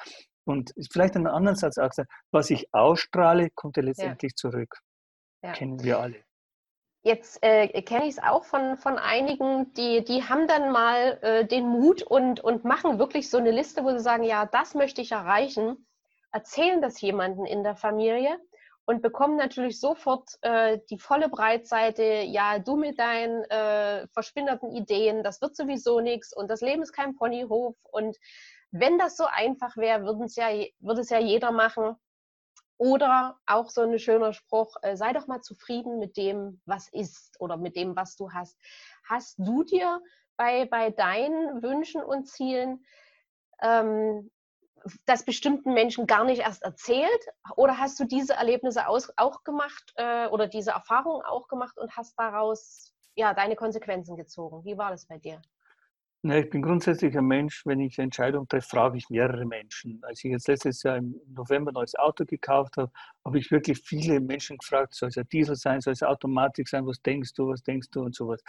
Und 0.45 0.73
vielleicht 0.91 1.17
einen 1.17 1.27
anderen 1.27 1.57
Satz 1.57 1.79
auch 1.79 1.93
sagen, 1.93 2.09
was 2.31 2.51
ich 2.51 2.73
ausstrahle, 2.73 3.51
kommt 3.55 3.77
ja 3.77 3.83
letztendlich 3.83 4.33
ja. 4.33 4.37
zurück. 4.37 4.79
Ja. 5.43 5.53
Kennen 5.53 5.83
wir 5.83 5.99
alle. 5.99 6.25
Jetzt 7.05 7.43
äh, 7.43 7.83
kenne 7.83 8.05
ich 8.05 8.12
es 8.12 8.23
auch 8.23 8.45
von, 8.45 8.77
von 8.77 8.97
einigen, 8.97 9.73
die, 9.75 10.05
die 10.05 10.23
haben 10.23 10.47
dann 10.47 10.71
mal 10.71 11.19
äh, 11.23 11.45
den 11.45 11.69
Mut 11.69 12.03
und, 12.03 12.38
und 12.41 12.65
machen 12.65 13.01
wirklich 13.01 13.29
so 13.29 13.38
eine 13.38 13.51
Liste, 13.51 13.83
wo 13.83 13.91
sie 13.91 13.99
sagen, 13.99 14.23
ja, 14.23 14.47
das 14.47 14.75
möchte 14.75 15.03
ich 15.03 15.11
erreichen, 15.11 15.85
erzählen 16.31 16.81
das 16.81 17.01
jemanden 17.01 17.45
in 17.45 17.65
der 17.65 17.75
Familie 17.75 18.38
und 18.85 19.03
bekommen 19.03 19.37
natürlich 19.37 19.81
sofort 19.81 20.38
äh, 20.43 20.79
die 20.91 20.99
volle 20.99 21.29
Breitseite, 21.29 22.23
ja, 22.25 22.61
du 22.61 22.77
mit 22.77 23.01
deinen 23.01 23.43
äh, 23.45 24.07
verspinnerten 24.09 24.71
Ideen, 24.71 25.25
das 25.25 25.41
wird 25.41 25.57
sowieso 25.57 26.01
nichts 26.01 26.33
und 26.33 26.49
das 26.49 26.61
Leben 26.61 26.83
ist 26.83 26.93
kein 26.93 27.17
Ponyhof 27.17 27.75
und 27.91 28.17
wenn 28.71 28.99
das 28.99 29.17
so 29.17 29.25
einfach 29.25 29.77
wäre, 29.77 30.05
würde 30.05 30.25
es 30.25 30.37
ja, 30.37 30.49
würde 30.81 31.03
es 31.03 31.11
ja 31.11 31.19
jeder 31.19 31.53
machen. 31.53 31.97
Oder 32.83 33.38
auch 33.47 33.71
so 33.71 33.83
ein 33.83 33.97
schöner 34.01 34.33
Spruch, 34.33 34.75
äh, 34.83 34.97
sei 34.97 35.12
doch 35.12 35.29
mal 35.29 35.40
zufrieden 35.40 36.01
mit 36.01 36.16
dem, 36.16 36.61
was 36.66 36.88
ist 36.88 37.40
oder 37.40 37.57
mit 37.57 37.77
dem, 37.77 37.95
was 37.95 38.16
du 38.16 38.33
hast. 38.33 38.59
Hast 39.05 39.38
du 39.38 39.62
dir 39.62 40.01
bei, 40.37 40.64
bei 40.64 40.90
deinen 40.90 41.62
Wünschen 41.62 42.03
und 42.03 42.27
Zielen 42.27 42.85
ähm, 43.62 44.33
das 45.05 45.25
bestimmten 45.25 45.75
Menschen 45.75 46.09
gar 46.09 46.25
nicht 46.25 46.40
erst 46.40 46.64
erzählt? 46.64 47.25
Oder 47.55 47.79
hast 47.79 48.01
du 48.01 48.05
diese 48.05 48.35
Erlebnisse 48.35 48.88
aus, 48.88 49.12
auch 49.16 49.45
gemacht 49.45 49.92
äh, 49.95 50.27
oder 50.27 50.49
diese 50.49 50.73
Erfahrungen 50.73 51.23
auch 51.25 51.47
gemacht 51.47 51.79
und 51.79 51.97
hast 51.97 52.18
daraus 52.18 52.92
ja, 53.14 53.33
deine 53.33 53.55
Konsequenzen 53.55 54.16
gezogen? 54.16 54.64
Wie 54.64 54.77
war 54.77 54.90
das 54.90 55.07
bei 55.07 55.18
dir? 55.18 55.40
Ne, 56.25 56.41
ich 56.45 56.51
bin 56.51 56.63
grundsätzlich 56.63 57.19
ein 57.19 57.27
Mensch, 57.27 57.67
wenn 57.67 57.81
ich 57.81 57.99
eine 57.99 58.05
Entscheidung 58.05 58.47
treffe, 58.47 58.69
frage 58.69 58.97
ich 58.97 59.11
mehrere 59.11 59.45
Menschen. 59.45 59.99
Als 60.05 60.23
ich 60.23 60.31
jetzt 60.31 60.47
letztes 60.47 60.81
Jahr 60.85 60.97
im 60.99 61.17
November 61.27 61.73
ein 61.73 61.75
neues 61.75 61.97
Auto 61.97 62.25
gekauft 62.25 62.77
habe, 62.77 62.93
habe 63.25 63.41
ich 63.41 63.51
wirklich 63.51 63.81
viele 63.85 64.21
Menschen 64.21 64.57
gefragt, 64.57 64.95
soll 64.95 65.09
es 65.09 65.19
ein 65.19 65.29
Diesel 65.33 65.57
sein, 65.57 65.81
soll 65.81 65.95
es 65.95 66.03
Automatik 66.05 66.69
sein, 66.69 66.87
was 66.87 67.03
denkst 67.03 67.33
du, 67.35 67.49
was 67.49 67.65
denkst 67.65 67.89
du 67.91 68.03
und 68.03 68.15
sowas. 68.15 68.41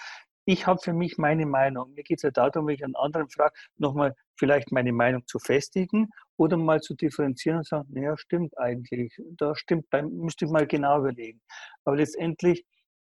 Ich 0.45 0.67
habe 0.67 0.79
für 0.83 0.93
mich 0.93 1.17
meine 1.17 1.47
Meinung. 1.47 1.91
Mir 1.95 2.03
geht 2.03 2.19
es 2.19 2.23
ja 2.23 2.29
darum, 2.29 2.67
wenn 2.67 2.75
ich 2.75 2.83
einen 2.83 2.95
anderen 2.95 3.27
frage, 3.29 3.55
nochmal 3.77 4.13
vielleicht 4.35 4.71
meine 4.71 4.91
Meinung 4.93 5.25
zu 5.25 5.39
festigen 5.39 6.09
oder 6.37 6.57
mal 6.57 6.79
zu 6.79 6.93
differenzieren 6.93 7.59
und 7.59 7.67
sagen, 7.67 7.87
naja, 7.91 8.15
stimmt 8.17 8.55
eigentlich, 8.59 9.17
da 9.37 9.55
stimmt, 9.55 9.85
müsste 10.11 10.45
ich 10.45 10.51
mal 10.51 10.67
genau 10.67 10.99
überlegen. 10.99 11.41
Aber 11.85 11.95
letztendlich 11.95 12.65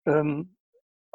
ähm, 0.05 0.55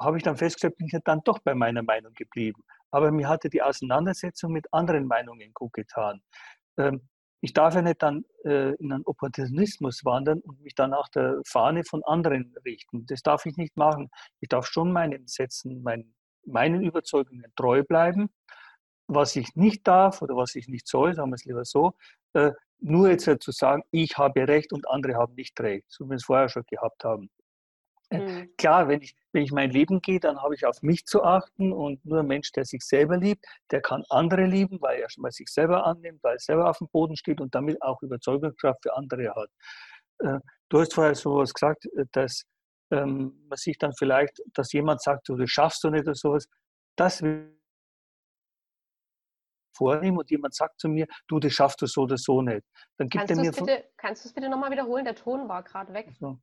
habe 0.00 0.16
ich 0.16 0.24
dann 0.24 0.36
festgestellt, 0.36 0.76
bin 0.78 0.88
ich 0.92 0.98
dann 1.04 1.20
doch 1.24 1.38
bei 1.40 1.54
meiner 1.54 1.84
Meinung 1.84 2.12
geblieben. 2.14 2.62
Aber 2.96 3.10
mir 3.10 3.28
hatte 3.28 3.50
die 3.50 3.60
Auseinandersetzung 3.60 4.52
mit 4.52 4.72
anderen 4.72 5.06
Meinungen 5.06 5.52
gut 5.52 5.74
getan. 5.74 6.22
Ähm, 6.78 7.06
ich 7.42 7.52
darf 7.52 7.74
ja 7.74 7.82
nicht 7.82 8.02
dann 8.02 8.24
äh, 8.46 8.72
in 8.76 8.90
einen 8.90 9.04
Opportunismus 9.04 10.02
wandern 10.06 10.40
und 10.40 10.62
mich 10.62 10.74
dann 10.74 10.90
nach 10.92 11.10
der 11.10 11.42
Fahne 11.46 11.84
von 11.84 12.02
anderen 12.04 12.54
richten. 12.64 13.04
Das 13.04 13.20
darf 13.20 13.44
ich 13.44 13.58
nicht 13.58 13.76
machen. 13.76 14.08
Ich 14.40 14.48
darf 14.48 14.66
schon 14.66 14.92
meinen 14.92 15.26
Sätzen, 15.26 15.82
meinen, 15.82 16.14
meinen 16.46 16.82
Überzeugungen 16.82 17.52
treu 17.54 17.82
bleiben. 17.82 18.30
Was 19.08 19.36
ich 19.36 19.54
nicht 19.56 19.86
darf 19.86 20.22
oder 20.22 20.34
was 20.34 20.54
ich 20.54 20.66
nicht 20.66 20.88
soll, 20.88 21.14
sagen 21.14 21.28
wir 21.28 21.34
es 21.34 21.44
lieber 21.44 21.66
so, 21.66 21.92
äh, 22.32 22.52
nur 22.78 23.10
jetzt 23.10 23.28
zu 23.42 23.52
sagen, 23.52 23.82
ich 23.90 24.16
habe 24.16 24.48
Recht 24.48 24.72
und 24.72 24.88
andere 24.88 25.16
haben 25.16 25.34
nicht 25.34 25.60
Recht, 25.60 25.84
so 25.88 26.06
wie 26.06 26.10
wir 26.10 26.16
es 26.16 26.24
vorher 26.24 26.48
schon 26.48 26.64
gehabt 26.66 27.04
haben. 27.04 27.28
Mhm. 28.10 28.54
Klar, 28.56 28.88
wenn 28.88 29.02
ich, 29.02 29.16
wenn 29.32 29.42
ich 29.42 29.52
mein 29.52 29.70
Leben 29.70 30.00
gehe, 30.00 30.20
dann 30.20 30.40
habe 30.40 30.54
ich 30.54 30.64
auf 30.64 30.82
mich 30.82 31.06
zu 31.06 31.24
achten 31.24 31.72
und 31.72 32.04
nur 32.04 32.20
ein 32.20 32.26
Mensch, 32.26 32.52
der 32.52 32.64
sich 32.64 32.82
selber 32.84 33.16
liebt, 33.16 33.44
der 33.70 33.80
kann 33.80 34.04
andere 34.10 34.44
lieben, 34.44 34.80
weil 34.80 35.00
er 35.00 35.10
schon 35.10 35.22
mal 35.22 35.32
sich 35.32 35.48
selber 35.48 35.84
annimmt, 35.84 36.22
weil 36.22 36.36
er 36.36 36.38
selber 36.38 36.70
auf 36.70 36.78
dem 36.78 36.88
Boden 36.88 37.16
steht 37.16 37.40
und 37.40 37.54
damit 37.54 37.82
auch 37.82 38.00
Überzeugungskraft 38.02 38.82
für 38.82 38.96
andere 38.96 39.34
hat. 39.34 39.50
Äh, 40.18 40.40
du 40.68 40.80
hast 40.80 40.94
vorher 40.94 41.14
sowas 41.14 41.52
gesagt, 41.52 41.86
äh, 41.86 42.04
dass 42.12 42.44
ähm, 42.92 43.44
man 43.48 43.56
sich 43.56 43.76
dann 43.78 43.92
vielleicht, 43.94 44.40
dass 44.54 44.72
jemand 44.72 45.02
sagt, 45.02 45.28
du 45.28 45.36
das 45.36 45.50
schaffst 45.50 45.82
du 45.82 45.90
nicht 45.90 46.04
oder 46.04 46.14
sowas, 46.14 46.46
das 46.96 47.22
will 47.22 47.56
vornehmen 49.76 50.18
und 50.18 50.30
jemand 50.30 50.54
sagt 50.54 50.80
zu 50.80 50.88
mir, 50.88 51.06
du, 51.28 51.38
das 51.38 51.52
schaffst 51.52 51.82
du 51.82 51.86
so 51.86 52.02
oder 52.02 52.16
so 52.16 52.40
nicht. 52.40 52.64
Dann 52.96 53.08
gibt 53.08 53.26
kannst 53.26 53.38
er 53.38 53.42
mir 53.42 53.52
bitte, 53.52 53.84
kannst 53.96 54.24
du 54.24 54.28
es 54.28 54.34
bitte 54.34 54.48
nochmal 54.48 54.70
wiederholen? 54.70 55.04
Der 55.04 55.14
Ton 55.14 55.48
war 55.48 55.62
gerade 55.62 55.92
weg. 55.92 56.06
Also, 56.08 56.38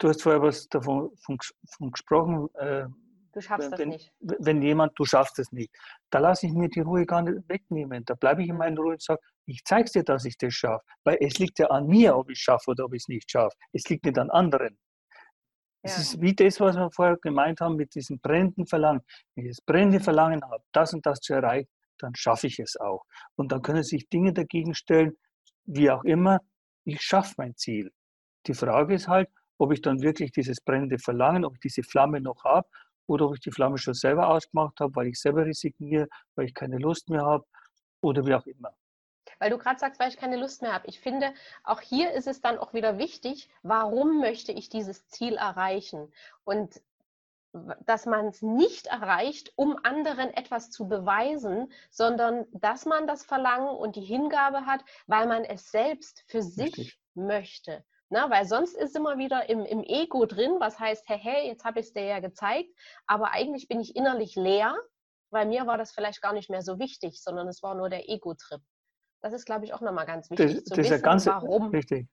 Du 0.00 0.08
hast 0.08 0.22
vorher 0.22 0.42
was 0.42 0.68
davon 0.68 1.10
von, 1.24 1.38
von 1.76 1.90
gesprochen, 1.92 2.48
äh, 2.54 2.86
Du 3.32 3.40
schaffst 3.40 3.70
wenn, 3.70 3.78
das 3.78 3.86
nicht. 3.86 4.12
Wenn 4.18 4.60
jemand, 4.62 4.98
du 4.98 5.04
schaffst 5.04 5.38
es 5.38 5.52
nicht, 5.52 5.72
da 6.10 6.18
lasse 6.18 6.46
ich 6.46 6.52
mir 6.52 6.68
die 6.68 6.80
Ruhe 6.80 7.06
gar 7.06 7.22
nicht 7.22 7.48
wegnehmen. 7.48 8.04
Da 8.04 8.14
bleibe 8.14 8.42
ich 8.42 8.48
in 8.48 8.54
mhm. 8.54 8.58
meiner 8.58 8.80
Ruhe 8.80 8.92
und 8.92 9.02
sage, 9.02 9.20
ich 9.46 9.62
zeige 9.64 9.90
dir, 9.90 10.02
dass 10.02 10.24
ich 10.24 10.36
das 10.36 10.52
schaffe. 10.54 10.84
Weil 11.04 11.18
es 11.20 11.38
liegt 11.38 11.58
ja 11.58 11.68
an 11.68 11.86
mir, 11.86 12.16
ob 12.16 12.28
ich 12.30 12.38
es 12.38 12.42
schaffe 12.42 12.72
oder 12.72 12.86
ob 12.86 12.94
ich 12.94 13.02
es 13.02 13.08
nicht 13.08 13.30
schaffe. 13.30 13.56
Es 13.72 13.88
liegt 13.88 14.04
nicht 14.04 14.18
an 14.18 14.30
anderen. 14.30 14.76
Es 15.82 15.94
ja. 15.94 16.02
ist 16.02 16.20
wie 16.20 16.34
das, 16.34 16.60
was 16.60 16.76
wir 16.76 16.90
vorher 16.90 17.16
gemeint 17.18 17.60
haben 17.60 17.76
mit 17.76 17.94
diesem 17.94 18.18
brennenden 18.18 18.66
Verlangen. 18.66 19.02
Wenn 19.34 19.46
ich 19.46 19.56
das 19.56 19.64
brennende 19.64 20.00
Verlangen 20.00 20.42
habe, 20.42 20.62
das 20.72 20.92
und 20.92 21.06
das 21.06 21.20
zu 21.20 21.34
erreichen, 21.34 21.70
dann 21.98 22.14
schaffe 22.14 22.48
ich 22.48 22.58
es 22.58 22.76
auch. 22.76 23.04
Und 23.36 23.52
dann 23.52 23.62
können 23.62 23.84
sich 23.84 24.08
Dinge 24.08 24.32
dagegen 24.32 24.74
stellen, 24.74 25.16
wie 25.64 25.90
auch 25.90 26.04
immer, 26.04 26.40
ich 26.84 27.00
schaffe 27.00 27.34
mein 27.38 27.54
Ziel. 27.56 27.92
Die 28.46 28.54
Frage 28.54 28.94
ist 28.94 29.06
halt, 29.06 29.28
ob 29.60 29.72
ich 29.72 29.82
dann 29.82 30.00
wirklich 30.00 30.32
dieses 30.32 30.60
brennende 30.60 30.98
Verlangen, 30.98 31.44
ob 31.44 31.54
ich 31.54 31.60
diese 31.60 31.82
Flamme 31.82 32.20
noch 32.20 32.44
habe 32.44 32.66
oder 33.06 33.26
ob 33.26 33.34
ich 33.34 33.40
die 33.40 33.50
Flamme 33.50 33.76
schon 33.76 33.94
selber 33.94 34.28
ausgemacht 34.28 34.80
habe, 34.80 34.96
weil 34.96 35.08
ich 35.08 35.20
selber 35.20 35.44
resigniere, 35.44 36.08
weil 36.34 36.46
ich 36.46 36.54
keine 36.54 36.78
Lust 36.78 37.10
mehr 37.10 37.22
habe 37.22 37.44
oder 38.00 38.24
wie 38.24 38.34
auch 38.34 38.46
immer. 38.46 38.74
Weil 39.38 39.50
du 39.50 39.58
gerade 39.58 39.78
sagst, 39.78 40.00
weil 40.00 40.08
ich 40.08 40.16
keine 40.16 40.38
Lust 40.38 40.62
mehr 40.62 40.72
habe. 40.72 40.86
Ich 40.88 40.98
finde, 41.00 41.34
auch 41.62 41.80
hier 41.80 42.12
ist 42.12 42.26
es 42.26 42.40
dann 42.40 42.58
auch 42.58 42.72
wieder 42.72 42.96
wichtig, 42.96 43.50
warum 43.62 44.20
möchte 44.20 44.52
ich 44.52 44.70
dieses 44.70 45.06
Ziel 45.08 45.34
erreichen? 45.34 46.10
Und 46.44 46.80
dass 47.84 48.06
man 48.06 48.28
es 48.28 48.42
nicht 48.42 48.86
erreicht, 48.86 49.52
um 49.56 49.76
anderen 49.82 50.32
etwas 50.32 50.70
zu 50.70 50.88
beweisen, 50.88 51.70
sondern 51.90 52.46
dass 52.52 52.86
man 52.86 53.06
das 53.06 53.24
Verlangen 53.24 53.68
und 53.68 53.96
die 53.96 54.04
Hingabe 54.04 54.66
hat, 54.66 54.84
weil 55.06 55.26
man 55.26 55.44
es 55.44 55.70
selbst 55.70 56.24
für 56.28 56.42
sich 56.42 56.76
Richtig. 56.78 56.98
möchte. 57.14 57.84
Na, 58.12 58.28
weil 58.28 58.44
sonst 58.44 58.76
ist 58.76 58.96
immer 58.96 59.18
wieder 59.18 59.48
im, 59.48 59.64
im 59.64 59.84
Ego 59.84 60.26
drin, 60.26 60.56
was 60.58 60.80
heißt, 60.80 61.08
hey, 61.08 61.18
hey, 61.18 61.46
jetzt 61.46 61.64
habe 61.64 61.78
ich 61.78 61.86
es 61.86 61.92
dir 61.92 62.04
ja 62.04 62.18
gezeigt, 62.18 62.68
aber 63.06 63.30
eigentlich 63.30 63.68
bin 63.68 63.80
ich 63.80 63.94
innerlich 63.94 64.34
leer, 64.34 64.76
weil 65.30 65.46
mir 65.46 65.66
war 65.68 65.78
das 65.78 65.92
vielleicht 65.92 66.20
gar 66.20 66.32
nicht 66.32 66.50
mehr 66.50 66.62
so 66.62 66.80
wichtig, 66.80 67.22
sondern 67.22 67.46
es 67.46 67.62
war 67.62 67.76
nur 67.76 67.88
der 67.88 68.10
Ego-Trip. 68.10 68.60
Das 69.22 69.32
ist, 69.32 69.44
glaube 69.44 69.64
ich, 69.64 69.74
auch 69.74 69.80
nochmal 69.80 70.06
ganz 70.06 70.28
wichtig 70.28 70.56
das, 70.56 70.64
zu 70.64 70.74
das 70.74 70.90
wissen, 70.90 71.02
ganz, 71.02 71.26
warum. 71.26 71.70
Richtig. 71.70 72.08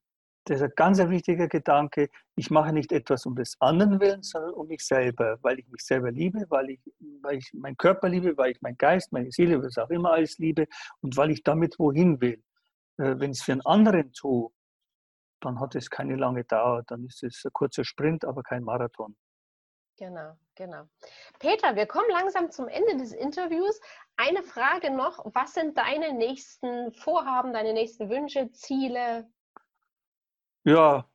Das 0.46 0.58
ist 0.58 0.64
ein 0.64 0.72
ganz 0.76 1.00
wichtiger 1.00 1.48
Gedanke. 1.48 2.10
Ich 2.36 2.52
mache 2.52 2.72
nicht 2.72 2.92
etwas 2.92 3.26
um 3.26 3.36
des 3.36 3.58
anderen 3.60 4.00
willen, 4.00 4.22
sondern 4.22 4.54
um 4.54 4.68
mich 4.68 4.86
selber, 4.86 5.38
weil 5.42 5.60
ich 5.60 5.68
mich 5.68 5.82
selber 5.82 6.12
liebe, 6.12 6.46
weil 6.50 6.70
ich, 6.70 6.80
weil 7.22 7.38
ich 7.38 7.52
meinen 7.54 7.76
Körper 7.76 8.08
liebe, 8.08 8.38
weil 8.38 8.52
ich 8.52 8.62
meinen 8.62 8.78
Geist, 8.78 9.12
meine 9.12 9.32
Seele, 9.32 9.62
was 9.64 9.78
auch 9.78 9.90
immer 9.90 10.12
alles 10.14 10.38
liebe 10.38 10.68
und 11.02 11.18
weil 11.18 11.32
ich 11.32 11.44
damit 11.44 11.80
wohin 11.80 12.22
will. 12.22 12.42
Äh, 12.98 13.20
wenn 13.20 13.32
ich 13.32 13.40
es 13.40 13.44
für 13.44 13.54
einen 13.54 13.66
anderen 13.66 14.14
tue, 14.14 14.52
dann 15.40 15.60
hat 15.60 15.76
es 15.76 15.90
keine 15.90 16.16
lange 16.16 16.44
Dauer. 16.44 16.84
Dann 16.88 17.06
ist 17.06 17.24
es 17.24 17.44
ein 17.46 17.54
kurzer 17.54 17.84
Sprint, 17.84 18.26
aber 18.26 18.44
kein 18.44 18.64
Marathon. 18.64 19.16
Genau, 19.98 20.38
genau. 20.56 20.84
Peter, 21.40 21.76
wir 21.76 21.88
kommen 21.88 22.10
langsam 22.12 22.52
zum 22.52 22.68
Ende 22.68 22.98
des 22.98 23.14
Interviews. 23.14 23.80
Eine 24.16 24.44
Frage 24.44 24.92
noch. 24.92 25.26
Was 25.34 25.56
sind 25.56 25.78
deine 25.78 26.14
nächsten 26.14 26.92
Vorhaben, 26.94 27.52
deine 27.52 27.74
nächsten 27.74 28.10
Wünsche, 28.10 28.52
Ziele? 28.52 29.28
Ja, 30.64 31.10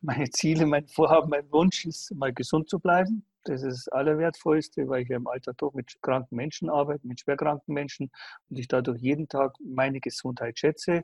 meine 0.00 0.30
Ziele, 0.30 0.64
mein 0.64 0.86
Vorhaben, 0.86 1.28
mein 1.28 1.50
Wunsch 1.52 1.84
ist, 1.84 2.14
mal 2.14 2.32
gesund 2.32 2.70
zu 2.70 2.78
bleiben. 2.78 3.26
Das 3.44 3.62
ist 3.62 3.86
das 3.86 3.92
Allerwertvollste, 3.92 4.88
weil 4.88 5.02
ich 5.02 5.08
ja 5.08 5.16
im 5.16 5.26
Alter 5.26 5.52
doch 5.54 5.74
mit 5.74 6.00
kranken 6.00 6.36
Menschen 6.36 6.70
arbeite, 6.70 7.06
mit 7.06 7.20
schwerkranken 7.20 7.74
Menschen 7.74 8.10
und 8.48 8.58
ich 8.58 8.68
dadurch 8.68 9.00
jeden 9.00 9.28
Tag 9.28 9.54
meine 9.60 10.00
Gesundheit 10.00 10.58
schätze 10.58 11.02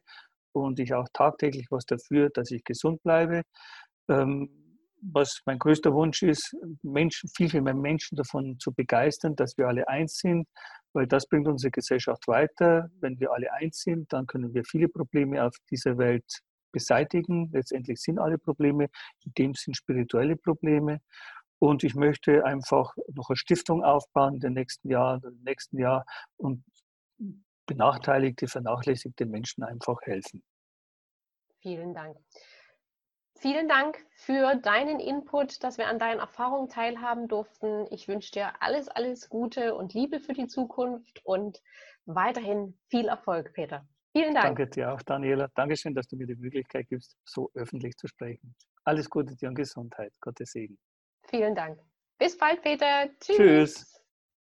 und 0.52 0.78
ich 0.80 0.94
auch 0.94 1.06
tagtäglich 1.12 1.66
was 1.70 1.84
dafür, 1.86 2.30
dass 2.30 2.50
ich 2.50 2.64
gesund 2.64 3.02
bleibe. 3.02 3.42
Ähm, 4.08 4.50
was 5.00 5.40
mein 5.46 5.58
größter 5.58 5.92
Wunsch 5.94 6.22
ist, 6.22 6.56
Menschen, 6.82 7.30
viel, 7.36 7.48
viel 7.48 7.60
mehr 7.60 7.74
Menschen 7.74 8.16
davon 8.16 8.58
zu 8.58 8.72
begeistern, 8.72 9.36
dass 9.36 9.56
wir 9.56 9.68
alle 9.68 9.86
eins 9.88 10.18
sind, 10.18 10.48
weil 10.92 11.06
das 11.06 11.26
bringt 11.28 11.46
unsere 11.46 11.70
Gesellschaft 11.70 12.26
weiter. 12.26 12.90
Wenn 13.00 13.20
wir 13.20 13.30
alle 13.32 13.52
eins 13.52 13.82
sind, 13.82 14.12
dann 14.12 14.26
können 14.26 14.52
wir 14.54 14.64
viele 14.64 14.88
Probleme 14.88 15.44
auf 15.44 15.54
dieser 15.70 15.98
Welt 15.98 16.24
beseitigen. 16.72 17.50
Letztendlich 17.52 18.00
sind 18.00 18.18
alle 18.18 18.38
Probleme, 18.38 18.88
in 19.24 19.32
dem 19.38 19.54
sind 19.54 19.76
spirituelle 19.76 20.36
Probleme. 20.36 21.00
Und 21.60 21.82
ich 21.82 21.94
möchte 21.94 22.44
einfach 22.44 22.94
noch 23.14 23.30
eine 23.30 23.36
Stiftung 23.36 23.82
aufbauen 23.82 24.34
in 24.34 24.40
den 24.40 24.52
nächsten 24.54 24.90
Jahren, 24.90 25.22
im 25.24 25.42
nächsten 25.44 25.78
Jahr 25.78 26.04
und 26.36 26.64
benachteiligte, 27.68 28.48
vernachlässigte 28.48 29.26
Menschen 29.26 29.62
einfach 29.62 30.00
helfen. 30.02 30.42
Vielen 31.60 31.94
Dank. 31.94 32.16
Vielen 33.40 33.68
Dank 33.68 34.04
für 34.16 34.56
deinen 34.56 34.98
Input, 34.98 35.62
dass 35.62 35.78
wir 35.78 35.86
an 35.86 36.00
deinen 36.00 36.18
Erfahrungen 36.18 36.68
teilhaben 36.68 37.28
durften. 37.28 37.86
Ich 37.92 38.08
wünsche 38.08 38.32
dir 38.32 38.60
alles, 38.60 38.88
alles 38.88 39.28
Gute 39.28 39.76
und 39.76 39.94
Liebe 39.94 40.18
für 40.18 40.32
die 40.32 40.48
Zukunft 40.48 41.24
und 41.24 41.62
weiterhin 42.04 42.76
viel 42.88 43.06
Erfolg, 43.06 43.52
Peter. 43.52 43.86
Vielen 44.10 44.34
Dank. 44.34 44.46
Danke 44.46 44.66
dir 44.66 44.92
auch, 44.92 45.02
Daniela. 45.02 45.48
Dankeschön, 45.54 45.94
dass 45.94 46.08
du 46.08 46.16
mir 46.16 46.26
die 46.26 46.34
Möglichkeit 46.34 46.88
gibst, 46.88 47.16
so 47.24 47.50
öffentlich 47.54 47.96
zu 47.96 48.08
sprechen. 48.08 48.56
Alles 48.82 49.08
Gute 49.08 49.36
dir 49.36 49.48
und 49.50 49.54
Gesundheit. 49.54 50.12
Gottes 50.20 50.50
Segen. 50.50 50.76
Vielen 51.28 51.54
Dank. 51.54 51.78
Bis 52.18 52.36
bald, 52.36 52.62
Peter. 52.62 53.08
Tschüss. 53.20 53.36
Tschüss. 53.36 54.02